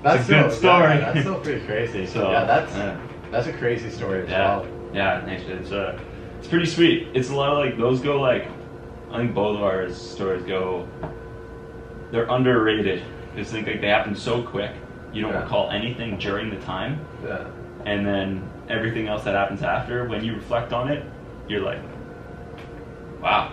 [0.03, 0.97] that's it's a good still- yeah, story.
[0.99, 2.05] that's still pretty crazy.
[2.13, 2.99] So, yeah, that's yeah.
[3.31, 4.67] that's a crazy story as Yeah, well.
[4.93, 5.43] yeah, thanks.
[5.43, 5.61] dude.
[5.61, 5.99] It's uh,
[6.39, 7.09] it's pretty sweet.
[7.13, 8.47] It's a lot of like those go like,
[9.11, 10.87] I think both of our stories go.
[12.11, 13.03] They're underrated.
[13.35, 14.71] Think like they happen so quick.
[15.13, 15.41] You don't Yeah.
[15.43, 17.39] recall anything during the time, Yeah.
[17.85, 20.05] and then everything else that happens after.
[20.07, 21.03] When you reflect on it,
[21.47, 21.79] you're like,
[23.21, 23.49] wow,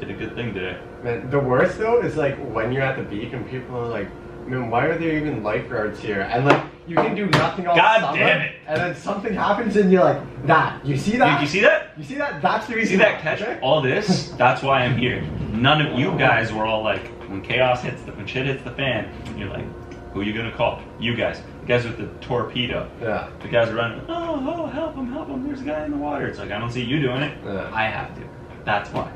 [0.00, 0.76] did a good thing today.
[1.04, 4.08] Man, the worst though is like when you're at the beach and people are like,
[4.46, 8.00] "Man, why are there even lifeguards here?" And like you can do nothing all God
[8.00, 8.52] summer, damn it.
[8.66, 11.40] and then something happens and you're like, "That you see that?
[11.40, 11.88] Did you see that?
[11.98, 12.40] You see that?
[12.42, 13.42] That's the You reason." see that catch?
[13.42, 13.58] okay?
[13.60, 15.22] All this, that's why I'm here.
[15.52, 18.70] None of you guys were all like, when chaos hits, the, when shit hits the
[18.72, 19.64] fan, you're like,
[20.12, 20.80] who are you gonna call?
[20.98, 21.42] You guys.
[21.60, 22.90] The guys with the torpedo.
[23.00, 23.28] Yeah.
[23.40, 24.00] The guys are running.
[24.08, 25.46] Oh, oh, help him, help him!
[25.46, 26.26] There's a guy in the water.
[26.26, 27.36] It's like I don't see you doing it.
[27.44, 27.70] Yeah.
[27.72, 28.22] I have to.
[28.64, 29.10] That's why.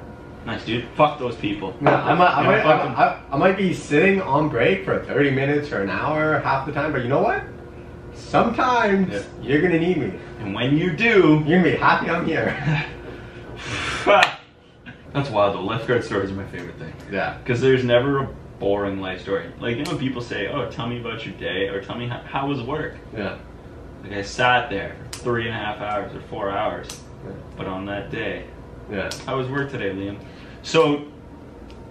[0.47, 0.87] Nice, dude.
[0.95, 1.75] Fuck those people.
[1.83, 2.61] Yeah, I might, I, might.
[2.65, 6.67] I, I, I might be sitting on break for 30 minutes or an hour half
[6.67, 7.43] the time, but you know what?
[8.15, 9.23] Sometimes Yeah.
[9.43, 10.13] you're gonna need me.
[10.41, 12.87] And when you do, You're gonna be happy I'm here.
[15.13, 15.55] that's wild.
[15.55, 16.93] The lifeguard stories are my favorite thing.
[17.11, 17.39] yeah.
[17.39, 18.29] Because there's never a
[18.59, 19.51] boring life story.
[19.61, 22.07] Like, you know, when people say, oh, tell me about your day, or tell me
[22.09, 22.95] how, how was work?
[23.17, 23.39] Yeah.
[24.03, 26.87] Like, I sat there for three and a half hours or four hours.
[27.25, 27.33] yeah.
[27.57, 28.45] But on that day,
[28.91, 29.11] Yeah.
[29.27, 30.19] how was work today, Liam?
[30.63, 31.05] So,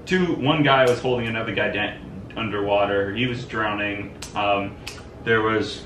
[0.06, 2.00] two, one guy was holding another guy down
[2.38, 3.14] underwater.
[3.14, 4.16] He was drowning.
[4.36, 4.76] Um,
[5.24, 5.84] there was,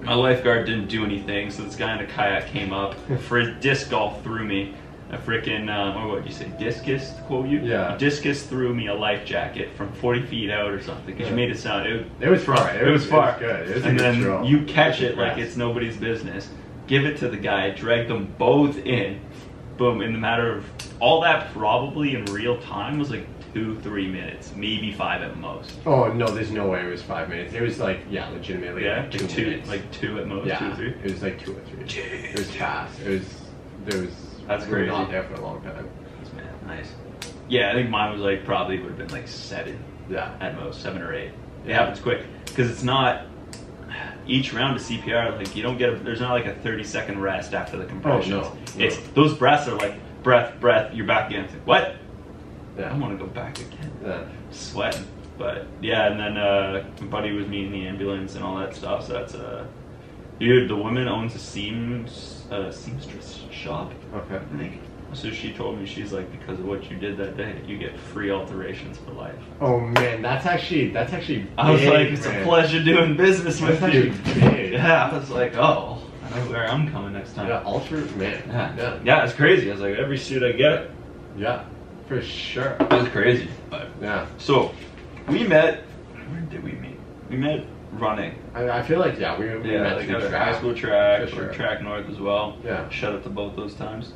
[0.00, 3.90] my lifeguard didn't do anything, so this guy in a kayak came up, for disc
[3.90, 4.74] golf through me.
[5.10, 7.60] A freaking, um, or what you say, discus, to quote you?
[7.60, 7.96] Yeah.
[7.98, 11.50] Discus threw me a life jacket from 40 feet out or something, because you made
[11.50, 12.74] it sound, it, It was far.
[12.74, 13.30] It, was, far.
[13.30, 13.68] It was good.
[13.68, 14.42] It was and then throw.
[14.44, 16.48] you catch it like it's nobody's business.
[16.86, 19.20] Give it to the guy, drag them both in.
[19.76, 20.64] Boom, in the matter of
[21.00, 25.72] all that probably in real time was like two, three minutes, maybe five at most.
[25.84, 27.54] Oh no, there's no way it was five minutes.
[27.54, 29.68] It was like yeah, legitimately Yeah, like two, two, minutes.
[29.68, 30.88] like two at most, yeah, two or three.
[30.90, 31.84] it was like two or three.
[31.84, 32.24] Jeez.
[32.32, 33.00] It was fast.
[33.00, 33.34] It was
[33.86, 34.33] there was.
[34.46, 34.90] That's crazy.
[34.90, 35.88] Not there for a long time.
[36.36, 36.92] Man, nice.
[37.48, 40.34] Yeah, I think mine was like probably would have been like seven Yeah.
[40.40, 41.32] at most, seven or eight.
[41.66, 43.26] It happens quick because it's not
[44.26, 45.36] each round of CPR.
[45.36, 48.30] Like you don't get a, there's not like a 30 second rest after the compressions.
[48.30, 48.84] no, no.
[48.84, 50.94] It's those breaths are like breath, breath.
[50.94, 51.44] You're back again.
[51.44, 51.96] It's like, what?
[52.78, 52.92] Yeah.
[52.92, 53.90] I want to go back again.
[54.04, 54.24] Yeah.
[54.50, 55.06] Sweating.
[55.36, 58.74] But yeah, and then uh, my buddy was me in the ambulance and all that
[58.74, 59.06] stuff.
[59.06, 59.66] So that's uh,
[60.38, 60.68] dude.
[60.70, 63.92] The woman owns a seams uh, seamstress shop.
[64.14, 64.36] Okay.
[64.36, 64.80] I think.
[65.12, 67.96] So she told me she's like because of what you did that day, you get
[67.98, 69.38] free alterations for life.
[69.60, 71.46] Oh man, that's actually that's actually.
[71.56, 72.42] I was big, like, it's man.
[72.42, 74.12] a pleasure doing business That's with you.
[74.34, 74.72] big.
[74.72, 77.46] Yeah, I was like, oh, I know where I'm coming next time.
[77.48, 78.42] Yeah, ultra man.
[78.48, 78.98] yeah, Yeah.
[79.04, 79.70] yeah, it's crazy.
[79.70, 80.90] I was like, every suit I get,
[81.36, 81.64] Yeah,
[82.08, 82.76] for sure.
[82.80, 83.48] it was crazy.
[83.70, 84.26] But Yeah.
[84.38, 84.72] so
[85.28, 85.84] we met.
[86.28, 86.98] Where did we meet?
[87.30, 87.64] We met
[87.98, 88.34] running.
[88.54, 90.52] I, I feel like yeah, we, we Yeah, met like through a track.
[90.54, 91.52] high school track For or sure.
[91.52, 92.56] track north as well.
[92.64, 92.88] Yeah.
[92.90, 94.12] Shout out to both those times.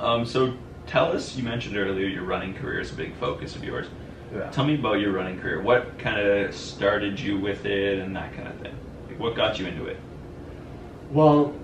[0.00, 0.54] Um, so
[0.86, 1.36] tell us.
[1.36, 3.86] You mentioned earlier your running career is a big focus of yours.
[4.34, 4.50] Yeah.
[4.50, 5.62] Tell me about your running career.
[5.62, 8.74] What kind of started you with it and that kind of thing?
[9.08, 9.98] Like, what got you into it?
[11.12, 11.54] Well,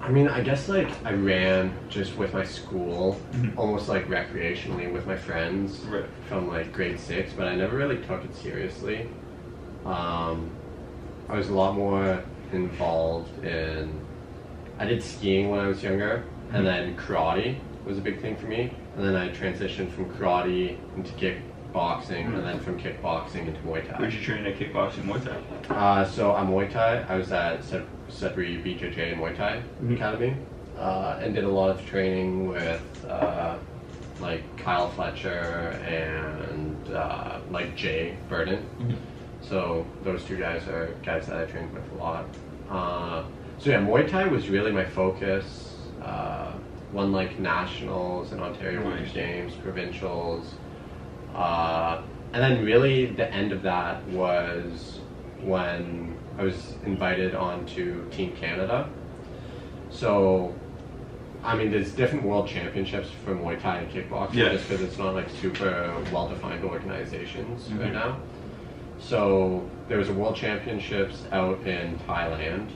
[0.00, 3.56] I mean, I guess like I ran just with my school, Mhm.
[3.56, 6.04] almost like recreationally with my friends Right.
[6.28, 9.06] from like grade six, but I never really took it seriously.
[9.86, 10.50] Um,
[11.28, 12.22] I was a lot more
[12.52, 13.92] involved in.
[14.78, 16.22] I did skiing when I was younger,
[16.52, 16.64] and Mhm.
[16.64, 18.70] then karate was a big thing for me.
[18.96, 22.34] And then I transitioned from karate into kickboxing, Mhm.
[22.38, 23.98] and then from kickboxing into Muay Thai.
[23.98, 25.22] Where'd you train at kickboxing Muay
[25.68, 25.74] Thai?
[25.74, 27.04] Uh, so I'm Muay Thai.
[27.08, 29.94] I was at Sud- Sudbury BJJ Muay Thai Mhm.
[29.94, 30.34] Academy,
[30.78, 33.54] uh, and did a lot of training with uh,
[34.20, 38.58] like Kyle Fletcher and uh, like Jay Burden.
[39.48, 42.26] So those two guys are guys that I trained with a lot.
[42.70, 43.24] Uh,
[43.58, 45.74] so yeah, Muay Thai was really my focus.
[46.02, 46.52] Uh,
[46.92, 49.12] won like nationals and Ontario Winter Nice.
[49.12, 50.54] Games, provincials,
[51.34, 52.02] uh,
[52.32, 55.00] and then really the end of that was
[55.42, 58.88] when I was invited onto Team Canada.
[59.90, 60.54] So,
[61.42, 64.48] I mean, there's different world championships for Muay Thai and kickboxing Yeah.
[64.50, 67.80] just because it's not like super well-defined organizations Mhm.
[67.80, 68.16] right now.
[68.98, 72.70] So there was a world championships out in Thailand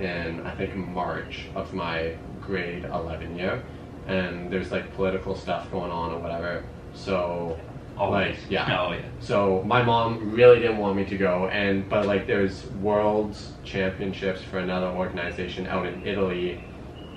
[0.00, 3.62] in I think March of my grade 11 year,
[4.06, 6.64] and there's like political stuff going on or whatever.
[6.94, 7.58] So
[7.96, 8.36] Always.
[8.36, 9.00] like yeah, Oh yeah.
[9.20, 14.42] so my mom really didn't want me to go, and but like there's world championships
[14.42, 16.62] for another organization out in Italy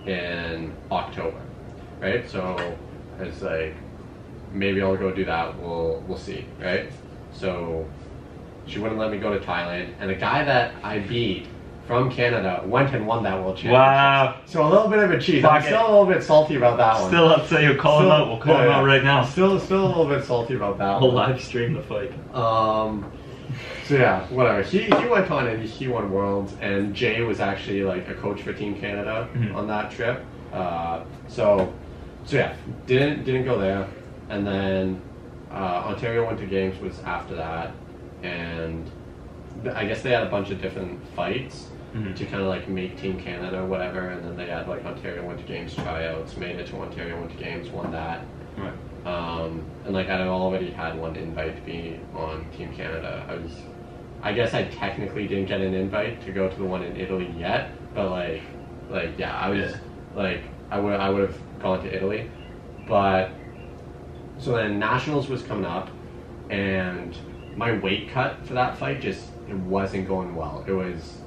[0.06, 1.41] in October,
[1.99, 2.30] right?
[2.30, 2.77] So
[3.19, 3.76] it's like
[4.53, 5.60] maybe I'll go do that.
[5.60, 6.90] We'll we'll see, right?
[7.34, 7.86] So
[8.69, 11.47] she wouldn't let me go to Thailand, and the guy that I beat
[11.87, 13.73] from Canada went and won that world championship.
[13.73, 14.35] Wow.
[14.45, 15.43] So a little bit of a cheat.
[15.43, 15.89] I'm Fuck still it.
[15.89, 17.09] a little bit salty about that one.
[17.09, 18.27] Still upset you call him Still- out.
[18.27, 19.23] We'll call him out right now.
[19.25, 21.01] Still, still a little bit salty about that.
[21.01, 21.31] We'll one.
[21.31, 22.11] live stream the fight.
[22.35, 23.11] Um,
[23.87, 24.61] so yeah, whatever.
[24.61, 28.43] He he went on and he won worlds, and Jay was actually like a coach
[28.43, 29.55] for Team Canada Mhm.
[29.55, 30.23] on that trip.
[30.53, 31.73] Uh, so
[32.25, 32.53] so yeah,
[32.85, 33.87] didn't didn't go there,
[34.29, 35.01] and then
[35.51, 37.71] uh, Ontario Winter Games was after that,
[38.23, 38.89] and
[39.73, 42.15] I guess they had a bunch of different fights Mhm.
[42.15, 45.25] to kind of like make Team Canada or whatever, and then they had like Ontario
[45.25, 48.21] Winter Games tryouts, made it to Ontario Winter Games, won that.
[48.57, 48.73] Right.
[49.11, 53.25] Um, and like I already had one invite to be on Team Canada.
[53.27, 53.51] I was
[54.21, 57.33] I guess I technically didn't get an invite to go to the one in Italy
[57.37, 58.41] yet, but like,
[58.91, 59.77] like yeah, I was Yeah.
[60.13, 62.29] like, I would I would have gone to Italy,
[62.87, 63.29] but
[64.37, 65.89] so then nationals was coming up,
[66.49, 67.15] and
[67.60, 70.64] my weight cut for that fight just it wasn't going well.
[70.68, 71.18] It was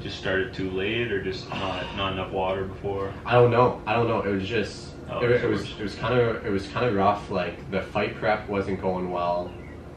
[0.00, 3.12] Just started too late, or just not not enough water before.
[3.24, 3.80] I don't know.
[3.86, 4.20] I don't know.
[4.22, 6.94] It was just Oh, it, it was it was kind of it was kind of
[6.94, 7.30] rough.
[7.30, 9.50] Like the fight prep wasn't going well,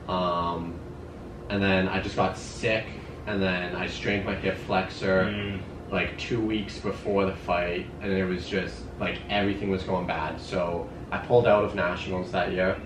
[0.07, 0.79] um,
[1.49, 2.85] and then I just got sick,
[3.27, 5.59] and then I strained my hip flexor Mm.
[5.91, 10.39] like two weeks before the fight, and it was just like everything was going bad.
[10.39, 12.77] So I pulled out of nationals that year,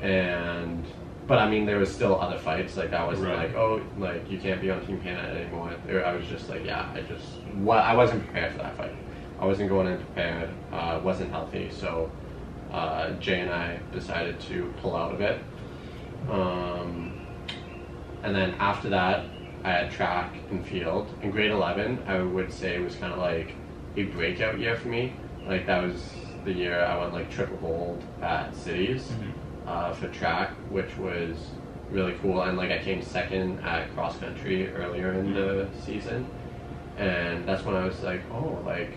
[0.00, 0.84] and
[1.30, 2.76] but I mean there was still other fights.
[2.76, 3.46] Like I wasn't Right.
[3.46, 5.72] like oh like you can't be on Team Canada anymore.
[6.04, 7.24] I was just like yeah I just
[7.54, 8.92] what I wasn't prepared for that fight.
[9.38, 10.50] I wasn't going in prepared.
[10.72, 11.70] Uh, wasn't healthy.
[11.70, 12.10] So
[12.72, 15.40] uh, Jay and I decided to pull out of it.
[16.28, 17.12] Um,
[18.24, 19.24] and then after that,
[19.62, 21.14] I had track and field.
[21.22, 23.54] In grade 11, I would say was kind of like
[23.96, 25.12] a breakout year for me.
[25.46, 26.02] Like that was
[26.44, 29.32] the year I went like triple gold at cities Mhm.
[29.66, 31.36] Uh, for track, which was
[31.90, 32.42] really cool.
[32.42, 36.26] And like I came second at cross country earlier in the season,
[36.96, 38.92] and that's when I was like, oh, like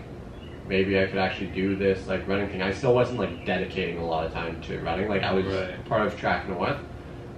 [0.66, 2.62] maybe I could actually do this like running thing.
[2.62, 5.08] I still wasn't like dedicating a lot of time to running.
[5.08, 5.84] Like I was Right.
[5.84, 6.78] part of track north,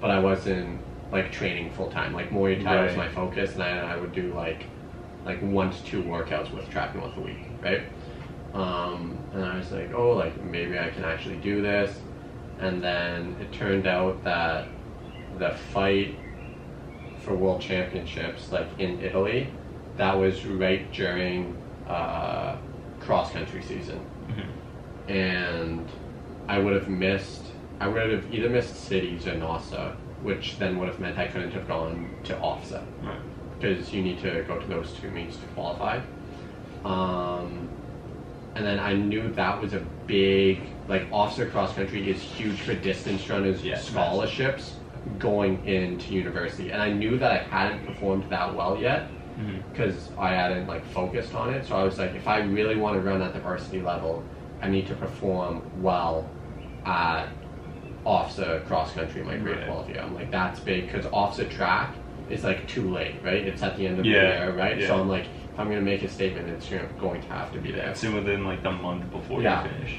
[0.01, 0.81] but I wasn't
[1.13, 2.13] like training full time.
[2.13, 4.67] Like Muay Thai was my focus, and I, I would do like
[5.25, 7.83] like one to two workouts with track and north a week, right?
[8.55, 11.99] Um, and I was like, oh, like maybe I can actually do this.
[12.59, 14.69] And then it turned out that
[15.39, 16.15] the fight
[17.21, 19.49] for world championships, like in Italy,
[19.97, 21.57] that was right during
[21.89, 22.57] uh,
[23.01, 25.11] cross country season Mhm.
[25.11, 25.89] and
[26.49, 27.43] I would have missed.
[27.81, 31.53] I would have either missed cities or NOSSA, which then would have meant I couldn't
[31.53, 33.19] have gone to OFSAA Right.
[33.59, 36.01] because you need to go to those two meets to qualify.
[36.85, 37.69] Um,
[38.57, 42.75] and then I knew that was a big like OFSAA cross country is huge for
[42.75, 44.75] distance runners Yeah, scholarships
[45.19, 49.61] going into university, and I knew that I hadn't performed that well yet mm-hmm.
[49.71, 51.67] because I hadn't like focused on it.
[51.67, 54.25] So I was like, if I really want to run at the varsity level,
[54.63, 56.29] I need to perform well
[56.87, 57.29] at
[58.07, 59.67] OFSAA cross country my grade Right.
[59.67, 60.01] 12 year.
[60.01, 61.95] I'm like, that's big because OFSAA track
[62.31, 63.47] is like too late, right?
[63.47, 64.83] It's at the end of Yeah, the year, right?
[64.83, 64.99] So.
[64.99, 65.27] I'm like,
[65.59, 66.69] I'm gonna make a statement, it's
[67.01, 67.95] going to have to be there.
[68.03, 69.65] In within like the month before Yeah.
[69.65, 69.97] you finish.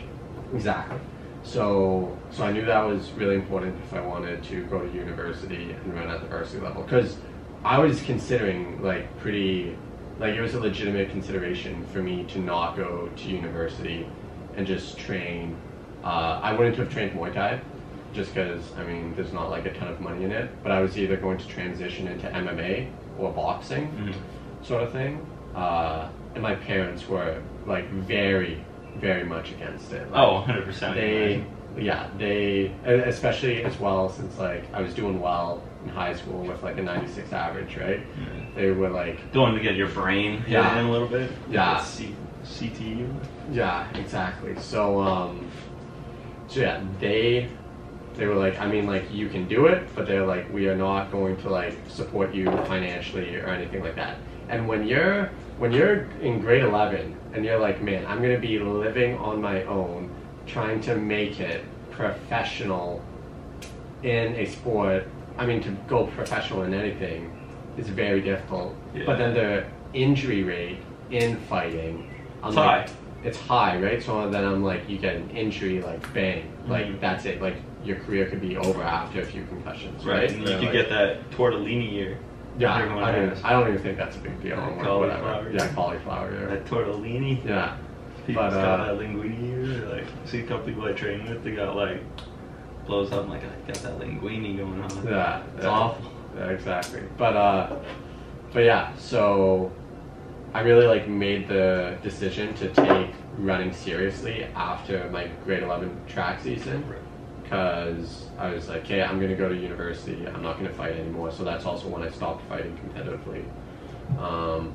[0.53, 0.97] Exactly.
[1.43, 5.71] So, so I knew that was really important if I wanted to go to university
[5.71, 7.17] and run at the varsity level because
[7.63, 9.75] I was considering like pretty,
[10.19, 14.07] like it was a legitimate consideration for me to not go to university
[14.55, 15.55] and just train.
[16.03, 17.61] Uh, I wouldn't have trained Muay Thai
[18.13, 20.81] just because I mean there's not like a ton of money in it, but I
[20.81, 24.65] was either going to transition into MMA or boxing Mhm.
[24.65, 25.25] sort of thing.
[25.57, 28.63] Uh, and my parents were like very,
[28.97, 30.09] very much against it.
[30.11, 30.95] Like, Oh, 100 percent.
[30.95, 31.43] they,
[31.77, 36.61] yeah, they, especially as well since like I was doing well in high school with
[36.61, 38.01] like a 96 average, right?
[38.55, 40.79] They were like, Don't want to get your brain Yeah.
[40.79, 41.31] in a little bit.
[41.49, 41.83] Yeah.
[41.83, 43.11] C- CTE.
[43.51, 44.55] yeah, exactly.
[44.59, 45.49] So, um,
[46.47, 47.49] so yeah, they,
[48.13, 50.75] they were like, I mean, like you can do it, but they're like, we are
[50.75, 54.17] not going to like support you financially or anything like that.
[54.49, 58.59] And when you're when you're in grade 11 and you're like, man, I'm gonna be
[58.59, 60.09] living on my own,
[60.45, 63.01] trying to make it professional
[64.03, 65.07] in a sport.
[65.37, 67.31] I mean, to go professional in anything
[67.77, 68.75] is very difficult.
[68.93, 69.03] Yeah.
[69.05, 70.79] But then the injury rate
[71.11, 72.09] in fighting,
[72.43, 72.95] I'm It's like, high.
[73.23, 74.01] it's high, right?
[74.01, 76.99] So then I'm like, you get an injury, like bang, like Mhm.
[76.99, 77.41] that's it.
[77.41, 80.15] Like your career could be over after a few concussions, right?
[80.21, 80.29] Right.
[80.31, 82.17] And you They're could like- get that tortellini year.
[82.57, 82.85] Yeah, I,
[83.19, 83.43] mean, has.
[83.43, 84.59] I don't even think that's a big deal.
[84.59, 84.99] Or cauliflower.
[85.43, 85.51] whatever.
[85.51, 86.33] Yeah, cauliflower.
[86.33, 86.45] Yeah.
[86.47, 87.45] That tortellini.
[87.45, 87.77] yeah.
[88.25, 89.85] People But, got uh, that linguini year.
[89.89, 92.01] Like, see a couple people I train with, they got like
[92.85, 93.23] blows up.
[93.23, 95.07] I'm like, I got that linguini going on.
[95.07, 95.69] Yeah, It's yeah.
[95.69, 96.11] awful.
[96.35, 97.03] Yeah, exactly.
[97.17, 97.75] But uh,
[98.53, 99.71] but yeah, so
[100.53, 106.41] I really like made the decision to take running seriously after my grade eleven track
[106.41, 106.83] season
[107.47, 110.27] because I was like, okay, I'm gonna go to university.
[110.27, 111.31] I'm not gonna fight anymore.
[111.31, 113.45] So that's also when I stopped fighting competitively.
[114.19, 114.73] Um,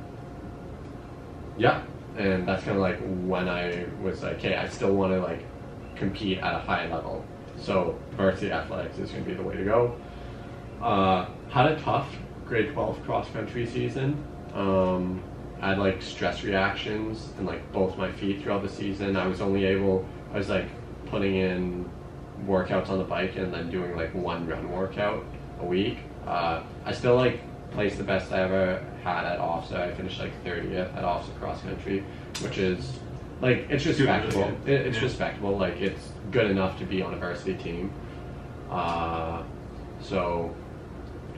[1.58, 1.82] yeah,
[2.16, 5.44] and that's kind of like when I was like, okay, I still want to like
[5.96, 7.24] compete at a high level.
[7.58, 9.96] So varsity athletics is going to be the way to go.
[10.80, 12.08] Uh, had a tough
[12.46, 14.24] grade 12 cross country season.
[14.54, 15.22] Um,
[15.60, 19.16] I had like stress reactions in like both my feet throughout the season.
[19.16, 20.68] I was only able, I was like
[21.06, 21.88] putting in
[22.46, 25.24] workouts on the bike and then doing like one run workout
[25.60, 25.98] a week.
[26.26, 27.40] Uh, I still like
[27.72, 29.80] placed the best I ever had at OFSAA.
[29.80, 32.04] I finished like 30th at OFSAA cross country,
[32.42, 32.98] which is
[33.40, 34.52] like it's respectable.
[34.66, 35.04] It, it's Yeah.
[35.04, 35.56] respectable.
[35.58, 37.90] Like it's good enough to be on a varsity team.
[38.70, 39.42] Uh,
[40.00, 40.54] so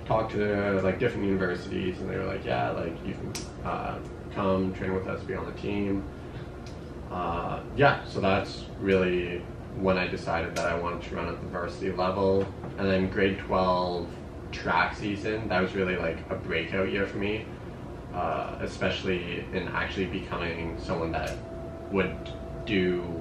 [0.07, 3.33] talked to like different universities, and they were like, yeah, like you can
[3.65, 3.99] uh,
[4.35, 6.05] come train with us, be on the team.
[7.11, 9.43] Uh, yeah, so that's really
[9.77, 12.47] when I decided that I wanted to run at the varsity level.
[12.79, 14.09] And then grade 12
[14.53, 17.45] track season, that was really like a breakout year for me,
[18.15, 21.37] uh, especially in actually becoming someone that
[21.91, 22.33] would
[22.65, 23.21] do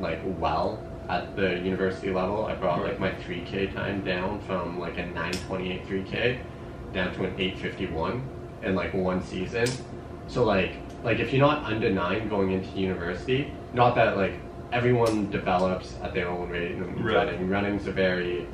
[0.00, 2.46] like well at the university level.
[2.46, 6.38] I brought like my 3K time down from like a 928 3K
[6.92, 8.22] down to an 851
[8.62, 9.66] in like one season.
[10.28, 10.74] So like
[11.04, 14.34] like if you're not under nine going into university, not that like
[14.72, 17.14] everyone develops at their own rate in Right.
[17.28, 17.48] running.
[17.48, 18.46] Running's a very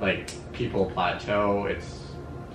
[0.00, 1.64] like people plateau.
[1.66, 2.02] It's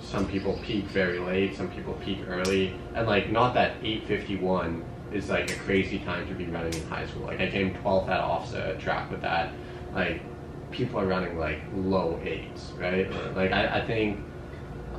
[0.00, 5.28] some people peak very late, some people peak early, and like not that 851 is
[5.28, 7.26] like a crazy time to be running in high school.
[7.26, 9.52] Like I came 12th at OFSAA track with that.
[9.94, 10.22] Like
[10.70, 13.10] people are running like low eights, right?
[13.36, 14.20] Like I, I think,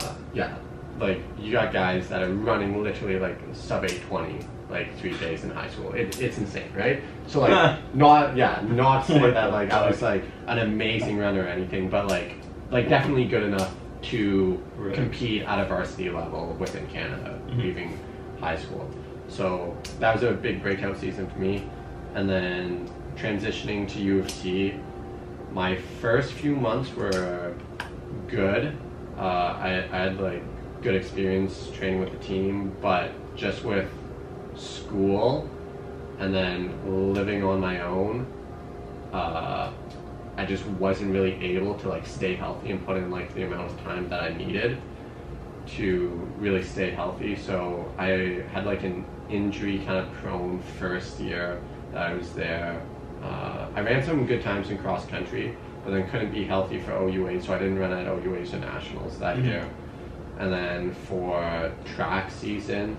[0.01, 0.55] uh, yeah,
[0.99, 5.51] like you got guys that are running literally like sub 820 like three days in
[5.51, 5.93] high school.
[5.93, 7.01] It, it's insane, right?
[7.27, 11.47] So like not yeah, not saying that like I was like an amazing runner or
[11.47, 12.35] anything, but like
[12.71, 13.73] like definitely good enough
[14.11, 14.95] to Right.
[14.95, 17.57] compete at a varsity level within Canada, Mhm.
[17.57, 17.99] leaving
[18.41, 18.89] high school.
[19.29, 21.63] So that was a big breakout season for me.
[22.15, 24.73] And then transitioning to U of T,
[25.53, 27.53] my first few months were
[28.27, 28.75] good.
[29.17, 30.43] Uh, I, I had like
[30.81, 33.87] good experience training with the team, but just with
[34.55, 35.47] school
[36.19, 36.73] and then
[37.13, 38.27] living on my own,
[39.11, 39.71] uh,
[40.37, 43.71] I just wasn't really able to like stay healthy and put in like the amount
[43.71, 44.77] of time that I needed
[45.75, 47.35] to really stay healthy.
[47.35, 51.61] So I had like an injury kind of prone first year
[51.91, 52.81] that I was there.
[53.23, 56.91] Uh, I ran some good times in cross country, but then couldn't be healthy for
[56.91, 59.45] OUA, so I didn't run at OUAs or nationals that Mhm.
[59.45, 59.65] year.
[60.39, 62.97] And then for track season,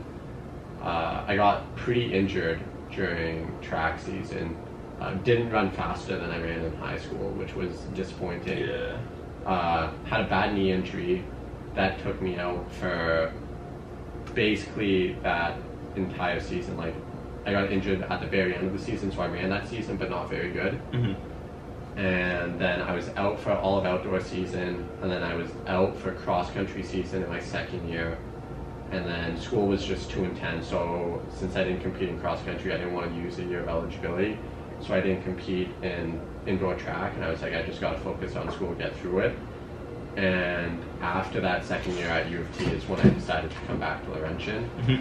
[0.84, 2.60] uh, I got pretty injured
[2.94, 4.56] during track season.
[5.00, 8.96] Uh, didn't run faster than I ran in high school, which was disappointing Yeah.
[9.46, 11.24] uh, had a bad knee injury
[11.74, 13.32] that took me out for
[14.34, 15.56] basically that
[15.96, 16.76] entire season.
[16.76, 16.94] Like,
[17.46, 19.96] I got injured at the very end of the season, so I ran that season,
[19.96, 20.74] but not very good.
[20.92, 21.12] hmm
[21.96, 25.96] And then I was out for all of outdoor season, and then I was out
[25.96, 28.16] for cross country season in my second year.
[28.94, 32.72] And then school was just too intense, so since I didn't compete in cross country,
[32.72, 34.38] I didn't want to use a year of eligibility.
[34.80, 37.98] So I didn't compete in indoor track, and I was like, I just got to
[37.98, 39.36] focus on school get through it.
[40.16, 43.80] And after that second year at U of T is when I decided to come
[43.80, 44.68] back to Laurentian.
[44.84, 44.96] hmm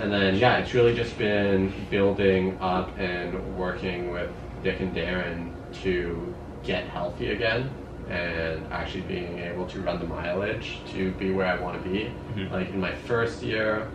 [0.00, 4.30] And then, yeah, it's really just been building up and working with
[4.62, 5.50] Dick and Darren
[5.82, 7.68] to get healthy again
[8.10, 12.10] and actually being able to run the mileage to be where I want to be.
[12.34, 12.50] Mhm.
[12.50, 13.86] Like in my first year,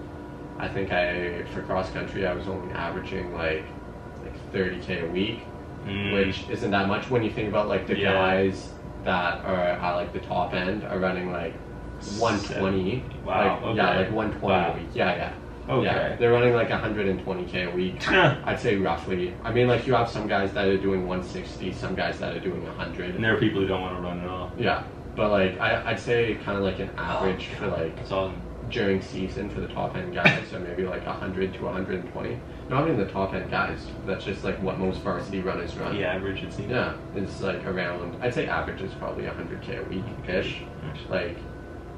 [0.60, 3.64] I think I, for cross country, I was only averaging like,
[4.24, 5.40] like 30K a week,
[5.88, 6.14] Mm.
[6.14, 8.14] which isn't that much when you think about like the Yeah.
[8.14, 8.70] guys
[9.04, 11.54] that are at like the top end are running like
[12.20, 13.04] 120.
[13.26, 14.72] Wow, Like, Yeah, like 120 Wow.
[14.74, 14.88] a week.
[14.94, 15.30] Yeah, yeah.
[15.70, 15.86] Okay.
[15.86, 18.10] Yeah, they're running like 120k a week.
[18.12, 19.34] I'd say roughly.
[19.44, 22.40] I mean, like you have some guys that are doing 160, some guys that are
[22.40, 23.16] doing 100.
[23.16, 24.52] And there are people who don't want to run at all.
[24.58, 24.84] Yeah,
[25.16, 28.42] but like I, I'd say kind of like an average for like That's awesome.
[28.70, 32.40] during season for the top end guys, so maybe like 100 to 120.
[32.70, 33.86] Not even the top end guys.
[34.06, 35.96] That's just like what most varsity runners run.
[35.96, 36.72] The average, it seems.
[36.72, 38.22] Yeah, it's like around.
[38.22, 40.62] I'd say average is probably 100k a week ish,
[41.10, 41.38] like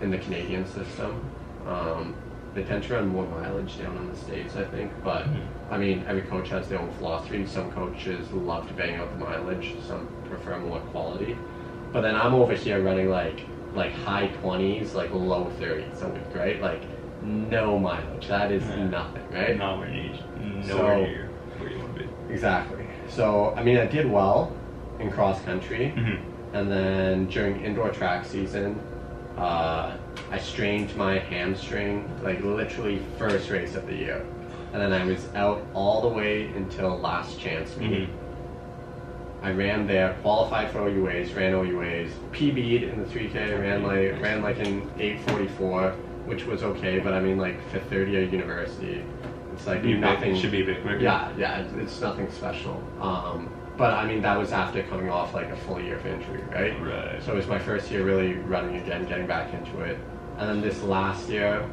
[0.01, 1.23] in the Canadian system.
[1.65, 2.15] Um,
[2.55, 4.91] they tend to run more mileage down in the states, I think.
[5.03, 5.41] But Mhm.
[5.69, 7.45] I mean, every coach has their own philosophy.
[7.45, 9.75] Some coaches love to bang out the mileage.
[9.87, 11.37] Some prefer more quality.
[11.91, 13.41] But then I'm over here running like
[13.75, 16.61] like high 20s, like low 30s a week, right?
[16.61, 16.81] Like
[17.21, 18.27] no mileage.
[18.29, 18.85] That is Yeah.
[18.87, 19.57] nothing, right?
[19.57, 20.19] Not where you need.
[20.65, 21.29] Nowhere So- near
[21.59, 22.09] where you want to be.
[22.33, 22.85] Exactly.
[23.09, 24.51] So I mean, I did well
[24.99, 25.89] in cross country.
[25.89, 26.15] hmm
[26.55, 28.79] And then during indoor track season,
[29.37, 29.91] uh,
[30.31, 34.25] I strained my hamstring, like literally first race of the year.
[34.73, 38.09] And then I was out all the way until last chance meet.
[39.41, 44.41] I ran there, qualified for OUAs, ran OUAs, PB'd in the 3K, ran like ran
[44.41, 45.91] like an 844,
[46.25, 49.03] which was okay, but I mean like for third year university,
[49.53, 50.35] it's like bit- nothing.
[50.35, 50.97] should be a bit quicker.
[50.97, 52.83] Yeah, yeah, it's, it's nothing special.
[52.99, 56.41] Um, but I mean, that was after coming off like a full year of injury,
[56.51, 56.81] right?
[56.81, 57.21] Right.
[57.23, 59.97] So it was my first year really running again, getting back into it.
[60.37, 61.67] And then this last year,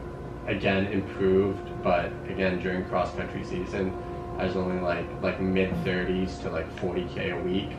[0.47, 3.93] again improved, but again during cross country season,
[4.39, 7.71] I was only like like mid 30s to like 40k a week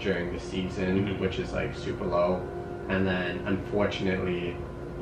[0.00, 1.20] during the season, Mhm.
[1.20, 2.42] which is like super low.
[2.88, 4.56] And then unfortunately,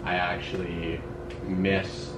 [0.04, 1.00] I actually
[1.46, 2.14] missed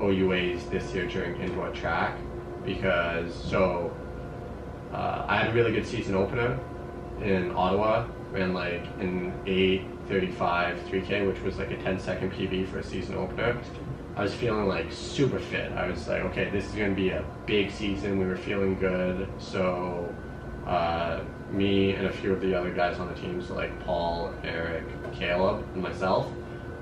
[0.00, 2.16] OUAs this year during indoor track
[2.64, 3.92] because so
[4.92, 6.58] uh, I had a really good season opener
[7.22, 9.32] in Ottawa, ran like an
[10.08, 13.56] 8:35 3K, which was like a 10 second PB for a season opener.
[14.16, 15.72] I was feeling like super fit.
[15.72, 18.18] I was like, okay, this is gonna be a big season.
[18.18, 20.14] We were feeling good, so
[20.66, 21.20] uh,
[21.50, 24.84] me and a few of the other guys on the team, so like Paul, Eric,
[25.12, 26.30] Caleb, and myself,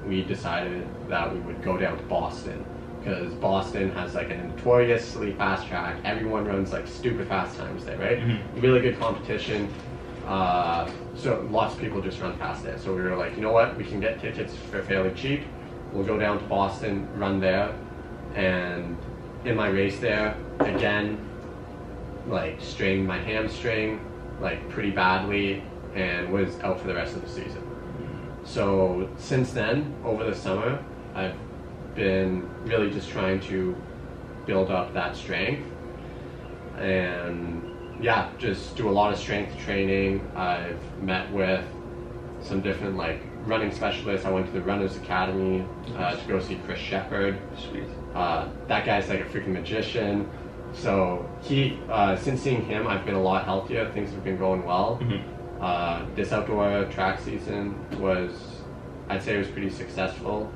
[0.07, 2.65] we decided that we would go down to Boston
[3.01, 5.97] because Boston has like a notoriously fast track.
[6.05, 8.19] Everyone runs like stupid fast times there, right?
[8.21, 8.39] Mhm.
[8.63, 9.69] Really good competition.
[10.27, 12.81] Uh, so lots of people just run past it.
[12.81, 13.77] So we were like, you know what?
[13.77, 15.43] We can get tickets for fairly cheap.
[15.93, 17.75] We'll go down to Boston, run there,
[18.35, 18.97] and
[19.45, 21.19] in my race there, again,
[22.27, 24.01] like strained my hamstring
[24.41, 25.63] like pretty badly
[25.95, 27.63] and was out for the rest of the season.
[28.45, 30.83] So since then, over the summer,
[31.15, 31.37] I've
[31.95, 33.77] been really just trying to
[34.47, 35.67] build up that strength
[36.77, 40.27] and yeah, just do a lot of strength training.
[40.35, 41.65] I've met with
[42.41, 44.27] some different like running specialists.
[44.27, 45.65] I went to the Runners Academy
[45.97, 47.39] uh, to go see Chris Shepard.
[47.59, 47.85] Sweet.
[48.15, 50.29] Uh, that guy's like a freaking magician.
[50.73, 53.91] So he, uh, since seeing him, I've been a lot healthier.
[53.93, 54.99] Things have been going well.
[55.03, 55.23] Mhm.
[55.61, 58.61] Uh, this outdoor track season was,
[59.09, 60.51] I'd say, it was pretty successful.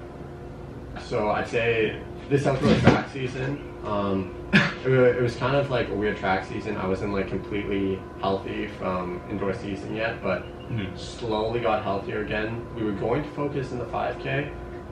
[1.01, 6.17] So I'd say this outdoor track season, um, it, was kind of like a weird
[6.17, 6.77] track season.
[6.77, 10.97] I wasn't like completely healthy from indoor season yet, but Mhm.
[10.99, 12.65] slowly got healthier again.
[12.77, 14.49] We were going to focus in the 5K,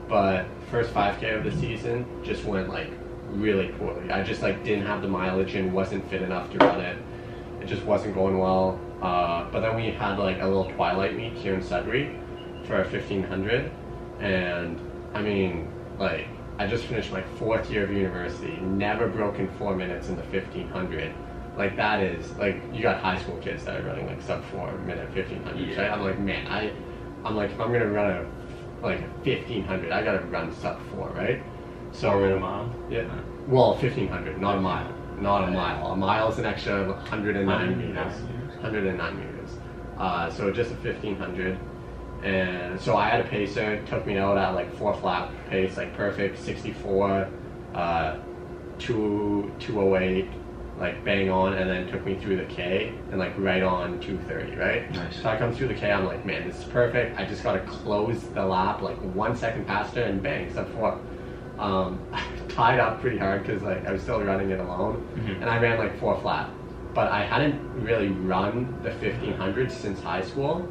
[0.07, 2.91] but first 5K of the season just went like
[3.31, 4.09] really poorly.
[4.11, 6.97] I just like didn't have the mileage and wasn't fit enough to run it.
[7.61, 8.79] It just wasn't going well.
[9.01, 12.15] Uh, but then we had like a little twilight meet here in Sudbury
[12.63, 13.69] for our 1500,
[14.19, 14.79] and
[15.13, 15.67] I mean,
[15.99, 16.27] like
[16.59, 21.13] I just finished my fourth year of university, never broken four minutes in the 1500.
[21.55, 24.71] Like that is like you got high school kids that are running like sub four
[24.79, 25.59] minute 1500.
[25.59, 25.81] Yeah.
[25.81, 25.91] Right?
[25.91, 26.71] I'm like, man, I,
[27.25, 31.09] I'm like, if I'm gonna run a like a 1500, I gotta run sub four,
[31.09, 31.41] right?
[31.91, 32.75] So Four minute mile.
[32.89, 33.07] yeah.
[33.47, 34.93] Well, 1500, not a mile.
[35.19, 35.87] Not a mile.
[35.93, 38.21] A mile is an extra 109 109 meters.
[38.21, 38.55] meters.
[38.61, 39.57] 109 meters.
[39.97, 41.57] Uh, so just a 1500.
[42.27, 45.77] And so I had a pacer, it took me out at like four flat pace,
[45.77, 47.29] like perfect, 64,
[47.73, 48.17] uh,
[48.79, 50.33] two, 208,
[50.77, 54.57] like bang on, and then took me through the K and like right on 230,
[54.57, 54.91] right?
[54.91, 55.21] Nice.
[55.21, 57.17] So I come through the K, I'm like, man, this is perfect.
[57.17, 60.99] I just gotta close the lap like one second faster and bang, step four.
[61.59, 61.97] Um,
[62.49, 65.41] tied up pretty hard because like I was still running it alone, Mhm.
[65.41, 66.49] and I ran like four flat.
[66.93, 70.67] But I hadn't really run the 1500 since high school,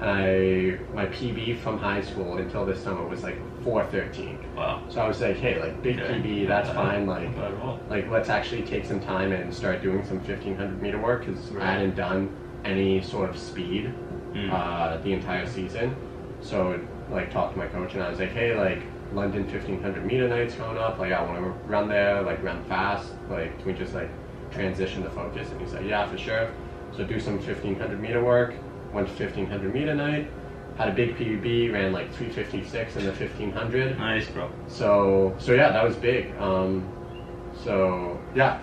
[0.00, 4.38] I my PB from high school until this summer was like 413.
[4.56, 4.82] Wow.
[4.88, 6.14] So I was like, hey, like big Okay.
[6.20, 7.06] PB, that's fine.
[7.06, 7.80] Like, Not bad at all.
[7.90, 11.66] like let's actually take some time and start doing some 1500 meter work because Right.
[11.66, 12.34] I hadn't done
[12.64, 13.92] any sort of speed
[14.34, 14.52] Mm.
[14.52, 15.96] uh, the entire season.
[16.42, 16.78] So
[17.10, 18.82] like talked to my coach and I was like, hey, like
[19.14, 20.98] London 1500 meter nights coming up.
[20.98, 23.12] Like I want to run there, like run fast.
[23.30, 24.10] Like can we just like
[24.52, 25.50] transition the focus?
[25.50, 26.50] And he's like, yeah, for sure.
[26.96, 28.54] So do some 1500 meter work.
[28.92, 30.30] Went to 1500 meter night.
[30.76, 33.98] Had a big PB, ran like 356 in the 1500.
[33.98, 34.50] Nice, bro.
[34.68, 36.34] So so yeah, that was big.
[36.38, 36.88] Um,
[37.64, 38.60] so yeah.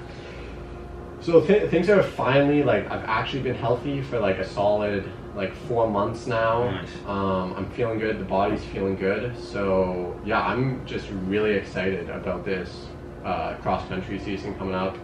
[1.20, 5.54] So th- things are finally like I've actually been healthy for like a solid like
[5.68, 6.70] four months now.
[6.72, 6.90] Nice.
[7.06, 8.20] Um, I'm feeling good.
[8.20, 9.38] The body's feeling good.
[9.38, 12.88] So yeah, I'm just really excited about this
[13.26, 14.98] uh, cross country season coming up.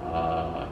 [0.00, 0.68] Uh,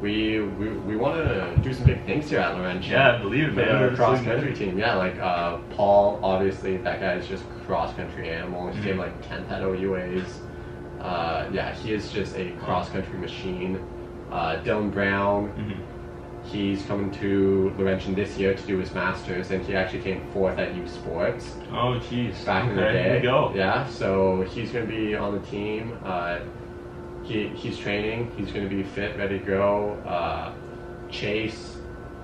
[0.00, 2.92] we we, we want to do some big things here at Laurentian.
[2.92, 3.82] Yeah, I believe it, man.
[3.90, 4.78] This cross country team.
[4.78, 8.68] Yeah, like uh, Paul, obviously that guy is just cross country animal.
[8.70, 8.84] He Mhm.
[8.84, 10.40] came like 10th at OUAs.
[11.00, 13.78] Uh, yeah, he is just a cross country machine.
[14.30, 15.76] Uh, Dylan Brown, Mhm.
[16.50, 20.58] he's coming to Laurentian this year to do his masters, and he actually came fourth
[20.58, 22.44] at U Sports Oh, jeez.
[22.44, 23.02] back okay, in the day.
[23.04, 23.52] Here we go.
[23.54, 25.92] Yeah, so he's going to be on the team.
[27.26, 28.32] He, he's training.
[28.36, 29.94] He's going to be fit, ready to go.
[30.06, 30.52] Uh,
[31.10, 31.76] Chase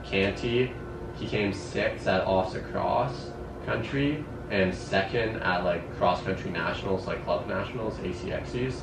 [0.05, 0.73] Canty,
[1.16, 3.31] he came sixth at OFSAA Cross
[3.66, 8.81] Country and second at like cross country nationals, like club nationals, ACXCs.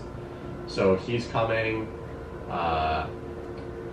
[0.67, 1.87] So he's coming.
[2.49, 3.07] Uh,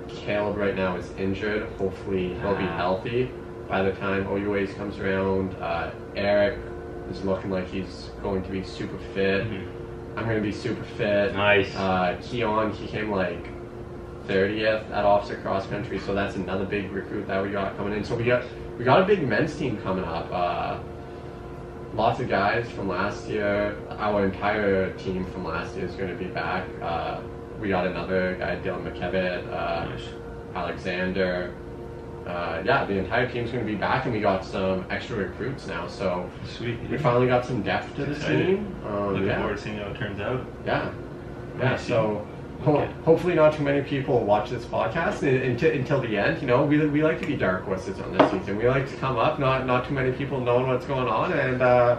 [0.09, 1.69] Caleb right now is injured.
[1.78, 3.31] Hopefully he'll be healthy
[3.69, 5.55] by the time OUAs comes around.
[5.57, 6.59] Uh, Eric
[7.11, 9.44] is looking like he's going to be super fit.
[9.47, 9.69] Mhm.
[10.16, 11.34] I'm going to be super fit.
[11.34, 11.74] Nice.
[11.76, 13.47] Uh, Keon, he came like
[14.26, 18.02] 30th at OFSAA cross country, so that's another big recruit that we got coming in.
[18.02, 18.44] So we got
[18.78, 20.28] we got a big men's team coming up.
[20.32, 20.78] Uh,
[21.94, 23.76] lots of guys from last year.
[23.90, 26.66] Our entire team from last year is going to be back.
[26.82, 27.20] Uh,
[27.60, 30.09] we got another guy, Dylan McKevitt, uh, Nice.
[30.55, 31.55] Alexander.
[32.27, 35.66] Uh, yeah, the entire team's going to be back, and we got some extra recruits
[35.69, 35.86] now.
[35.86, 36.77] So Sweet.
[36.90, 38.74] we finally got some depth to the team.
[38.85, 39.39] Um, Looking yeah.
[39.39, 40.44] forward to seeing how it turns out.
[40.65, 40.90] Yeah.
[41.59, 41.86] Yeah, Nice.
[41.86, 42.27] so
[42.65, 42.93] ho- Okay.
[43.05, 46.40] hopefully not too many people watch this podcast un- until, until the end.
[46.43, 48.57] You know, we, we like to be dark horses on this season.
[48.59, 51.62] We like to come up, not not too many people knowing what's going on, and
[51.62, 51.98] uh,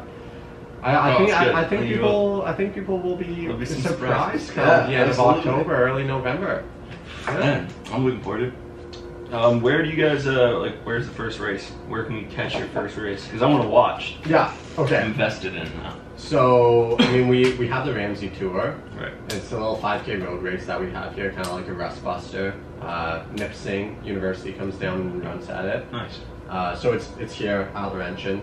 [0.84, 1.32] I, I Oh, think.
[1.34, 5.10] I, I think people I think people will be, be surprised come Yeah, the end
[5.10, 5.40] absolutely.
[5.40, 6.64] of October, early November.
[7.26, 7.40] Yeah.
[7.40, 8.54] Man, I'm looking forward to it.
[9.32, 10.76] Um, where do you guys uh, like?
[10.84, 11.68] Where's the first race?
[11.90, 13.26] Where can we catch your first race?
[13.26, 14.16] Because I want to watch.
[14.26, 14.54] Yeah.
[14.78, 15.04] I'm Okay.
[15.06, 15.98] invested in now.
[16.16, 18.76] So I mean, we we have the Ramsey Tour.
[18.96, 19.12] Right.
[19.30, 22.04] It's a little 5K road race that we have here, kind of like a rust
[22.04, 22.54] buster.
[22.82, 25.92] Uh, Nipissing University comes down and runs at it.
[25.92, 26.20] Nice.
[26.50, 28.42] Uh, so it's it's here at Laurentian,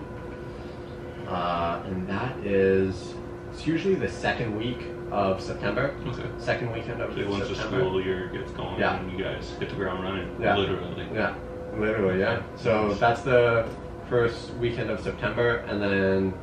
[1.29, 3.15] uh, and that is
[3.53, 4.81] it's usually the second week
[5.15, 5.95] of September.
[6.09, 6.25] Okay.
[6.39, 8.99] Second weekend of So once the school year gets going, Yeah.
[8.99, 10.57] and you guys hit the ground running, Yeah.
[10.57, 11.07] literally.
[11.15, 11.35] Yeah,
[11.79, 12.41] literally, yeah.
[12.57, 13.65] So that's the
[14.11, 16.35] first weekend of September, and then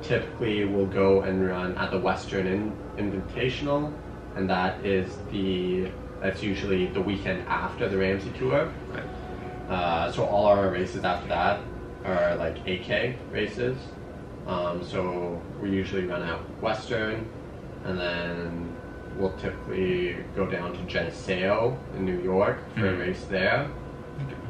[0.00, 3.92] typically we'll go and run at the Western In- Invitational,
[4.36, 5.88] and that is the
[6.22, 8.68] that's usually the weekend after the Ramsey Tour.
[8.94, 9.02] Right.
[9.68, 11.58] Uh, so all our races after that
[12.04, 13.76] are like 8K races.
[14.46, 17.26] Um, so we usually run out Western,
[17.84, 18.76] and then
[19.16, 23.00] we'll typically go down to Geneseo in New York for a Mhm.
[23.00, 23.66] race there,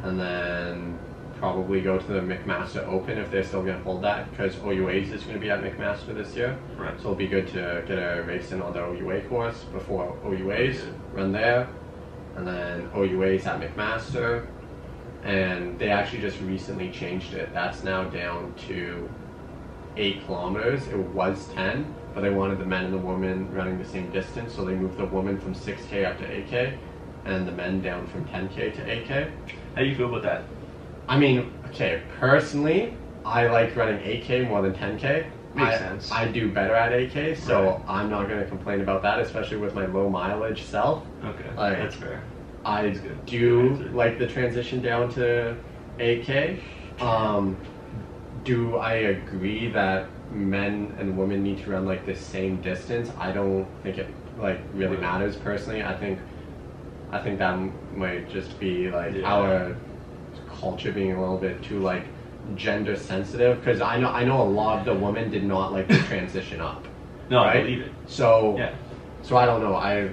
[0.05, 0.99] and then
[1.41, 5.11] probably go to the McMaster Open if they're still going to hold that because OUA's
[5.11, 6.57] is going to be at McMaster this year.
[6.79, 6.93] Right.
[6.99, 10.87] So it'll be good to get a race in on the OUA course before OUA's,
[11.13, 11.67] run there,
[12.37, 14.47] and then OUA's at McMaster.
[15.25, 17.53] And they actually just recently changed it.
[17.53, 19.09] That's now down to
[19.97, 20.87] eight kilometers.
[20.89, 24.55] It was 10, but they wanted the men and the women running the same distance,
[24.55, 26.77] so they moved the women from 6K up to 8K
[27.25, 29.31] and the men down from 10K to 8K.
[29.75, 30.43] How do you feel about that?
[31.09, 35.27] I mean, okay, personally, I like running 8K more than 10K.
[35.55, 36.11] Makes I, sense.
[36.13, 37.81] I do better at 8K, so Right.
[37.87, 41.05] I'm not going to complain about that, especially with my low mileage self.
[41.25, 42.23] Okay, Like- that's fair.
[42.65, 43.27] I That's good.
[43.27, 45.57] do Good like the transition down to
[45.99, 46.61] 8K.
[47.01, 47.57] Um,
[48.45, 53.11] do I agree that men and women need to run like the same distance?
[53.19, 54.09] I don't think it
[54.39, 55.83] like really matters personally.
[55.83, 56.19] I think
[57.11, 57.59] I think that
[57.97, 59.33] might just be like Yeah.
[59.33, 59.77] our
[60.49, 62.05] culture being a little bit too like
[62.57, 65.89] gender sensitive because I know I know a lot of the women did not like
[65.89, 66.85] the transition up.
[67.31, 67.93] No, I believe it.
[68.07, 68.71] So Yeah.
[69.23, 69.75] so I don't know.
[69.75, 70.09] I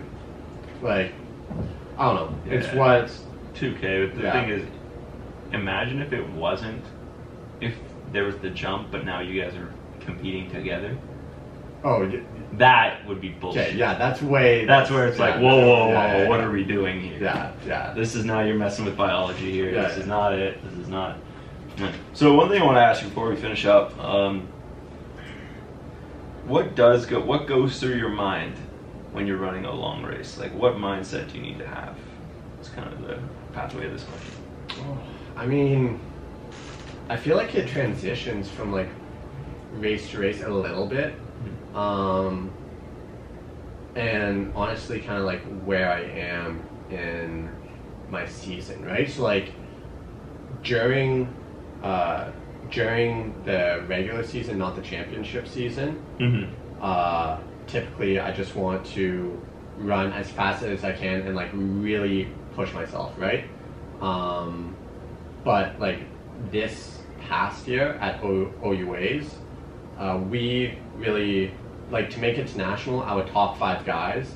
[0.82, 1.14] like
[1.98, 2.34] I don't know.
[2.52, 2.76] It's Yeah.
[2.76, 3.12] what
[3.56, 4.06] 2K.
[4.08, 4.32] But the Yeah.
[4.32, 4.64] thing is,
[5.52, 6.84] imagine if it wasn't,
[8.12, 10.98] there was the jump, but now you guys are competing together.
[11.84, 12.24] oh y-
[12.54, 13.68] That would be bullshit.
[13.70, 16.40] okay yeah that's way That's where it's like, yeah, whoa, whoa, whoa, yeah, yeah, what
[16.40, 16.46] yeah.
[16.46, 17.20] are we doing here?
[17.22, 17.94] Yeah, yeah.
[17.94, 19.72] This is now you're messing with biology here.
[19.72, 20.02] Yeah, this yeah.
[20.04, 20.64] is not it.
[20.64, 21.18] This is not.
[21.78, 21.92] Yeah.
[22.14, 24.48] So, one thing I want to ask you before we finish up um,
[26.46, 28.56] what does go, what goes through your mind
[29.12, 30.38] when you're running a long race?
[30.38, 31.96] Like, what mindset do you need to have?
[32.60, 33.20] It's kind of the
[33.54, 35.00] pathway of this question.
[35.38, 36.00] I mean,
[37.10, 38.90] I feel like it transitions from like
[39.74, 41.16] race to race a little bit.
[41.74, 42.52] Um,
[43.96, 46.62] and honestly, kind of like where I am
[46.92, 47.50] in
[48.10, 49.10] my season, right?
[49.10, 49.52] So, like,
[50.64, 51.34] during
[51.84, 52.32] uh,
[52.70, 56.52] during the regular season, not the championship season, Mm-hmm.
[56.82, 59.42] uh, typically I just want to
[59.78, 63.46] run as fast as I can and like really push myself, right?
[64.02, 64.76] Um,
[65.44, 66.00] but like
[66.52, 66.99] this
[67.30, 69.28] past year at o- OUAs,
[70.00, 71.54] uh, we really
[71.92, 73.02] like to make it to national.
[73.04, 74.28] Our top five guys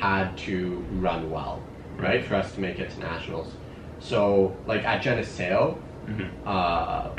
[0.00, 1.62] had to run well,
[1.98, 3.52] right, for us to make it to nationals.
[4.00, 5.78] So like at Geneseo,
[6.08, 6.48] Mm-hmm.
[6.48, 7.10] uh,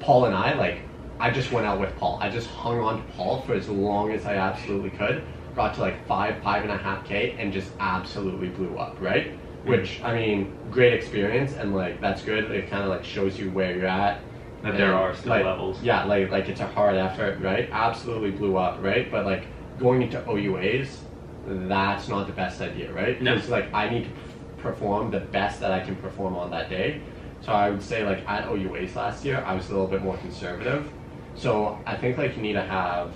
[0.00, 0.78] Paul and I, like,
[1.20, 2.18] I just went out with Paul.
[2.20, 5.22] I just hung on to Paul for as long as I absolutely could.
[5.54, 9.34] Got to like five, five and a half K and just absolutely blew up, right?
[9.64, 12.50] Which, I mean, great experience and like, that's good.
[12.50, 14.20] It kind of like shows you where you're at.
[14.62, 15.80] That there are still like, levels.
[15.82, 17.68] Yeah, like, like it's a hard effort, right?
[17.70, 19.10] Absolutely blew up, right?
[19.10, 19.46] But like,
[19.78, 20.98] going into OUAs,
[21.46, 23.20] that's not the best idea, right?
[23.22, 23.34] No.
[23.34, 24.10] Because like, I need to
[24.58, 27.00] perform the best that I can perform on that day.
[27.40, 30.16] So I would say like at OUAs last year, I was a little bit more
[30.18, 30.90] conservative.
[31.36, 33.12] So I think like you need to have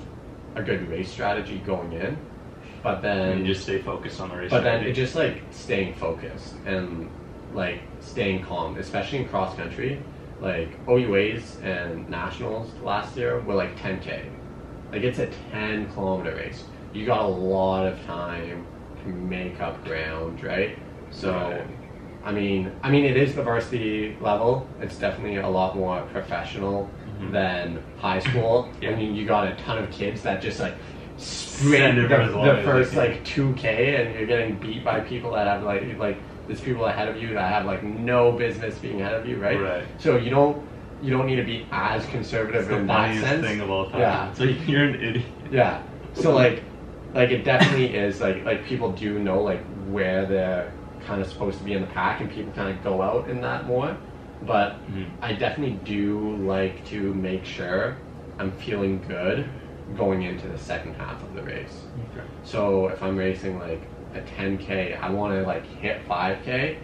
[0.54, 2.16] a good race strategy going in,
[2.82, 4.50] but then and just stay focused on the race.
[4.50, 7.10] but then it just like staying focused and
[7.52, 10.00] like staying calm, especially in cross country.
[10.42, 14.28] Like OUAs and nationals last year were like 10k.
[14.90, 16.64] Like it's a 10 kilometer race.
[16.92, 18.66] You got a lot of time
[19.04, 20.76] to make up ground, right?
[21.10, 21.62] So, Right.
[22.24, 24.66] I mean, I mean it is the varsity level.
[24.80, 26.90] It's definitely a lot more professional
[27.20, 27.32] Mhm.
[27.32, 28.68] than high school.
[28.80, 28.90] Yeah.
[28.90, 30.74] I mean, you got a ton of kids that just like
[31.18, 35.62] sprint the, long the first like 2k and you're getting beat by people that have
[35.62, 36.16] like like
[36.52, 39.58] there's people ahead of you that have like no business being ahead of you right
[39.58, 39.84] Right.
[39.98, 40.62] so you don't
[41.00, 43.70] you don't need to be as conservative It's the in that funniest sense thing of
[43.70, 44.00] all time.
[44.00, 45.24] yeah So you're an idiot.
[45.50, 46.62] yeah so like
[47.14, 50.70] like it definitely is like like people do know like where they're
[51.06, 53.40] kind of supposed to be in the pack and people kind of go out in
[53.40, 53.96] that more
[54.42, 55.06] but Mhm.
[55.22, 57.96] i definitely do like to make sure
[58.38, 59.48] i'm feeling good
[59.96, 61.80] going into the second half of the race
[62.12, 62.26] Okay.
[62.44, 63.82] so if I'm racing like
[64.14, 66.78] a 10k, I want to like hit 5k.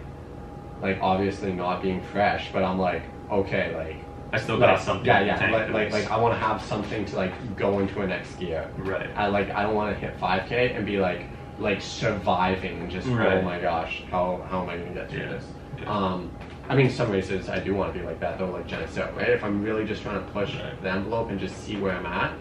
[0.81, 3.97] Like obviously not being fresh, but I'm like okay, like
[4.31, 5.05] I still like, got something.
[5.05, 5.51] Yeah, yeah.
[5.51, 8.69] Like like, like I want to have something to like go into a next gear.
[8.77, 9.09] Right.
[9.15, 11.25] I like I don't want to hit 5k and be like
[11.57, 15.31] like surviving just oh my gosh, how how am I gonna get through Yeah.
[15.33, 15.45] this?
[15.81, 15.95] Yeah.
[15.97, 16.31] Um,
[16.69, 19.29] I mean, some races I do want to be like that though, like Geneseo, right?
[19.29, 20.81] If I'm really just trying to push Right.
[20.81, 22.33] the envelope and just see where I'm at,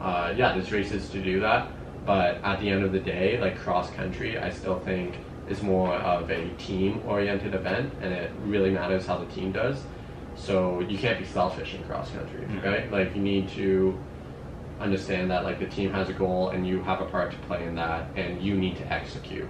[0.00, 1.68] uh, yeah, there's races to do that.
[2.04, 5.16] But at the end of the day, like cross country, I still think
[5.48, 9.82] is more of a team oriented event, and it really matters how the team does.
[10.34, 12.64] So you can't be selfish in cross country, Mhm.
[12.64, 12.90] right?
[12.92, 13.96] Like you need to
[14.80, 17.64] understand that like the team has a goal and you have a part to play
[17.64, 19.48] in that, and you need to execute.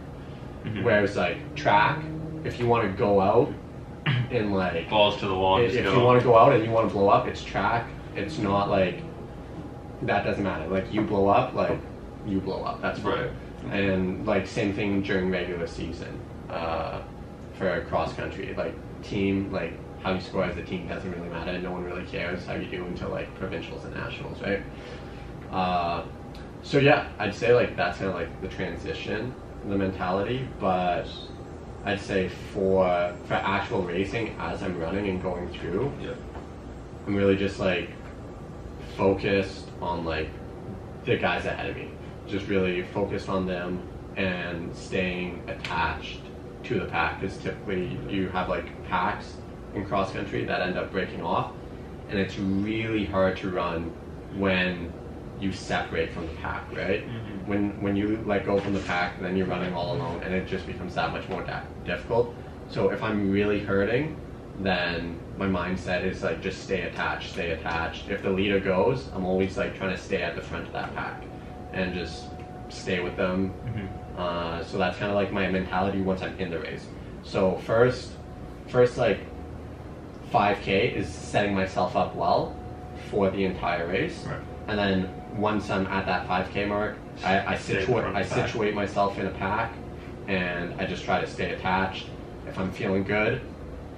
[0.65, 0.83] Mhm.
[0.83, 2.01] Whereas like track,
[2.45, 3.51] if you want to go out
[4.31, 5.59] and like balls to the wall.
[5.59, 7.87] if, if you want to go out and you want to blow up, it's track.
[8.17, 9.01] It's not like
[10.03, 10.67] that doesn't matter.
[10.67, 11.79] Like you blow up, like
[12.27, 12.81] you blow up.
[12.81, 13.13] That's fine.
[13.13, 13.31] Right.
[13.73, 16.21] And like same thing during regular season
[16.51, 17.03] uh,
[17.55, 18.55] for cross country.
[18.55, 19.73] Like team, like
[20.03, 21.57] how you score as a team doesn't really matter.
[21.59, 24.63] No one really cares how you do until like provincials and nationals, right?
[25.51, 26.05] Uh,
[26.63, 29.35] so yeah, I'd say like that's kind of like the transition,
[29.69, 30.49] the mentality.
[30.61, 31.07] But
[31.85, 36.17] I'd say for for actual racing, as I'm running and going through, Yep.
[37.07, 37.91] I'm really just like
[38.97, 40.29] focused on like
[41.05, 41.91] the guys ahead of me.
[42.33, 43.83] Just really focused on them
[44.17, 46.17] and staying attached
[46.63, 49.35] to the pack because typically you have like packs
[49.75, 51.53] in cross country that end up breaking off
[52.09, 53.93] and it's really hard to run
[54.39, 54.91] when
[55.41, 57.07] you separate from the pack, right?
[57.07, 57.47] Mhm.
[57.47, 60.47] When when you let go from the pack, then you're running all alone, and it
[60.47, 62.35] just becomes that much more da- difficult.
[62.71, 64.17] So if I'm really hurting,
[64.63, 68.09] then my mindset is like just stay attached, stay attached.
[68.09, 70.95] If the leader goes, I'm always like trying to stay at the front of that
[70.95, 71.25] pack,
[71.73, 72.25] and just
[72.69, 73.53] stay with them.
[73.67, 74.19] Mhm.
[74.19, 76.87] Uh, so that's kind of like my mentality once I'm in the race.
[77.23, 78.13] So first,
[78.69, 79.21] first like
[80.33, 82.55] 5k is setting myself up well
[83.11, 84.39] for the entire race, Right.
[84.69, 89.27] and then once I'm at that 5k mark, I, I situate I situate myself in
[89.27, 89.73] a pack,
[90.29, 92.07] and I just try to stay attached.
[92.49, 93.41] If I'm feeling good,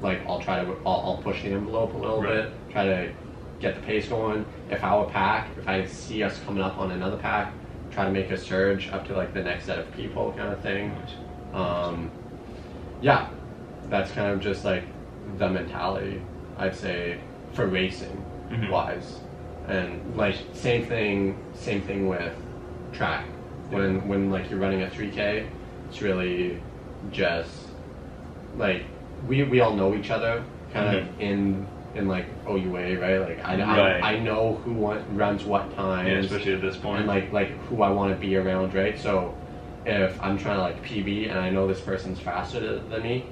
[0.03, 2.45] like I'll try to I'll, I'll push the envelope a little Right.
[2.45, 3.11] bit, try to
[3.61, 4.45] get the pace going.
[4.71, 7.53] If our pack, if I see us coming up on another pack,
[7.95, 10.61] try to make a surge up to like the next set of people, kind of
[10.61, 10.95] thing.
[11.55, 12.11] Um,
[13.01, 13.29] yeah,
[13.89, 14.85] that's kind of just like
[15.39, 16.21] the mentality
[16.59, 17.19] I'd say
[17.53, 18.69] for racing Mhm.
[18.71, 19.21] wise,
[19.69, 22.35] and like same thing, same thing with
[22.93, 23.27] track.
[23.71, 25.47] When when like you're running a 3K,
[25.89, 26.59] it's really
[27.13, 27.69] just
[28.59, 28.83] like
[29.29, 30.43] we we all know each other
[30.73, 33.19] kind of in in like OUA, right?
[33.19, 34.03] Like I, Right.
[34.03, 37.01] I, I know who want, runs what times Yeah, especially at this point.
[37.01, 38.99] and like like who I want to be around, right?
[38.99, 39.35] So
[39.87, 43.25] if I'm trying to like PB and I know this person's faster than me,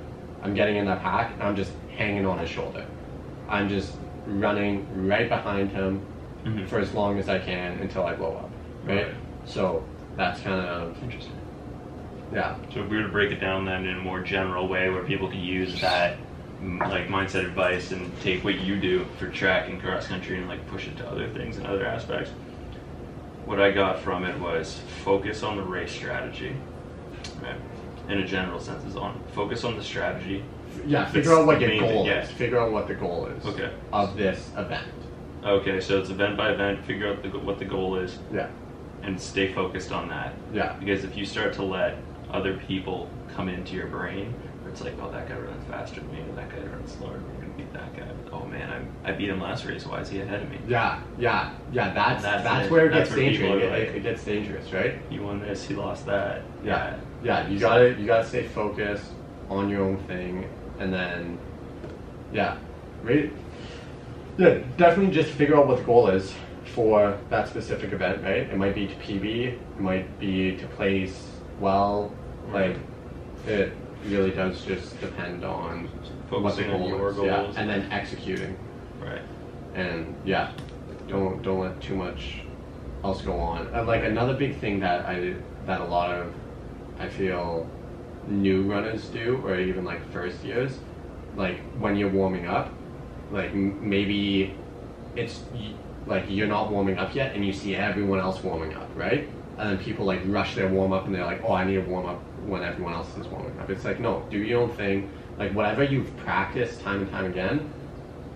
[0.42, 2.84] I'm getting in that pack and I'm just hanging on his shoulder.
[3.48, 3.92] I'm just
[4.26, 6.00] running right behind him
[6.44, 6.66] Mhm.
[6.68, 8.50] for as long as I can until I blow up,
[8.84, 9.06] right?
[9.06, 9.14] Right.
[9.46, 9.82] So
[10.16, 11.34] that's kind of Interesting.
[12.32, 14.88] yeah, So if we were to break it down then in a more general way
[14.90, 16.16] where people can use that
[16.62, 20.64] like mindset advice and take what you do for track and cross country and like
[20.68, 22.30] push it to other things and other aspects.
[23.44, 26.54] What I got from it was focus on the race strategy.
[27.42, 27.56] Right.
[28.08, 30.44] In a general sense is on focus on the strategy.
[30.86, 31.04] yeah.
[31.06, 32.22] Figure out what the your thing, goal yeah.
[32.22, 32.30] is.
[32.30, 33.70] Figure out what the goal is Okay.
[33.92, 34.86] of this event.
[35.44, 38.46] Okay, so it's event by event, figure out the, what the goal is Yeah,
[39.02, 40.34] and stay focused on that.
[40.52, 41.96] yeah, Because if you start to let
[42.30, 44.32] other people come into your brain
[44.72, 47.40] it's like, oh, that guy runs faster than me, or that guy runs slower, I'm
[47.40, 48.08] gonna beat that guy.
[48.32, 49.86] Oh man, I, I beat him last race.
[49.86, 50.58] Why is he ahead of me?
[50.66, 51.92] Yeah, yeah, yeah.
[51.92, 53.62] That's That's that's, where it That's gets where dangerous.
[53.62, 54.94] It, like- it gets dangerous, right?
[55.10, 55.64] He won this.
[55.64, 56.42] He lost that.
[56.64, 57.46] Yeah, yeah.
[57.48, 59.10] You gotta you gotta stay focused
[59.50, 61.38] on your own thing, and then,
[62.32, 62.56] yeah,
[63.02, 63.30] right.
[64.38, 66.32] Yeah, definitely just figure out what the goal is
[66.74, 68.48] for that specific event, right?
[68.48, 71.28] It might be to PB, it might be to place
[71.60, 72.10] well,
[72.46, 72.54] mm-hmm.
[72.54, 72.76] like
[73.46, 73.74] it
[74.06, 77.86] really does just depend on what the Focusing on goal your is, yeah, and then
[77.90, 78.56] executing,
[79.00, 79.22] Right.
[79.74, 80.50] and yeah,
[81.08, 82.38] don't don't let too much
[83.04, 83.68] else go on.
[83.74, 85.34] And like another big thing that I
[85.66, 86.32] that a lot of
[86.98, 87.68] I feel
[88.26, 90.78] new runners do, or even like first years,
[91.36, 92.72] like when you're warming up,
[93.30, 94.56] like m- maybe
[95.16, 95.74] it's y-
[96.06, 99.28] like you're not warming up yet, and you see everyone else warming up, right?
[99.58, 101.82] And then people like rush their warm up, and they're like, "Oh, I need to
[101.82, 105.10] warm up when everyone else is warming up." It's like, no, do your own thing.
[105.38, 107.70] Like whatever you've practiced time and time again,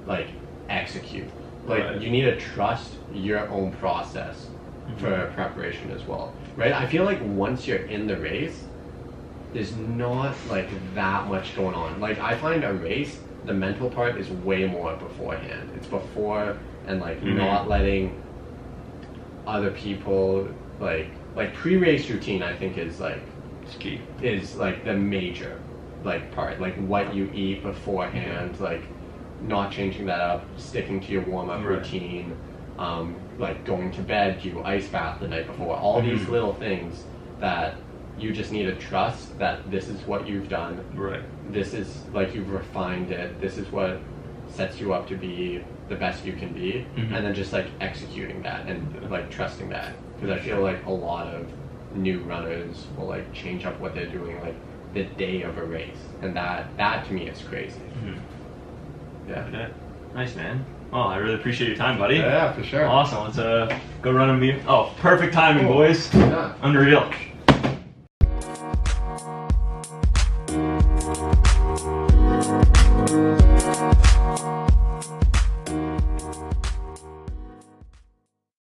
[0.07, 0.29] like
[0.69, 1.29] execute.
[1.67, 2.01] Like Right.
[2.01, 4.49] you need to trust your own process
[4.99, 6.73] for preparation as well, right?
[6.73, 8.65] I feel like once you're in the race,
[9.53, 12.01] there's not like that much going on.
[12.01, 15.71] Like I find a race, the mental part is way more beforehand.
[15.77, 16.57] It's before
[16.87, 17.37] and like Mhm.
[17.37, 18.13] not letting
[19.47, 20.49] other people
[20.81, 22.43] like like pre-race routine.
[22.43, 23.23] I think is like
[23.67, 24.01] It's key.
[24.23, 25.61] is like the major
[26.05, 28.83] like part like what you eat beforehand like
[29.43, 31.79] not changing that up sticking to your warm-up Right.
[31.79, 32.37] routine
[32.79, 36.29] um, like going to bed do you ice bath the night before all these Mhm.
[36.31, 37.05] little things
[37.41, 37.75] that
[38.19, 41.23] you just need to trust that this is what you've done Right.
[41.51, 43.99] this is like you've refined it this is what
[44.49, 47.13] sets you up to be the best you can be Mhm.
[47.17, 50.91] and then just like executing that and like trusting that because i feel like a
[50.91, 51.47] lot of
[51.97, 54.57] new runners will like change up what they're doing like
[54.95, 58.19] the day of a race and that that to me is crazy Mhm.
[59.29, 59.69] yeah Okay.
[60.15, 60.65] Nice, man.
[60.95, 62.17] Oh, I really appreciate your time, buddy.
[62.17, 63.25] yeah for sure Awesome.
[63.25, 64.57] Let's uh go run a meet.
[64.67, 65.75] Oh, perfect timing, Cool.
[65.75, 66.15] boys.
[66.15, 67.11] yeah Unreal.